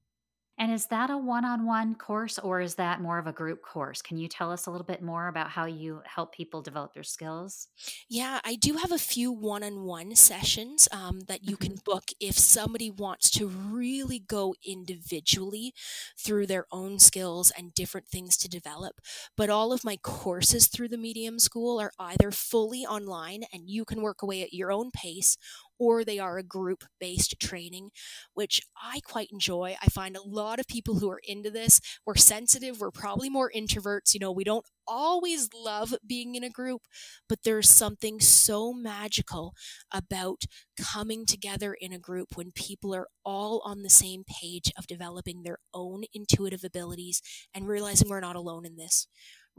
And 0.59 0.73
is 0.73 0.87
that 0.87 1.09
a 1.09 1.17
one 1.17 1.45
on 1.45 1.65
one 1.65 1.95
course 1.95 2.37
or 2.37 2.59
is 2.59 2.75
that 2.75 2.99
more 2.99 3.17
of 3.17 3.27
a 3.27 3.31
group 3.31 3.61
course? 3.61 4.01
Can 4.01 4.17
you 4.17 4.27
tell 4.27 4.51
us 4.51 4.65
a 4.65 4.71
little 4.71 4.85
bit 4.85 5.01
more 5.01 5.29
about 5.29 5.49
how 5.49 5.65
you 5.65 6.01
help 6.05 6.33
people 6.33 6.61
develop 6.61 6.93
their 6.93 7.03
skills? 7.03 7.69
Yeah, 8.09 8.41
I 8.43 8.55
do 8.55 8.73
have 8.73 8.91
a 8.91 8.97
few 8.97 9.31
one 9.31 9.63
on 9.63 9.83
one 9.83 10.15
sessions 10.15 10.89
um, 10.91 11.21
that 11.29 11.45
you 11.45 11.55
mm-hmm. 11.55 11.75
can 11.75 11.81
book 11.85 12.09
if 12.19 12.37
somebody 12.37 12.91
wants 12.91 13.31
to 13.31 13.47
really 13.47 14.19
go 14.19 14.53
individually 14.61 15.73
through 16.17 16.47
their 16.47 16.65
own 16.73 16.99
skills 16.99 17.53
and 17.57 17.73
different 17.73 18.09
things 18.09 18.35
to 18.37 18.49
develop. 18.49 18.99
But 19.37 19.49
all 19.49 19.71
of 19.71 19.85
my 19.85 19.95
courses 19.95 20.67
through 20.67 20.89
the 20.89 20.97
Medium 20.97 21.39
School 21.39 21.79
are 21.79 21.93
either 21.97 22.31
fully 22.31 22.85
online 22.85 23.43
and 23.53 23.69
you 23.69 23.85
can 23.85 24.01
work 24.01 24.21
away 24.21 24.43
at 24.43 24.53
your 24.53 24.73
own 24.73 24.91
pace 24.91 25.37
or 25.79 26.03
they 26.03 26.19
are 26.19 26.37
a 26.37 26.43
group 26.43 26.83
based 26.99 27.39
training, 27.39 27.89
which 28.33 28.61
I 28.75 28.99
quite 29.03 29.29
enjoy. 29.31 29.75
I 29.81 29.87
find 29.87 30.15
a 30.15 30.27
lot 30.27 30.59
of 30.59 30.67
people 30.67 30.99
who 30.99 31.09
are 31.09 31.21
into 31.23 31.49
this, 31.49 31.79
we're 32.05 32.15
sensitive, 32.15 32.79
we're 32.79 32.91
probably 32.91 33.29
more 33.29 33.51
introverts. 33.55 34.13
You 34.13 34.19
know, 34.19 34.31
we 34.31 34.43
don't 34.43 34.65
always 34.87 35.49
love 35.53 35.95
being 36.05 36.35
in 36.35 36.43
a 36.43 36.49
group, 36.49 36.81
but 37.27 37.39
there's 37.43 37.69
something 37.69 38.19
so 38.19 38.73
magical 38.73 39.53
about 39.91 40.43
coming 40.79 41.25
together 41.25 41.75
in 41.79 41.93
a 41.93 41.99
group 41.99 42.29
when 42.35 42.51
people 42.51 42.93
are 42.93 43.07
all 43.23 43.61
on 43.63 43.83
the 43.83 43.89
same 43.89 44.23
page 44.27 44.71
of 44.77 44.87
developing 44.87 45.43
their 45.43 45.59
own 45.73 46.03
intuitive 46.13 46.63
abilities 46.63 47.21
and 47.53 47.67
realizing 47.67 48.09
we're 48.09 48.19
not 48.19 48.35
alone 48.35 48.65
in 48.65 48.75
this 48.75 49.07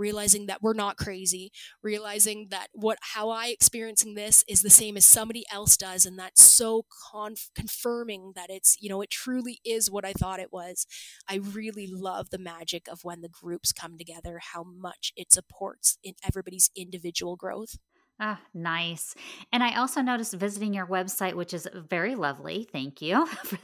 realizing 0.01 0.47
that 0.47 0.63
we're 0.63 0.73
not 0.73 0.97
crazy, 0.97 1.53
realizing 1.83 2.49
that 2.51 2.69
what 2.73 2.99
how 3.15 3.29
I 3.29 3.49
experiencing 3.49 4.15
this 4.15 4.45
is 4.49 4.63
the 4.63 4.71
same 4.71 4.97
as 4.97 5.05
somebody 5.05 5.45
else 5.53 5.77
does 5.77 6.07
and 6.07 6.19
that's 6.19 6.43
so 6.43 6.87
conf- 7.13 7.51
confirming 7.55 8.33
that 8.35 8.51
it's, 8.51 8.77
you 8.81 8.89
know, 8.89 9.03
it 9.03 9.11
truly 9.11 9.61
is 9.65 9.91
what 9.91 10.05
I 10.05 10.13
thought 10.13 10.41
it 10.41 10.53
was. 10.53 10.87
I 11.29 11.37
really 11.37 11.87
love 11.87 12.31
the 12.31 12.39
magic 12.39 12.89
of 12.91 13.05
when 13.05 13.21
the 13.21 13.29
groups 13.29 13.73
come 13.73 13.99
together, 13.99 14.41
how 14.53 14.65
much 14.65 15.13
it 15.17 15.33
supports 15.33 15.99
in 16.03 16.15
everybody's 16.27 16.71
individual 16.75 17.37
growth. 17.37 17.77
Ah, 18.23 18.41
nice. 18.53 19.15
And 19.51 19.63
I 19.63 19.77
also 19.77 20.03
noticed 20.03 20.35
visiting 20.35 20.75
your 20.75 20.87
website, 20.87 21.35
which 21.35 21.55
is 21.55 21.67
very 21.75 22.15
lovely. 22.15 22.69
Thank 22.71 23.01
you 23.01 23.27
for 23.45 23.59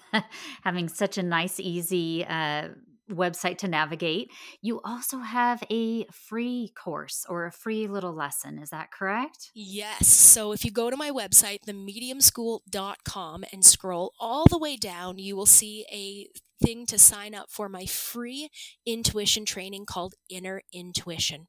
having 0.63 0.89
such 0.89 1.19
a 1.19 1.23
nice, 1.23 1.61
easy 1.61 2.25
uh, 2.27 2.69
website 3.11 3.59
to 3.59 3.69
navigate. 3.69 4.31
You 4.61 4.81
also 4.85 5.19
have 5.19 5.63
a 5.71 6.07
free 6.07 6.73
course 6.75 7.25
or 7.29 7.47
a 7.47 7.53
free 7.53 7.87
little 7.87 8.15
lesson. 8.15 8.59
Is 8.59 8.71
that 8.71 8.91
correct? 8.91 9.51
Yes. 9.55 10.09
So 10.09 10.53
if 10.53 10.65
you 10.65 10.71
go 10.71 10.91
to 10.91 10.97
my 10.97 11.11
website, 11.11 11.61
themediumschool.com, 11.67 13.45
and 13.53 13.65
scroll 13.65 14.13
all 14.19 14.47
the 14.49 14.59
way 14.59 14.77
down, 14.77 15.19
you 15.19 15.37
will 15.37 15.47
see 15.47 15.85
a 15.93 16.29
thing 16.65 16.87
to 16.87 16.99
sign 16.99 17.35
up 17.35 17.51
for 17.51 17.69
my 17.69 17.87
free 17.87 18.49
intuition 18.87 19.45
training 19.45 19.85
called 19.87 20.15
Inner 20.31 20.63
Intuition. 20.73 21.49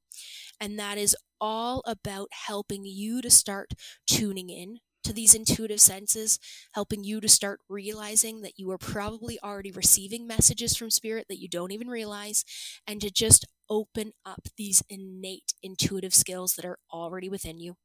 And 0.59 0.77
that 0.79 0.97
is 0.97 1.15
all 1.39 1.81
about 1.85 2.29
helping 2.31 2.83
you 2.83 3.21
to 3.21 3.29
start 3.29 3.73
tuning 4.07 4.49
in 4.49 4.79
to 5.07 5.13
these 5.13 5.33
intuitive 5.33 5.81
senses, 5.81 6.39
helping 6.73 7.03
you 7.03 7.19
to 7.21 7.27
start 7.27 7.59
realizing 7.67 8.41
that 8.41 8.53
you 8.57 8.69
are 8.71 8.77
probably 8.77 9.39
already 9.43 9.71
receiving 9.71 10.27
messages 10.27 10.75
from 10.77 10.91
spirit 10.91 11.25
that 11.29 11.39
you 11.39 11.49
don't 11.49 11.71
even 11.71 11.87
realize, 11.87 12.45
and 12.85 13.01
to 13.01 13.09
just 13.09 13.45
open 13.69 14.11
up 14.25 14.47
these 14.57 14.83
innate 14.89 15.53
intuitive 15.63 16.13
skills 16.13 16.53
that 16.53 16.65
are 16.65 16.79
already 16.91 17.29
within 17.29 17.59
you. 17.59 17.75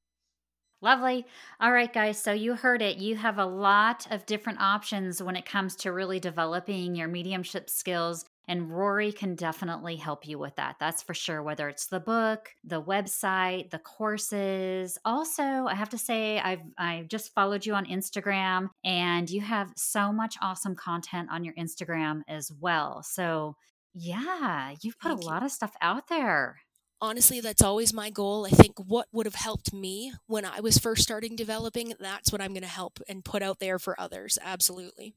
Lovely. 0.80 1.26
All 1.60 1.72
right, 1.72 1.92
guys. 1.92 2.18
So 2.18 2.32
you 2.32 2.54
heard 2.56 2.82
it. 2.82 2.96
You 2.98 3.16
have 3.16 3.38
a 3.38 3.46
lot 3.46 4.06
of 4.10 4.26
different 4.26 4.60
options 4.60 5.22
when 5.22 5.36
it 5.36 5.46
comes 5.46 5.76
to 5.76 5.92
really 5.92 6.18
developing 6.18 6.96
your 6.96 7.06
mediumship 7.06 7.70
skills 7.70 8.24
and 8.48 8.70
Rory 8.70 9.12
can 9.12 9.34
definitely 9.34 9.96
help 9.96 10.26
you 10.26 10.38
with 10.38 10.56
that. 10.56 10.76
That's 10.80 11.02
for 11.02 11.14
sure, 11.14 11.42
whether 11.42 11.68
it's 11.68 11.86
the 11.86 12.00
book, 12.00 12.50
the 12.64 12.82
website, 12.82 13.70
the 13.70 13.78
courses. 13.78 14.98
Also, 15.04 15.42
I 15.42 15.74
have 15.74 15.90
to 15.90 15.98
say, 15.98 16.38
I've 16.38 16.62
I've 16.78 17.08
just 17.08 17.32
followed 17.34 17.64
you 17.64 17.74
on 17.74 17.86
Instagram 17.86 18.68
and 18.84 19.30
you 19.30 19.40
have 19.40 19.72
so 19.76 20.12
much 20.12 20.36
awesome 20.42 20.74
content 20.74 21.28
on 21.30 21.44
your 21.44 21.54
Instagram 21.54 22.22
as 22.28 22.50
well. 22.60 23.02
So 23.02 23.56
yeah, 23.94 24.74
you've 24.82 24.98
put 24.98 25.10
Thank 25.10 25.22
a 25.22 25.26
lot 25.26 25.42
of 25.42 25.50
stuff 25.50 25.74
out 25.80 26.08
there 26.08 26.56
honestly 27.02 27.40
that's 27.40 27.62
always 27.62 27.92
my 27.92 28.10
goal 28.10 28.46
i 28.46 28.48
think 28.48 28.78
what 28.78 29.08
would 29.12 29.26
have 29.26 29.34
helped 29.34 29.72
me 29.74 30.12
when 30.28 30.44
i 30.44 30.60
was 30.60 30.78
first 30.78 31.02
starting 31.02 31.34
developing 31.34 31.92
that's 31.98 32.30
what 32.30 32.40
i'm 32.40 32.52
going 32.52 32.62
to 32.62 32.68
help 32.68 33.00
and 33.08 33.24
put 33.24 33.42
out 33.42 33.58
there 33.58 33.78
for 33.78 34.00
others 34.00 34.38
absolutely 34.40 35.12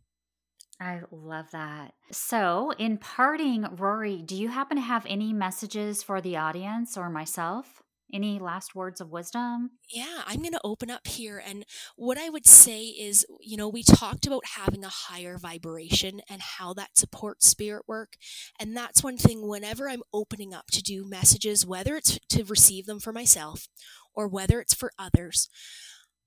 I 0.80 1.02
love 1.10 1.52
that. 1.52 1.94
So, 2.12 2.72
in 2.78 2.98
parting, 2.98 3.66
Rory, 3.78 4.22
do 4.22 4.36
you 4.36 4.50
happen 4.50 4.76
to 4.78 4.84
have 4.84 5.06
any 5.08 5.32
messages 5.32 6.04
for 6.04 6.20
the 6.20 6.36
audience 6.36 6.98
or 6.98 7.10
myself? 7.10 7.82
Any 8.14 8.40
last 8.40 8.76
words 8.76 9.02
of 9.02 9.10
wisdom? 9.10 9.72
Yeah, 9.90 10.22
I'm 10.28 10.40
going 10.40 10.52
to 10.52 10.62
open 10.64 10.92
up 10.92 11.08
here. 11.08 11.42
And 11.44 11.66
what 11.96 12.18
I 12.18 12.30
would 12.30 12.46
say 12.46 12.84
is, 12.86 13.26
you 13.40 13.58
know, 13.58 13.68
we 13.68 13.84
talked 13.84 14.28
about 14.28 14.46
having 14.56 14.84
a 14.84 14.90
higher 14.90 15.38
vibration 15.38 16.22
and 16.30 16.42
how 16.42 16.74
that 16.74 16.98
supports 16.98 17.48
spirit 17.48 17.84
work. 17.88 18.14
And 18.60 18.78
that's 18.78 19.04
one 19.04 19.18
thing 19.18 19.48
whenever 19.48 19.90
I'm 19.90 20.04
opening 20.14 20.54
up 20.54 20.68
to 20.74 20.84
do 20.84 21.04
messages, 21.08 21.66
whether 21.66 21.96
it's 21.96 22.20
to 22.30 22.44
receive 22.44 22.86
them 22.86 23.00
for 23.00 23.12
myself 23.12 23.70
or 24.14 24.28
whether 24.28 24.60
it's 24.60 24.76
for 24.76 24.92
others, 25.00 25.50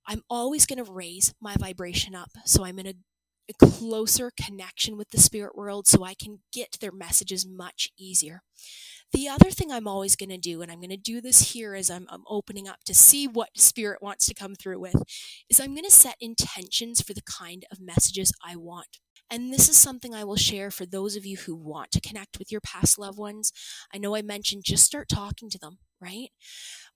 I'm 0.06 0.22
always 0.28 0.66
going 0.66 0.84
to 0.84 0.90
raise 0.90 1.32
my 1.40 1.54
vibration 1.56 2.14
up. 2.14 2.30
So 2.44 2.64
I'm 2.64 2.78
in 2.78 2.86
a 2.86 2.88
a 2.88 2.94
closer 3.54 4.30
connection 4.30 4.96
with 4.96 5.10
the 5.10 5.20
spirit 5.20 5.56
world 5.56 5.86
so 5.86 6.04
I 6.04 6.14
can 6.14 6.40
get 6.52 6.78
their 6.80 6.92
messages 6.92 7.46
much 7.46 7.90
easier. 7.98 8.42
The 9.12 9.28
other 9.28 9.50
thing 9.50 9.72
I'm 9.72 9.88
always 9.88 10.16
going 10.16 10.28
to 10.28 10.36
do, 10.36 10.60
and 10.60 10.70
I'm 10.70 10.80
going 10.80 10.90
to 10.90 10.96
do 10.96 11.22
this 11.22 11.52
here 11.52 11.74
as 11.74 11.90
I'm, 11.90 12.06
I'm, 12.10 12.24
opening 12.28 12.68
up 12.68 12.80
to 12.84 12.92
see 12.92 13.26
what 13.26 13.56
spirit 13.56 14.02
wants 14.02 14.26
to 14.26 14.34
come 14.34 14.54
through 14.54 14.80
with, 14.80 15.02
is 15.48 15.58
I'm 15.58 15.72
going 15.74 15.84
to 15.84 15.90
set 15.90 16.16
intentions 16.20 17.00
for 17.00 17.14
the 17.14 17.22
kind 17.22 17.64
of 17.72 17.80
messages 17.80 18.32
I 18.46 18.56
want. 18.56 18.98
And 19.30 19.52
this 19.52 19.68
is 19.68 19.76
something 19.78 20.14
I 20.14 20.24
will 20.24 20.36
share 20.36 20.70
for 20.70 20.84
those 20.84 21.16
of 21.16 21.24
you 21.24 21.38
who 21.38 21.54
want 21.54 21.90
to 21.92 22.00
connect 22.00 22.38
with 22.38 22.52
your 22.52 22.60
past 22.60 22.98
loved 22.98 23.18
ones. 23.18 23.52
I 23.92 23.98
know 23.98 24.14
I 24.14 24.22
mentioned 24.22 24.64
just 24.66 24.84
start 24.84 25.08
talking 25.08 25.48
to 25.50 25.58
them, 25.58 25.78
right? 26.00 26.28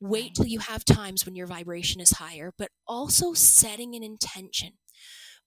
Wait 0.00 0.34
till 0.34 0.46
you 0.46 0.58
have 0.58 0.84
times 0.84 1.24
when 1.24 1.34
your 1.34 1.46
vibration 1.46 2.00
is 2.00 2.12
higher, 2.12 2.52
but 2.56 2.70
also 2.86 3.34
setting 3.34 3.94
an 3.94 4.02
intention 4.02 4.72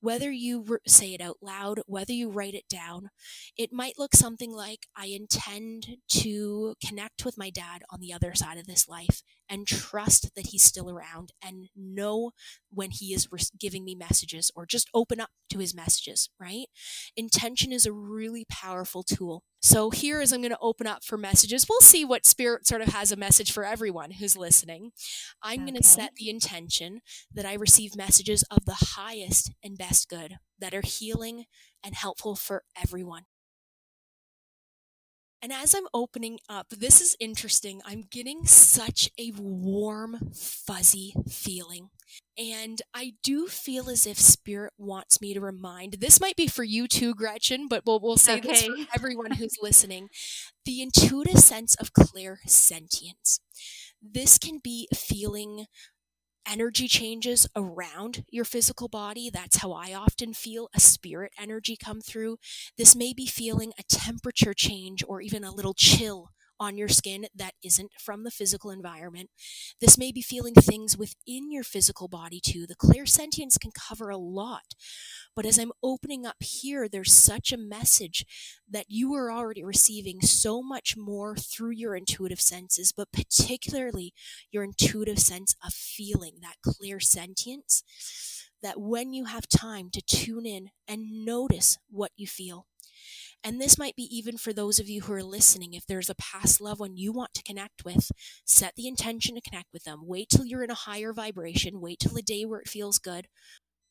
whether 0.01 0.31
you 0.31 0.79
say 0.87 1.13
it 1.13 1.21
out 1.21 1.37
loud, 1.41 1.81
whether 1.87 2.13
you 2.13 2.29
write 2.29 2.53
it 2.53 2.67
down, 2.69 3.09
it 3.57 3.71
might 3.73 3.97
look 3.97 4.15
something 4.15 4.51
like 4.51 4.87
I 4.95 5.07
intend 5.07 5.97
to 6.09 6.75
connect 6.85 7.25
with 7.25 7.37
my 7.37 7.49
dad 7.49 7.83
on 7.89 7.99
the 7.99 8.13
other 8.13 8.35
side 8.35 8.57
of 8.57 8.67
this 8.67 8.87
life 8.87 9.21
and 9.49 9.67
trust 9.67 10.33
that 10.35 10.47
he's 10.47 10.63
still 10.63 10.89
around 10.89 11.31
and 11.43 11.69
know 11.75 12.31
when 12.69 12.91
he 12.91 13.13
is 13.13 13.31
re- 13.31 13.39
giving 13.59 13.83
me 13.83 13.95
messages 13.95 14.51
or 14.55 14.65
just 14.65 14.89
open 14.93 15.19
up 15.19 15.29
to 15.49 15.59
his 15.59 15.75
messages, 15.75 16.29
right? 16.39 16.67
Intention 17.15 17.71
is 17.71 17.85
a 17.85 17.91
really 17.93 18.45
powerful 18.49 19.03
tool. 19.03 19.43
So 19.61 19.89
here 19.89 20.21
is 20.21 20.31
I'm 20.31 20.41
going 20.41 20.51
to 20.51 20.57
open 20.61 20.87
up 20.87 21.03
for 21.03 21.17
messages, 21.17 21.65
we'll 21.67 21.81
see 21.81 22.05
what 22.05 22.25
spirit 22.25 22.67
sort 22.67 22.81
of 22.81 22.89
has 22.89 23.11
a 23.11 23.15
message 23.15 23.51
for 23.51 23.65
everyone 23.65 24.11
who's 24.11 24.37
listening. 24.37 24.91
I'm 25.41 25.61
okay. 25.61 25.71
going 25.71 25.81
to 25.81 25.87
set 25.87 26.15
the 26.15 26.29
intention 26.29 27.01
that 27.33 27.45
I 27.45 27.53
receive 27.53 27.95
messages 27.95 28.43
of 28.51 28.65
the 28.65 28.77
highest 28.95 29.51
and 29.63 29.77
best 29.77 30.09
good 30.09 30.35
that 30.59 30.73
are 30.73 30.83
healing 30.85 31.45
and 31.83 31.95
helpful 31.95 32.35
for 32.35 32.63
everyone. 32.79 33.23
And 35.45 35.53
as 35.53 35.75
I'm 35.75 35.85
opening 35.93 36.39
up, 36.49 36.69
this 36.69 37.01
is 37.01 37.15
interesting. 37.19 37.79
I'm 37.85 38.05
getting 38.09 38.47
such 38.47 39.11
a 39.19 39.31
warm, 39.37 40.31
fuzzy 40.33 41.13
feeling. 41.29 41.91
And 42.35 42.81
I 42.95 43.13
do 43.23 43.45
feel 43.45 43.87
as 43.87 44.07
if 44.07 44.19
Spirit 44.19 44.73
wants 44.75 45.21
me 45.21 45.35
to 45.35 45.39
remind 45.39 45.93
this 45.99 46.19
might 46.19 46.35
be 46.35 46.47
for 46.47 46.63
you 46.63 46.87
too, 46.87 47.13
Gretchen, 47.13 47.67
but 47.67 47.83
we'll, 47.85 47.99
we'll 47.99 48.17
say 48.17 48.39
okay. 48.39 48.47
this 48.47 48.63
for 48.63 48.73
everyone 48.95 49.33
who's 49.33 49.57
listening 49.61 50.09
the 50.65 50.81
intuitive 50.81 51.37
sense 51.37 51.75
of 51.75 51.93
clairsentience. 51.93 53.39
This 54.01 54.39
can 54.39 54.57
be 54.63 54.87
feeling 54.95 55.67
energy 56.49 56.87
changes 56.87 57.47
around 57.55 58.25
your 58.29 58.45
physical 58.45 58.87
body. 58.87 59.29
That's 59.29 59.57
how 59.57 59.71
I 59.71 59.93
often 59.93 60.33
feel 60.33 60.69
a 60.75 60.79
spirit 60.79 61.33
energy 61.39 61.77
come 61.77 62.01
through. 62.01 62.37
This 62.77 62.95
may 62.95 63.13
be 63.13 63.25
feeling 63.25 63.73
a 63.77 63.83
temperature 63.83 64.53
change 64.53 65.03
or 65.07 65.21
even 65.21 65.43
a 65.43 65.53
little 65.53 65.73
chill 65.73 66.31
on 66.59 66.77
your 66.77 66.87
skin 66.87 67.27
that 67.35 67.53
isn't 67.63 67.91
from 67.99 68.23
the 68.23 68.31
physical 68.31 68.71
environment. 68.71 69.29
This 69.81 69.97
may 69.97 70.11
be 70.11 70.21
feeling 70.21 70.53
things 70.53 70.97
within 70.97 71.51
your 71.51 71.63
physical 71.63 72.07
body 72.07 72.39
too. 72.39 72.65
The 72.67 72.75
clairsentience 72.75 73.59
can 73.59 73.71
cover 73.71 74.09
a 74.09 74.17
lot. 74.17 74.73
But 75.35 75.45
as 75.45 75.57
I'm 75.57 75.73
opening 75.83 76.25
up 76.25 76.41
here, 76.41 76.87
there's 76.87 77.13
such 77.13 77.51
a 77.51 77.57
message 77.57 78.25
that 78.69 78.85
you 78.87 79.13
are 79.15 79.31
already 79.31 79.63
receiving 79.63 80.21
so 80.21 80.61
much 80.61 80.95
more 80.95 81.35
through 81.35 81.71
your 81.71 81.95
intuitive 81.95 82.41
senses, 82.41 82.93
but 82.95 83.11
particularly 83.11 84.13
your 84.51 84.63
intuitive 84.63 85.19
sense 85.19 85.55
of 85.65 85.73
feeling, 85.73 86.35
that 86.41 86.57
clairsentience. 86.65 87.83
That 88.63 88.79
when 88.79 89.13
you 89.13 89.25
have 89.25 89.47
time 89.47 89.89
to 89.91 90.01
tune 90.01 90.45
in 90.45 90.69
and 90.87 91.23
notice 91.25 91.77
what 91.89 92.11
you 92.15 92.25
feel, 92.25 92.65
and 93.45 93.61
this 93.61 93.77
might 93.77 93.95
be 93.95 94.09
even 94.15 94.37
for 94.37 94.51
those 94.51 94.79
of 94.79 94.89
you 94.89 95.03
who 95.03 95.13
are 95.13 95.23
listening. 95.23 95.75
If 95.75 95.85
there's 95.85 96.09
a 96.09 96.15
past 96.15 96.59
loved 96.59 96.79
one 96.79 96.97
you 96.97 97.11
want 97.11 97.35
to 97.35 97.43
connect 97.43 97.85
with, 97.85 98.11
set 98.43 98.73
the 98.75 98.87
intention 98.87 99.35
to 99.35 99.41
connect 99.41 99.71
with 99.71 99.83
them. 99.83 100.01
Wait 100.03 100.29
till 100.29 100.45
you're 100.45 100.63
in 100.63 100.71
a 100.71 100.75
higher 100.75 101.13
vibration. 101.13 101.79
Wait 101.79 101.99
till 101.99 102.17
a 102.17 102.23
day 102.23 102.43
where 102.43 102.59
it 102.59 102.67
feels 102.67 102.97
good. 102.97 103.27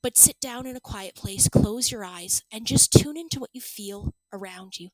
But 0.03 0.19
sit 0.19 0.41
down 0.41 0.67
in 0.67 0.75
a 0.75 0.81
quiet 0.81 1.15
place, 1.15 1.49
close 1.49 1.93
your 1.93 2.05
eyes, 2.05 2.43
and 2.53 2.67
just 2.67 2.93
tune 2.93 3.17
into 3.17 3.39
what 3.39 3.51
you 3.53 3.61
feel 3.61 4.13
around 4.33 4.81
you. 4.81 4.89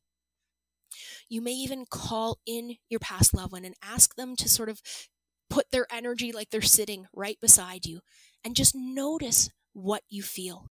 You 1.31 1.41
may 1.41 1.53
even 1.53 1.87
call 1.89 2.39
in 2.47 2.77
your 2.91 3.01
past 3.01 3.33
loved 3.33 3.53
one 3.53 3.65
and 3.65 3.75
ask 3.83 4.15
them 4.17 4.37
to 4.37 4.49
sort 4.49 4.69
of 4.69 4.83
put 5.49 5.71
their 5.73 5.87
energy 5.91 6.33
like 6.33 6.51
they're 6.51 6.61
sitting 6.61 7.07
right 7.15 7.39
beside 7.41 7.87
you 7.87 8.01
and 8.45 8.55
just 8.55 8.75
notice 8.77 9.49
what 9.73 10.03
you 10.11 10.23
feel. 10.23 10.67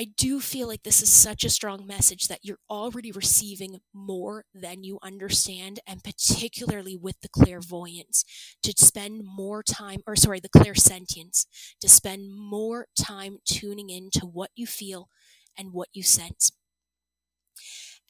I 0.00 0.06
do 0.16 0.40
feel 0.40 0.66
like 0.66 0.82
this 0.82 1.02
is 1.02 1.12
such 1.12 1.44
a 1.44 1.50
strong 1.50 1.86
message 1.86 2.28
that 2.28 2.40
you're 2.42 2.58
already 2.70 3.12
receiving 3.12 3.80
more 3.92 4.46
than 4.54 4.82
you 4.82 4.98
understand, 5.02 5.80
and 5.86 6.02
particularly 6.02 6.96
with 6.96 7.20
the 7.20 7.28
clairvoyance, 7.28 8.24
to 8.62 8.72
spend 8.78 9.22
more 9.24 9.62
time, 9.62 10.00
or 10.06 10.16
sorry, 10.16 10.40
the 10.40 10.48
clairsentience, 10.48 11.44
to 11.82 11.88
spend 11.88 12.32
more 12.34 12.86
time 12.98 13.40
tuning 13.44 13.90
in 13.90 14.08
to 14.14 14.26
what 14.26 14.50
you 14.56 14.66
feel 14.66 15.10
and 15.58 15.74
what 15.74 15.90
you 15.92 16.02
sense. 16.02 16.50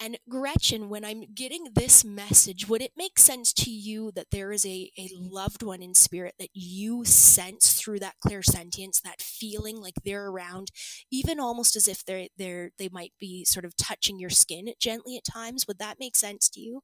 And 0.03 0.19
Gretchen, 0.31 0.89
when 0.89 1.05
I'm 1.05 1.25
getting 1.35 1.69
this 1.75 2.05
message, 2.07 2.67
would 2.67 2.81
it 2.81 2.93
make 2.97 3.19
sense 3.19 3.53
to 3.53 3.71
you 3.71 4.11
that 4.13 4.31
there 4.31 4.51
is 4.51 4.65
a, 4.65 4.91
a 4.99 5.11
loved 5.15 5.63
one 5.63 5.83
in 5.83 5.95
spirit 5.95 6.35
that 6.39 6.49
you 6.55 7.05
sense 7.05 7.75
through 7.75 7.99
that 7.99 8.17
clairsentience, 8.25 9.03
that 9.03 9.21
feeling 9.21 9.79
like 9.79 9.97
they're 10.03 10.29
around, 10.29 10.69
even 11.13 11.39
almost 11.39 11.77
as 11.77 11.87
if 11.87 12.03
they're 12.05 12.29
they're 12.39 12.71
they 12.79 12.89
might 12.89 13.13
be 13.21 13.45
sort 13.45 13.67
of 13.67 13.77
touching 13.77 14.19
your 14.19 14.31
skin 14.31 14.73
gently 14.81 15.19
at 15.19 15.25
times? 15.25 15.67
Would 15.69 15.79
that 15.81 16.01
make 16.01 16.17
sense 16.17 16.49
to 16.51 16.61
you? 16.61 16.81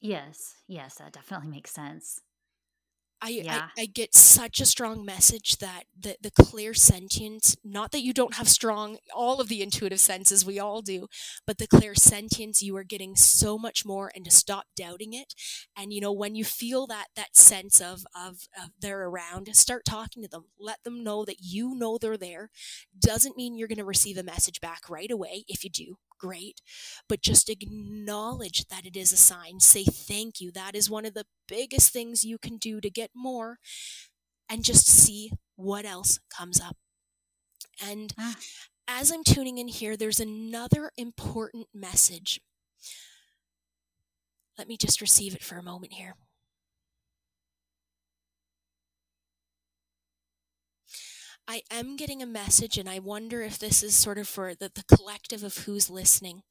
Yes, 0.00 0.56
yes, 0.68 0.96
that 0.96 1.12
definitely 1.12 1.48
makes 1.48 1.70
sense. 1.72 2.20
I, 3.24 3.28
yeah. 3.30 3.68
I, 3.78 3.82
I, 3.82 3.86
get 3.86 4.14
such 4.14 4.60
a 4.60 4.66
strong 4.66 5.02
message 5.02 5.56
that 5.56 5.84
the, 5.98 6.16
the 6.20 6.30
clairsentience, 6.30 7.56
not 7.64 7.90
that 7.92 8.02
you 8.02 8.12
don't 8.12 8.34
have 8.34 8.48
strong, 8.48 8.98
all 9.14 9.40
of 9.40 9.48
the 9.48 9.62
intuitive 9.62 10.00
senses, 10.00 10.44
we 10.44 10.60
all 10.60 10.82
do, 10.82 11.06
but 11.46 11.56
the 11.56 11.66
clairsentience, 11.66 12.60
you 12.60 12.76
are 12.76 12.84
getting 12.84 13.16
so 13.16 13.56
much 13.56 13.86
more 13.86 14.12
and 14.14 14.26
to 14.26 14.30
stop 14.30 14.66
doubting 14.76 15.14
it. 15.14 15.32
And, 15.74 15.90
you 15.90 16.02
know, 16.02 16.12
when 16.12 16.34
you 16.34 16.44
feel 16.44 16.86
that, 16.88 17.06
that 17.16 17.34
sense 17.34 17.80
of, 17.80 18.04
of, 18.14 18.46
of 18.62 18.70
they're 18.78 19.08
around, 19.08 19.48
start 19.56 19.86
talking 19.86 20.22
to 20.22 20.28
them. 20.28 20.44
Let 20.60 20.84
them 20.84 21.02
know 21.02 21.24
that 21.24 21.36
you 21.40 21.74
know 21.74 21.96
they're 21.96 22.18
there. 22.18 22.50
Doesn't 22.98 23.38
mean 23.38 23.56
you're 23.56 23.68
going 23.68 23.78
to 23.78 23.84
receive 23.84 24.18
a 24.18 24.22
message 24.22 24.60
back 24.60 24.90
right 24.90 25.10
away. 25.10 25.44
If 25.48 25.64
you 25.64 25.70
do, 25.70 25.96
great, 26.24 26.62
but 27.06 27.20
just 27.20 27.50
acknowledge 27.50 28.66
that 28.68 28.86
it 28.86 28.96
is 28.96 29.12
a 29.12 29.16
sign. 29.16 29.60
Say 29.60 29.84
thank 29.84 30.40
you. 30.40 30.50
That 30.50 30.74
is 30.74 30.88
one 30.88 31.04
of 31.04 31.12
the 31.12 31.26
biggest 31.46 31.92
things 31.92 32.24
you 32.24 32.38
can 32.38 32.56
do 32.56 32.80
to 32.80 32.88
get 32.88 33.10
more 33.14 33.58
and 34.48 34.64
just 34.64 34.86
see 34.86 35.30
what 35.56 35.84
else 35.84 36.20
comes 36.34 36.60
up. 36.60 36.76
And 37.84 38.14
ah. 38.18 38.36
as 38.88 39.10
I'm 39.10 39.22
tuning 39.22 39.58
in 39.58 39.68
here, 39.68 39.96
there's 39.96 40.20
another 40.20 40.90
important 40.96 41.66
message. 41.74 42.40
Let 44.56 44.68
me 44.68 44.78
just 44.78 45.00
receive 45.00 45.34
it 45.34 45.44
for 45.44 45.56
a 45.58 45.62
moment 45.62 45.92
here. 45.92 46.14
I 51.46 51.62
am 51.70 51.96
getting 51.96 52.22
a 52.22 52.26
message, 52.26 52.78
and 52.78 52.88
I 52.88 52.98
wonder 52.98 53.42
if 53.42 53.58
this 53.58 53.82
is 53.82 53.94
sort 53.94 54.18
of 54.18 54.26
for 54.26 54.54
the, 54.54 54.70
the 54.74 54.96
collective 54.96 55.44
of 55.44 55.58
who's 55.58 55.90
listening. 55.90 56.42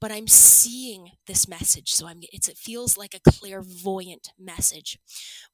But 0.00 0.10
I'm 0.10 0.26
seeing 0.26 1.12
this 1.28 1.46
message, 1.46 1.92
so 1.92 2.08
I'm 2.08 2.20
it 2.22 2.44
feels 2.56 2.96
like 2.96 3.14
a 3.14 3.30
clairvoyant 3.30 4.30
message, 4.36 4.98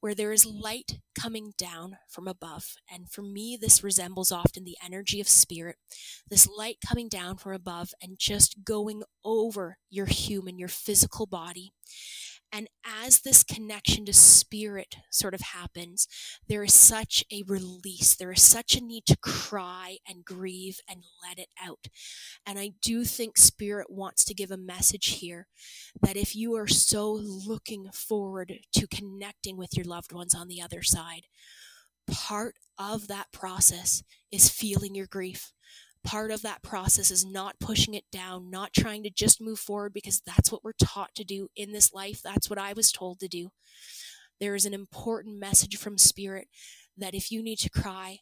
where 0.00 0.14
there 0.14 0.32
is 0.32 0.46
light 0.46 1.00
coming 1.20 1.52
down 1.58 1.98
from 2.08 2.26
above, 2.26 2.76
and 2.90 3.10
for 3.10 3.20
me, 3.20 3.58
this 3.60 3.84
resembles 3.84 4.32
often 4.32 4.64
the 4.64 4.78
energy 4.82 5.20
of 5.20 5.28
spirit. 5.28 5.76
This 6.30 6.48
light 6.48 6.76
coming 6.86 7.08
down 7.08 7.36
from 7.36 7.52
above 7.52 7.90
and 8.00 8.18
just 8.18 8.64
going 8.64 9.02
over 9.22 9.76
your 9.90 10.06
human, 10.06 10.58
your 10.58 10.68
physical 10.68 11.26
body, 11.26 11.72
and 12.52 12.68
as 12.84 13.20
this 13.20 13.44
connection 13.44 14.06
to 14.06 14.12
spirit 14.12 14.96
sort 15.10 15.34
of 15.34 15.40
happens, 15.40 16.08
there 16.48 16.64
is 16.64 16.74
such 16.74 17.24
a 17.30 17.42
release. 17.46 18.14
There 18.14 18.32
is 18.32 18.42
such 18.42 18.74
a 18.74 18.80
need 18.80 19.04
to 19.06 19.16
cry 19.18 19.98
and 20.08 20.24
grieve 20.24 20.78
and 20.88 21.04
let 21.22 21.38
it 21.38 21.50
out. 21.62 21.88
And 22.46 22.58
I 22.58 22.72
do 22.80 23.04
think 23.04 23.36
spirit 23.36 23.88
wants 23.90 24.24
to 24.24 24.34
give 24.34 24.50
a 24.50 24.56
message 24.56 25.18
here 25.20 25.46
that 26.00 26.16
if 26.16 26.34
you 26.34 26.54
are 26.54 26.66
so 26.66 27.12
looking 27.12 27.90
forward 27.92 28.54
to 28.74 28.86
connecting 28.86 29.56
with 29.56 29.76
your 29.76 29.86
loved 29.86 30.12
ones 30.12 30.34
on 30.34 30.48
the 30.48 30.62
other 30.62 30.82
side, 30.82 31.26
part 32.10 32.54
of 32.78 33.08
that 33.08 33.30
process 33.32 34.02
is 34.32 34.48
feeling 34.48 34.94
your 34.94 35.06
grief 35.06 35.52
part 36.04 36.30
of 36.30 36.42
that 36.42 36.62
process 36.62 37.10
is 37.10 37.24
not 37.24 37.60
pushing 37.60 37.94
it 37.94 38.04
down, 38.10 38.50
not 38.50 38.72
trying 38.72 39.02
to 39.02 39.10
just 39.10 39.40
move 39.40 39.58
forward 39.58 39.92
because 39.92 40.20
that's 40.24 40.50
what 40.50 40.64
we're 40.64 40.72
taught 40.72 41.14
to 41.16 41.24
do 41.24 41.48
in 41.56 41.72
this 41.72 41.92
life. 41.92 42.20
That's 42.22 42.48
what 42.48 42.58
I 42.58 42.72
was 42.72 42.92
told 42.92 43.20
to 43.20 43.28
do. 43.28 43.50
There 44.40 44.54
is 44.54 44.66
an 44.66 44.74
important 44.74 45.38
message 45.38 45.76
from 45.76 45.98
Spirit 45.98 46.48
that 46.96 47.14
if 47.14 47.30
you 47.30 47.42
need 47.42 47.58
to 47.60 47.70
cry, 47.70 48.18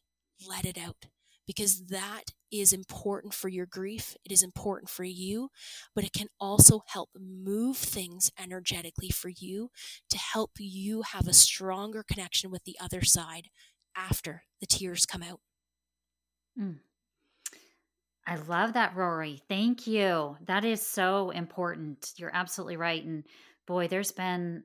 let 0.47 0.65
it 0.65 0.79
out 0.79 1.07
because 1.47 1.87
that 1.87 2.25
is 2.51 2.73
important 2.73 3.33
for 3.33 3.49
your 3.49 3.67
grief. 3.67 4.17
It 4.25 4.33
is 4.33 4.43
important 4.43 4.91
for 4.91 5.05
you, 5.05 5.51
but 5.95 6.05
it 6.05 6.13
can 6.13 6.29
also 6.41 6.81
help 6.87 7.11
move 7.19 7.77
things 7.77 8.31
energetically 8.39 9.11
for 9.11 9.29
you 9.29 9.71
to 10.11 10.19
help 10.19 10.53
you 10.59 11.03
have 11.03 11.29
a 11.29 11.33
stronger 11.33 12.03
connection 12.03 12.51
with 12.51 12.65
the 12.65 12.77
other 12.81 13.03
side 13.03 13.49
after 13.97 14.43
the 14.61 14.67
tears 14.67 15.07
come 15.07 15.23
out. 15.23 15.41
Mm. 16.59 16.79
I 18.27 18.37
love 18.37 18.73
that, 18.73 18.97
Rory. 18.97 19.41
Thank 19.49 19.87
you. 19.87 20.37
That 20.47 20.65
is 20.65 20.85
so 20.85 21.31
important. 21.31 22.13
You're 22.17 22.35
absolutely 22.35 22.77
right. 22.77 23.05
And 23.05 23.25
boy, 23.67 23.87
there's 23.87 24.13
been 24.13 24.65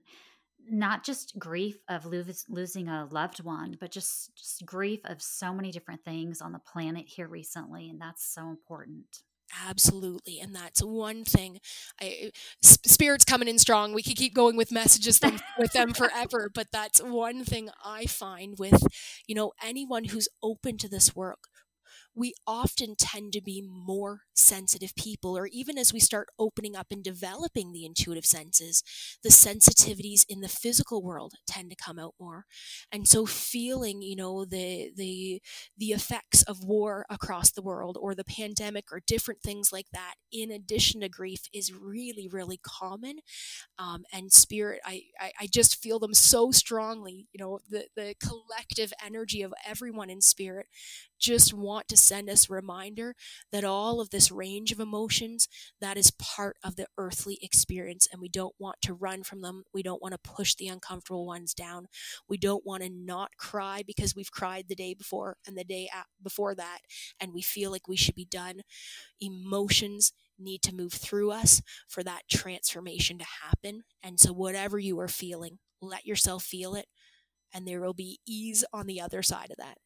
not 0.67 1.03
just 1.03 1.37
grief 1.37 1.77
of 1.87 2.05
lo- 2.05 2.23
losing 2.49 2.87
a 2.87 3.07
loved 3.11 3.43
one, 3.43 3.77
but 3.79 3.91
just, 3.91 4.35
just 4.35 4.65
grief 4.65 5.01
of 5.05 5.21
so 5.21 5.53
many 5.53 5.71
different 5.71 6.03
things 6.03 6.41
on 6.41 6.53
the 6.53 6.59
planet 6.59 7.05
here 7.07 7.27
recently. 7.27 7.89
And 7.89 8.01
that's 8.01 8.33
so 8.33 8.49
important. 8.49 9.05
Absolutely. 9.67 10.39
And 10.39 10.55
that's 10.55 10.81
one 10.81 11.23
thing. 11.23 11.59
I, 11.99 12.31
spirits 12.61 13.25
coming 13.25 13.47
in 13.47 13.59
strong. 13.59 13.93
We 13.93 14.01
could 14.01 14.15
keep 14.15 14.33
going 14.33 14.55
with 14.55 14.71
messages 14.71 15.19
them, 15.19 15.39
with 15.59 15.73
them 15.73 15.93
forever, 15.93 16.49
but 16.53 16.67
that's 16.71 17.01
one 17.01 17.43
thing 17.43 17.69
I 17.83 18.05
find 18.05 18.55
with, 18.57 18.81
you 19.27 19.35
know, 19.35 19.51
anyone 19.63 20.05
who's 20.05 20.29
open 20.41 20.77
to 20.77 20.89
this 20.89 21.15
work 21.15 21.49
we 22.15 22.33
often 22.45 22.95
tend 22.97 23.33
to 23.33 23.41
be 23.41 23.61
more 23.65 24.21
sensitive 24.33 24.95
people, 24.95 25.37
or 25.37 25.47
even 25.47 25.77
as 25.77 25.93
we 25.93 25.99
start 25.99 26.27
opening 26.37 26.75
up 26.75 26.87
and 26.91 27.03
developing 27.03 27.71
the 27.71 27.85
intuitive 27.85 28.25
senses, 28.25 28.83
the 29.23 29.29
sensitivities 29.29 30.25
in 30.27 30.41
the 30.41 30.49
physical 30.49 31.01
world 31.01 31.33
tend 31.47 31.69
to 31.69 31.75
come 31.75 31.99
out 31.99 32.15
more. 32.19 32.45
And 32.91 33.07
so 33.07 33.25
feeling, 33.25 34.01
you 34.01 34.15
know, 34.15 34.45
the 34.45 34.91
the 34.95 35.41
the 35.77 35.87
effects 35.91 36.43
of 36.43 36.63
war 36.63 37.05
across 37.09 37.51
the 37.51 37.61
world 37.61 37.97
or 37.99 38.13
the 38.15 38.23
pandemic 38.23 38.85
or 38.91 39.01
different 39.05 39.41
things 39.41 39.71
like 39.71 39.87
that, 39.93 40.15
in 40.31 40.51
addition 40.51 41.01
to 41.01 41.09
grief, 41.09 41.41
is 41.53 41.73
really, 41.73 42.27
really 42.27 42.59
common. 42.61 43.19
Um, 43.79 44.03
and 44.13 44.31
spirit, 44.31 44.81
I, 44.85 45.03
I 45.19 45.31
I 45.41 45.47
just 45.47 45.81
feel 45.81 45.99
them 45.99 46.13
so 46.13 46.51
strongly, 46.51 47.27
you 47.31 47.39
know, 47.39 47.59
the 47.69 47.87
the 47.95 48.15
collective 48.19 48.93
energy 49.05 49.41
of 49.41 49.53
everyone 49.65 50.09
in 50.09 50.21
spirit 50.21 50.67
just 51.21 51.53
want 51.53 51.87
to 51.89 51.97
send 51.97 52.29
us 52.29 52.49
a 52.49 52.53
reminder 52.53 53.15
that 53.51 53.63
all 53.63 54.01
of 54.01 54.09
this 54.09 54.31
range 54.31 54.71
of 54.71 54.79
emotions 54.79 55.47
that 55.79 55.97
is 55.97 56.11
part 56.11 56.57
of 56.63 56.75
the 56.75 56.87
earthly 56.97 57.37
experience 57.41 58.07
and 58.11 58.21
we 58.21 58.29
don't 58.29 58.55
want 58.59 58.77
to 58.81 58.93
run 58.93 59.23
from 59.23 59.41
them. 59.41 59.63
We 59.73 59.83
don't 59.83 60.01
want 60.01 60.13
to 60.13 60.29
push 60.31 60.55
the 60.55 60.67
uncomfortable 60.67 61.25
ones 61.25 61.53
down. 61.53 61.87
We 62.27 62.37
don't 62.37 62.65
want 62.65 62.83
to 62.83 62.89
not 62.89 63.31
cry 63.37 63.83
because 63.85 64.15
we've 64.15 64.31
cried 64.31 64.65
the 64.67 64.75
day 64.75 64.93
before 64.93 65.37
and 65.47 65.57
the 65.57 65.63
day 65.63 65.89
before 66.21 66.55
that 66.55 66.79
and 67.19 67.33
we 67.33 67.41
feel 67.41 67.71
like 67.71 67.87
we 67.87 67.97
should 67.97 68.15
be 68.15 68.25
done. 68.25 68.61
Emotions 69.19 70.13
need 70.39 70.61
to 70.63 70.75
move 70.75 70.93
through 70.93 71.31
us 71.31 71.61
for 71.87 72.03
that 72.03 72.23
transformation 72.29 73.17
to 73.19 73.25
happen 73.43 73.83
and 74.01 74.19
so 74.19 74.33
whatever 74.33 74.79
you 74.79 74.99
are 74.99 75.07
feeling 75.07 75.59
let 75.81 76.05
yourself 76.05 76.43
feel 76.43 76.73
it 76.73 76.87
and 77.53 77.67
there 77.67 77.81
will 77.81 77.93
be 77.93 78.19
ease 78.25 78.63
on 78.73 78.87
the 78.87 78.99
other 78.99 79.21
side 79.21 79.51
of 79.51 79.57
that 79.57 79.77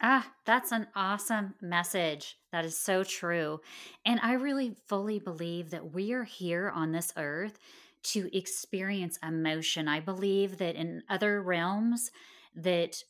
Ah, 0.00 0.32
that's 0.46 0.72
an 0.72 0.86
awesome 0.94 1.54
message. 1.60 2.36
That 2.52 2.64
is 2.64 2.78
so 2.78 3.04
true. 3.04 3.60
And 4.04 4.18
I 4.20 4.32
really 4.32 4.74
fully 4.88 5.18
believe 5.18 5.70
that 5.70 5.92
we 5.92 6.12
are 6.12 6.24
here 6.24 6.70
on 6.70 6.92
this 6.92 7.12
earth 7.16 7.58
to 8.04 8.34
experience 8.36 9.18
emotion. 9.22 9.88
I 9.88 10.00
believe 10.00 10.56
that 10.58 10.74
in 10.74 11.02
other 11.10 11.42
realms 11.42 12.10
that 12.54 13.02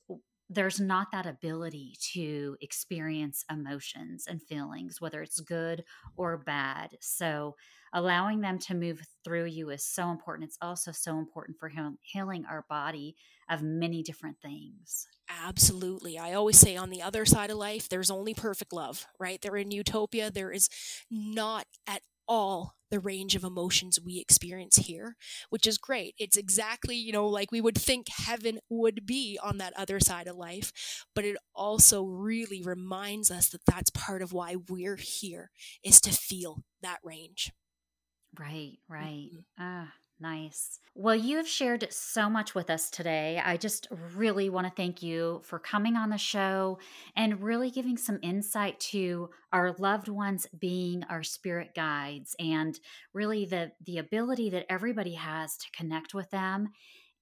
there's 0.48 0.80
not 0.80 1.12
that 1.12 1.26
ability 1.26 1.94
to 2.12 2.56
experience 2.60 3.44
emotions 3.48 4.26
and 4.26 4.42
feelings, 4.42 5.00
whether 5.00 5.22
it's 5.22 5.38
good 5.38 5.84
or 6.16 6.38
bad. 6.38 6.96
So, 7.00 7.56
allowing 7.92 8.40
them 8.40 8.58
to 8.58 8.74
move 8.74 9.00
through 9.22 9.44
you 9.44 9.70
is 9.70 9.84
so 9.84 10.10
important. 10.10 10.48
It's 10.48 10.58
also 10.60 10.90
so 10.90 11.18
important 11.18 11.58
for 11.60 11.70
healing 12.02 12.44
our 12.46 12.64
body 12.68 13.14
of 13.50 13.62
many 13.62 14.02
different 14.02 14.38
things. 14.40 15.08
Absolutely. 15.28 16.18
I 16.18 16.34
always 16.34 16.58
say 16.58 16.76
on 16.76 16.90
the 16.90 17.02
other 17.02 17.24
side 17.24 17.50
of 17.50 17.58
life, 17.58 17.88
there's 17.88 18.10
only 18.10 18.34
perfect 18.34 18.72
love, 18.72 19.06
right? 19.18 19.40
There 19.40 19.56
in 19.56 19.70
utopia, 19.70 20.30
there 20.30 20.52
is 20.52 20.68
not 21.10 21.66
at 21.86 22.02
all 22.28 22.74
the 22.90 23.00
range 23.00 23.36
of 23.36 23.44
emotions 23.44 23.98
we 24.04 24.18
experience 24.18 24.76
here, 24.76 25.16
which 25.50 25.66
is 25.66 25.78
great. 25.78 26.14
It's 26.18 26.36
exactly, 26.36 26.96
you 26.96 27.12
know, 27.12 27.26
like 27.26 27.52
we 27.52 27.60
would 27.60 27.78
think 27.78 28.08
heaven 28.08 28.58
would 28.68 29.06
be 29.06 29.38
on 29.42 29.58
that 29.58 29.72
other 29.76 30.00
side 30.00 30.26
of 30.28 30.36
life, 30.36 30.72
but 31.14 31.24
it 31.24 31.36
also 31.54 32.04
really 32.04 32.62
reminds 32.62 33.30
us 33.30 33.48
that 33.50 33.64
that's 33.66 33.90
part 33.90 34.22
of 34.22 34.32
why 34.32 34.56
we're 34.68 34.96
here 34.96 35.50
is 35.84 36.00
to 36.02 36.10
feel 36.10 36.64
that 36.82 36.98
range. 37.04 37.52
Right, 38.38 38.78
right. 38.88 39.30
Mm-hmm. 39.32 39.38
Ah, 39.58 39.92
Nice. 40.22 40.80
Well, 40.94 41.14
you 41.16 41.38
have 41.38 41.48
shared 41.48 41.90
so 41.90 42.28
much 42.28 42.54
with 42.54 42.68
us 42.68 42.90
today. 42.90 43.40
I 43.42 43.56
just 43.56 43.88
really 44.14 44.50
want 44.50 44.66
to 44.66 44.72
thank 44.76 45.02
you 45.02 45.40
for 45.44 45.58
coming 45.58 45.96
on 45.96 46.10
the 46.10 46.18
show 46.18 46.78
and 47.16 47.42
really 47.42 47.70
giving 47.70 47.96
some 47.96 48.18
insight 48.22 48.78
to 48.80 49.30
our 49.50 49.72
loved 49.78 50.08
ones 50.08 50.46
being 50.58 51.04
our 51.04 51.22
spirit 51.22 51.74
guides 51.74 52.36
and 52.38 52.78
really 53.14 53.46
the 53.46 53.72
the 53.86 53.96
ability 53.96 54.50
that 54.50 54.66
everybody 54.68 55.14
has 55.14 55.56
to 55.56 55.70
connect 55.74 56.12
with 56.12 56.28
them. 56.30 56.68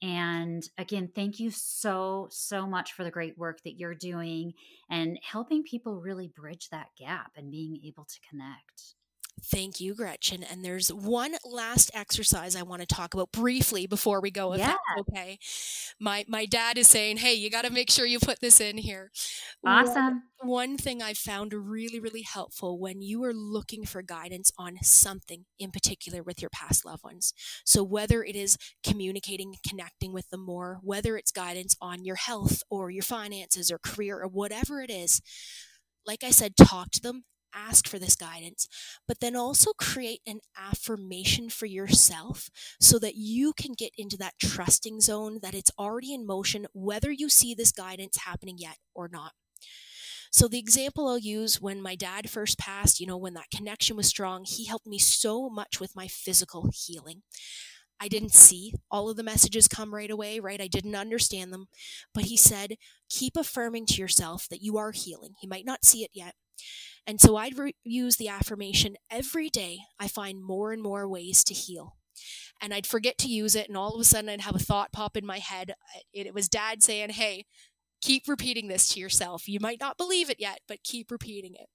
And 0.03 0.68
again, 0.76 1.11
thank 1.14 1.38
you 1.38 1.53
so 1.53 2.26
so 2.32 2.66
much 2.66 2.92
for 2.94 3.05
the 3.05 3.12
great 3.12 3.38
work 3.38 3.62
that 3.64 3.78
you're 3.78 3.94
doing 3.94 4.55
and 4.90 5.20
helping 5.22 5.62
people 5.62 6.01
really 6.01 6.28
bridge 6.28 6.68
that 6.70 6.88
gap 6.99 7.32
and 7.36 7.51
being 7.51 7.80
able 7.84 8.05
to 8.07 8.20
connect. 8.28 8.97
Thank 9.43 9.80
you, 9.80 9.95
Gretchen. 9.95 10.43
And 10.43 10.64
there's 10.64 10.89
one 10.93 11.34
last 11.45 11.91
exercise 11.95 12.57
I 12.57 12.62
want 12.62 12.80
to 12.82 12.86
talk 12.86 13.14
about 13.14 13.32
briefly 13.32 13.86
before 13.86 14.20
we 14.20 14.30
go. 14.30 14.55
Yeah. 14.55 14.74
okay. 14.99 15.39
My 16.01 16.24
my 16.28 16.47
dad 16.47 16.78
is 16.78 16.89
saying, 16.89 17.18
"Hey, 17.18 17.34
you 17.34 17.51
got 17.51 17.64
to 17.64 17.70
make 17.70 17.91
sure 17.91 18.07
you 18.07 18.18
put 18.18 18.41
this 18.41 18.61
in 18.61 18.78
here." 18.78 19.11
Awesome. 19.64 20.22
One, 20.41 20.51
one 20.51 20.76
thing 20.78 21.03
I 21.03 21.14
found 21.14 21.53
really 21.55 22.01
really 22.01 22.22
helpful 22.22 22.78
when 22.78 23.03
you 23.03 23.22
are 23.24 23.34
looking 23.34 23.84
for 23.84 24.03
guidance 24.03 24.53
on 24.59 24.76
something 24.82 25.45
in 25.59 25.70
particular 25.70 26.22
with 26.22 26.41
your 26.41 26.51
past 26.51 26.84
loved 26.84 27.05
ones. 27.05 27.32
So 27.64 27.82
whether 27.82 28.22
it 28.24 28.36
is 28.36 28.57
communicating, 28.84 29.55
connecting 29.68 30.12
with 30.12 30.28
them 30.30 30.45
more, 30.45 30.78
whether 30.82 31.16
it's 31.16 31.32
guidance 31.32 31.76
on 31.80 32.05
your 32.05 32.16
health 32.16 32.62
or 32.70 32.91
your 32.91 33.03
finances 33.03 33.70
or 33.70 33.78
career 33.78 34.18
or 34.20 34.28
whatever 34.28 34.80
it 34.82 34.91
is, 34.91 35.20
like 36.07 36.24
I 36.24 36.30
said, 36.30 36.57
talk 36.57 36.91
to 36.93 37.01
them 37.03 37.24
ask 37.68 37.88
for 37.88 37.98
this 37.98 38.16
guidance, 38.16 38.68
but 39.06 39.20
then 39.20 39.36
also 39.36 39.72
create 39.72 40.20
an 40.26 40.40
affirmation 40.56 41.50
for 41.50 41.66
yourself 41.66 42.50
so 42.80 42.98
that 42.98 43.16
you 43.16 43.52
can 43.52 43.72
get 43.72 43.92
into 43.98 44.16
that 44.18 44.38
trusting 44.40 45.00
zone 45.00 45.38
that 45.42 45.54
it's 45.54 45.70
already 45.78 46.14
in 46.14 46.26
motion, 46.26 46.66
whether 46.72 47.11
you 47.11 47.28
see 47.28 47.54
this 47.54 47.72
guidance 47.72 48.18
happening 48.18 48.56
yet 48.59 48.76
or 48.94 49.09
not. 49.09 49.32
So, 50.30 50.46
the 50.46 50.59
example 50.59 51.09
I'll 51.09 51.18
use 51.18 51.61
when 51.61 51.80
my 51.80 51.96
dad 51.96 52.28
first 52.28 52.59
passed, 52.59 53.00
you 53.00 53.06
know, 53.06 53.16
when 53.16 53.34
that 53.34 53.50
connection 53.54 53.96
was 53.96 54.06
strong, 54.09 54.44
he 54.44 54.66
helped 54.66 54.86
me 54.86 54.98
so 54.98 55.48
much 55.48 55.80
with 55.80 55.96
my 55.96 56.06
physical 56.06 56.70
healing. 56.72 57.22
I 58.00 58.09
didn't 58.09 58.34
see 58.34 58.74
all 58.90 59.11
of 59.11 59.16
the 59.16 59.22
messages 59.22 59.68
come 59.68 59.94
right 59.94 60.11
away, 60.11 60.38
right? 60.38 60.61
I 60.61 60.68
didn't 60.68 60.94
understand 60.94 61.52
them. 61.52 61.66
But 62.14 62.24
he 62.24 62.36
said, 62.36 62.74
keep 63.09 63.36
affirming 63.36 63.86
to 63.86 64.00
yourself 64.00 64.46
that 64.50 64.62
you 64.62 64.76
are 64.76 64.92
healing. 64.92 65.34
He 65.40 65.46
might 65.48 65.66
not 65.66 65.84
see 65.84 66.04
it 66.04 66.11
yet, 66.14 66.34
and 67.06 67.20
so 67.20 67.36
I'd 67.36 67.59
re- 67.59 67.74
use 67.84 68.16
the 68.16 68.28
affirmation 68.28 68.96
every 69.11 69.48
day. 69.48 69.78
I 69.98 70.09
find 70.09 70.42
more 70.42 70.72
and 70.72 70.82
more 70.82 71.09
ways 71.09 71.42
to 71.44 71.54
heal. 71.54 71.96
And 72.61 72.74
I'd 72.74 72.86
forget 72.86 73.16
to 73.18 73.28
use 73.28 73.54
it, 73.54 73.68
and 73.68 73.76
all 73.76 73.94
of 73.94 74.00
a 74.00 74.04
sudden 74.04 74.28
I'd 74.28 74.40
have 74.42 74.56
a 74.56 74.61
thought 74.61 74.92
pop 74.92 75.16
in 75.16 75.24
my 75.24 75.38
head. 75.38 75.74
It, 76.12 76.26
it 76.26 76.34
was 76.34 76.48
dad 76.48 76.82
saying, 76.82 77.11
Hey, 77.11 77.46
keep 78.02 78.24
repeating 78.28 78.68
this 78.68 78.88
to 78.90 79.00
yourself. 79.00 79.48
You 79.48 79.59
might 79.61 79.80
not 79.80 79.96
believe 79.96 80.28
it 80.28 80.40
yet, 80.40 80.61
but 80.68 80.82
keep 80.82 81.11
repeating 81.11 81.54
it. 81.54 81.68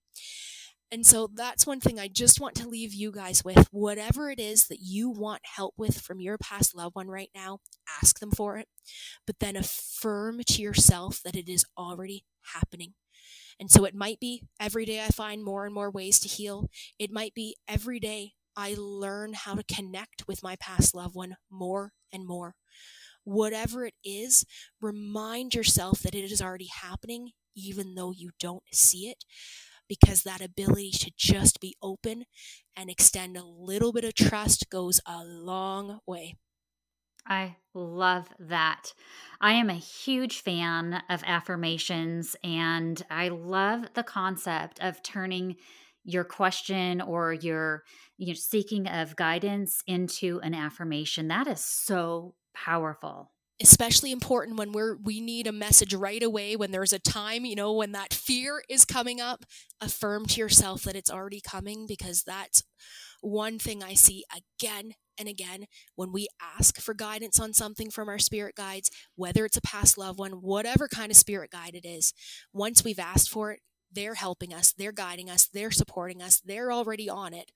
And 0.91 1.07
so 1.07 1.27
that's 1.33 1.65
one 1.65 1.79
thing 1.79 1.99
I 1.99 2.07
just 2.07 2.39
want 2.39 2.53
to 2.57 2.67
leave 2.69 2.93
you 2.93 3.11
guys 3.11 3.43
with. 3.43 3.67
Whatever 3.71 4.29
it 4.29 4.39
is 4.39 4.67
that 4.67 4.77
you 4.79 5.09
want 5.09 5.41
help 5.55 5.73
with 5.75 5.99
from 5.99 6.19
your 6.19 6.37
past 6.37 6.75
loved 6.75 6.95
one 6.95 7.07
right 7.07 7.31
now, 7.33 7.57
ask 7.99 8.19
them 8.19 8.29
for 8.29 8.57
it, 8.57 8.67
but 9.25 9.39
then 9.39 9.55
affirm 9.55 10.41
to 10.45 10.61
yourself 10.61 11.19
that 11.25 11.35
it 11.35 11.49
is 11.49 11.65
already 11.75 12.25
happening. 12.53 12.93
And 13.59 13.69
so 13.71 13.85
it 13.85 13.95
might 13.95 14.19
be 14.19 14.43
every 14.59 14.85
day 14.85 15.01
I 15.03 15.09
find 15.09 15.43
more 15.43 15.65
and 15.65 15.73
more 15.73 15.91
ways 15.91 16.19
to 16.19 16.27
heal. 16.27 16.69
It 16.99 17.11
might 17.11 17.33
be 17.33 17.55
every 17.67 17.99
day 17.99 18.33
I 18.55 18.75
learn 18.77 19.33
how 19.33 19.55
to 19.55 19.63
connect 19.63 20.27
with 20.27 20.43
my 20.43 20.55
past 20.57 20.93
loved 20.95 21.15
one 21.15 21.35
more 21.49 21.93
and 22.11 22.25
more. 22.27 22.55
Whatever 23.23 23.85
it 23.85 23.95
is, 24.03 24.45
remind 24.81 25.53
yourself 25.53 26.01
that 26.01 26.15
it 26.15 26.31
is 26.31 26.41
already 26.41 26.67
happening, 26.67 27.31
even 27.55 27.95
though 27.95 28.11
you 28.11 28.31
don't 28.39 28.63
see 28.73 29.07
it, 29.09 29.23
because 29.87 30.23
that 30.23 30.41
ability 30.41 30.91
to 30.91 31.11
just 31.17 31.59
be 31.59 31.75
open 31.81 32.25
and 32.75 32.89
extend 32.89 33.37
a 33.37 33.45
little 33.45 33.93
bit 33.93 34.03
of 34.03 34.15
trust 34.15 34.69
goes 34.69 34.99
a 35.05 35.23
long 35.23 35.99
way. 36.05 36.35
I 37.25 37.55
love 37.73 38.27
that. 38.39 38.93
I 39.39 39.53
am 39.53 39.69
a 39.69 39.75
huge 39.75 40.41
fan 40.41 41.01
of 41.09 41.23
affirmations 41.25 42.35
and 42.43 43.01
I 43.09 43.29
love 43.29 43.93
the 43.93 44.03
concept 44.03 44.79
of 44.81 45.01
turning 45.03 45.55
your 46.03 46.25
question 46.25 47.01
or 47.01 47.33
your 47.33 47.83
you 48.17 48.27
know, 48.27 48.33
seeking 48.33 48.87
of 48.87 49.15
guidance 49.15 49.81
into 49.87 50.39
an 50.43 50.53
affirmation. 50.53 51.29
That 51.29 51.47
is 51.47 51.63
so 51.63 52.35
powerful 52.53 53.31
especially 53.61 54.11
important 54.11 54.57
when 54.57 54.71
we're 54.71 54.97
we 54.97 55.21
need 55.21 55.47
a 55.47 55.51
message 55.51 55.93
right 55.93 56.23
away 56.23 56.55
when 56.55 56.71
there's 56.71 56.93
a 56.93 56.99
time 56.99 57.45
you 57.45 57.55
know 57.55 57.71
when 57.71 57.91
that 57.91 58.13
fear 58.13 58.63
is 58.69 58.83
coming 58.83 59.21
up 59.21 59.45
affirm 59.79 60.25
to 60.25 60.39
yourself 60.39 60.83
that 60.83 60.95
it's 60.95 61.09
already 61.09 61.39
coming 61.39 61.85
because 61.87 62.23
that's 62.23 62.63
one 63.21 63.59
thing 63.59 63.83
i 63.83 63.93
see 63.93 64.23
again 64.59 64.93
and 65.17 65.27
again, 65.27 65.65
when 65.95 66.11
we 66.11 66.27
ask 66.57 66.79
for 66.79 66.93
guidance 66.93 67.39
on 67.39 67.53
something 67.53 67.89
from 67.89 68.09
our 68.09 68.19
spirit 68.19 68.55
guides, 68.55 68.89
whether 69.15 69.45
it's 69.45 69.57
a 69.57 69.61
past 69.61 69.97
loved 69.97 70.19
one, 70.19 70.31
whatever 70.31 70.87
kind 70.87 71.11
of 71.11 71.17
spirit 71.17 71.51
guide 71.51 71.75
it 71.75 71.85
is, 71.85 72.13
once 72.51 72.83
we've 72.83 72.99
asked 72.99 73.29
for 73.29 73.51
it, 73.51 73.59
they're 73.91 74.15
helping 74.15 74.53
us, 74.53 74.73
they're 74.73 74.91
guiding 74.91 75.29
us, 75.29 75.47
they're 75.47 75.71
supporting 75.71 76.21
us, 76.21 76.41
they're 76.43 76.71
already 76.71 77.09
on 77.09 77.33
it. 77.33 77.51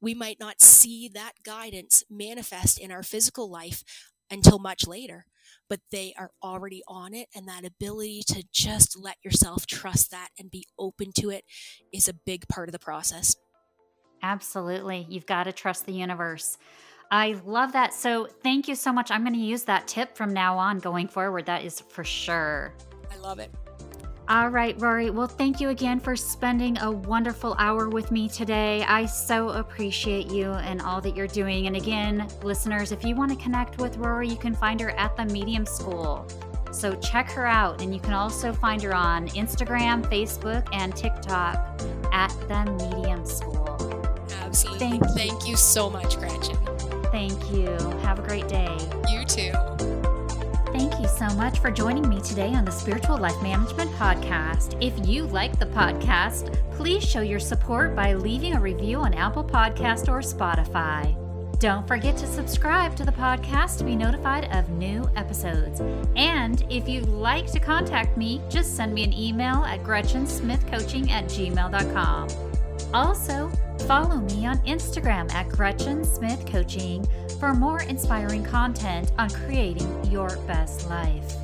We 0.00 0.14
might 0.14 0.38
not 0.38 0.60
see 0.62 1.08
that 1.14 1.32
guidance 1.44 2.04
manifest 2.10 2.78
in 2.78 2.92
our 2.92 3.02
physical 3.02 3.50
life 3.50 3.82
until 4.30 4.58
much 4.58 4.86
later, 4.86 5.26
but 5.68 5.80
they 5.90 6.14
are 6.18 6.30
already 6.42 6.82
on 6.86 7.14
it. 7.14 7.28
And 7.34 7.48
that 7.48 7.64
ability 7.64 8.22
to 8.28 8.44
just 8.52 8.98
let 8.98 9.16
yourself 9.24 9.66
trust 9.66 10.10
that 10.10 10.28
and 10.38 10.50
be 10.50 10.66
open 10.78 11.12
to 11.18 11.30
it 11.30 11.44
is 11.92 12.08
a 12.08 12.14
big 12.14 12.46
part 12.48 12.68
of 12.68 12.72
the 12.72 12.78
process. 12.78 13.34
Absolutely. 14.24 15.06
You've 15.10 15.26
got 15.26 15.44
to 15.44 15.52
trust 15.52 15.84
the 15.84 15.92
universe. 15.92 16.56
I 17.10 17.36
love 17.44 17.72
that. 17.72 17.92
So, 17.92 18.26
thank 18.42 18.68
you 18.68 18.74
so 18.74 18.90
much. 18.90 19.10
I'm 19.10 19.22
going 19.22 19.34
to 19.34 19.38
use 19.38 19.64
that 19.64 19.86
tip 19.86 20.16
from 20.16 20.32
now 20.32 20.56
on 20.56 20.78
going 20.78 21.08
forward. 21.08 21.44
That 21.44 21.62
is 21.62 21.80
for 21.80 22.04
sure. 22.04 22.72
I 23.12 23.16
love 23.18 23.38
it. 23.38 23.50
All 24.26 24.48
right, 24.48 24.74
Rory. 24.80 25.10
Well, 25.10 25.26
thank 25.26 25.60
you 25.60 25.68
again 25.68 26.00
for 26.00 26.16
spending 26.16 26.78
a 26.78 26.90
wonderful 26.90 27.54
hour 27.58 27.90
with 27.90 28.10
me 28.10 28.26
today. 28.26 28.82
I 28.84 29.04
so 29.04 29.50
appreciate 29.50 30.28
you 30.28 30.52
and 30.52 30.80
all 30.80 31.02
that 31.02 31.14
you're 31.14 31.26
doing. 31.26 31.66
And 31.66 31.76
again, 31.76 32.26
listeners, 32.42 32.90
if 32.92 33.04
you 33.04 33.14
want 33.14 33.30
to 33.32 33.36
connect 33.36 33.78
with 33.78 33.98
Rory, 33.98 34.30
you 34.30 34.36
can 34.36 34.54
find 34.54 34.80
her 34.80 34.92
at 34.92 35.14
the 35.18 35.26
Medium 35.26 35.66
School. 35.66 36.26
So 36.72 36.94
check 36.94 37.30
her 37.32 37.46
out. 37.46 37.82
And 37.82 37.94
you 37.94 38.00
can 38.00 38.14
also 38.14 38.54
find 38.54 38.80
her 38.82 38.94
on 38.94 39.28
Instagram, 39.28 40.02
Facebook, 40.10 40.66
and 40.72 40.96
TikTok 40.96 41.82
at 42.10 42.30
the 42.48 42.64
Medium 42.72 43.26
School. 43.26 44.03
Absolutely. 44.54 44.88
Thank, 44.88 45.04
Thank 45.16 45.48
you 45.48 45.56
so 45.56 45.90
much, 45.90 46.16
Gretchen. 46.16 46.56
Thank 47.10 47.50
you. 47.50 47.66
Have 48.02 48.20
a 48.20 48.22
great 48.22 48.46
day. 48.46 48.78
You 49.10 49.24
too. 49.24 49.50
Thank 50.72 51.00
you 51.00 51.08
so 51.08 51.26
much 51.34 51.58
for 51.58 51.72
joining 51.72 52.08
me 52.08 52.20
today 52.20 52.54
on 52.54 52.64
the 52.64 52.70
Spiritual 52.70 53.18
Life 53.18 53.40
Management 53.42 53.90
Podcast. 53.92 54.76
If 54.80 55.08
you 55.08 55.24
like 55.24 55.58
the 55.58 55.66
podcast, 55.66 56.56
please 56.72 57.02
show 57.02 57.20
your 57.20 57.40
support 57.40 57.96
by 57.96 58.14
leaving 58.14 58.54
a 58.54 58.60
review 58.60 58.98
on 58.98 59.12
Apple 59.12 59.42
Podcast 59.42 60.06
or 60.08 60.20
Spotify. 60.20 61.16
Don't 61.58 61.86
forget 61.88 62.16
to 62.18 62.26
subscribe 62.28 62.94
to 62.94 63.04
the 63.04 63.12
podcast 63.12 63.78
to 63.78 63.84
be 63.84 63.96
notified 63.96 64.44
of 64.54 64.68
new 64.70 65.08
episodes. 65.16 65.80
And 66.14 66.64
if 66.70 66.88
you'd 66.88 67.08
like 67.08 67.50
to 67.52 67.58
contact 67.58 68.16
me, 68.16 68.40
just 68.48 68.76
send 68.76 68.94
me 68.94 69.02
an 69.02 69.12
email 69.12 69.64
at 69.64 69.82
gretchensmithcoaching 69.82 71.10
at 71.10 71.24
gmail.com. 71.24 72.53
Also, 72.92 73.50
follow 73.86 74.16
me 74.16 74.46
on 74.46 74.58
Instagram 74.58 75.32
at 75.32 75.48
Gretchen 75.48 76.04
Smith 76.04 76.44
Coaching 76.46 77.06
for 77.38 77.54
more 77.54 77.82
inspiring 77.82 78.44
content 78.44 79.12
on 79.18 79.30
creating 79.30 80.04
your 80.10 80.36
best 80.46 80.88
life. 80.88 81.34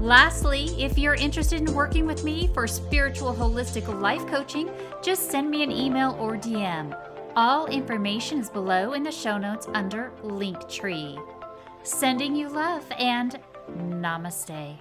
Lastly, 0.00 0.64
if 0.82 0.98
you're 0.98 1.14
interested 1.14 1.60
in 1.60 1.74
working 1.74 2.06
with 2.06 2.24
me 2.24 2.50
for 2.52 2.66
spiritual 2.66 3.32
holistic 3.32 3.86
life 4.00 4.26
coaching, 4.26 4.68
just 5.02 5.30
send 5.30 5.48
me 5.48 5.62
an 5.62 5.70
email 5.70 6.16
or 6.18 6.36
DM. 6.36 6.96
All 7.36 7.66
information 7.66 8.38
is 8.38 8.50
below 8.50 8.94
in 8.94 9.04
the 9.04 9.12
show 9.12 9.38
notes 9.38 9.68
under 9.72 10.12
Linktree. 10.22 11.22
Sending 11.84 12.34
you 12.34 12.48
love 12.48 12.84
and 12.98 13.38
namaste. 13.70 14.76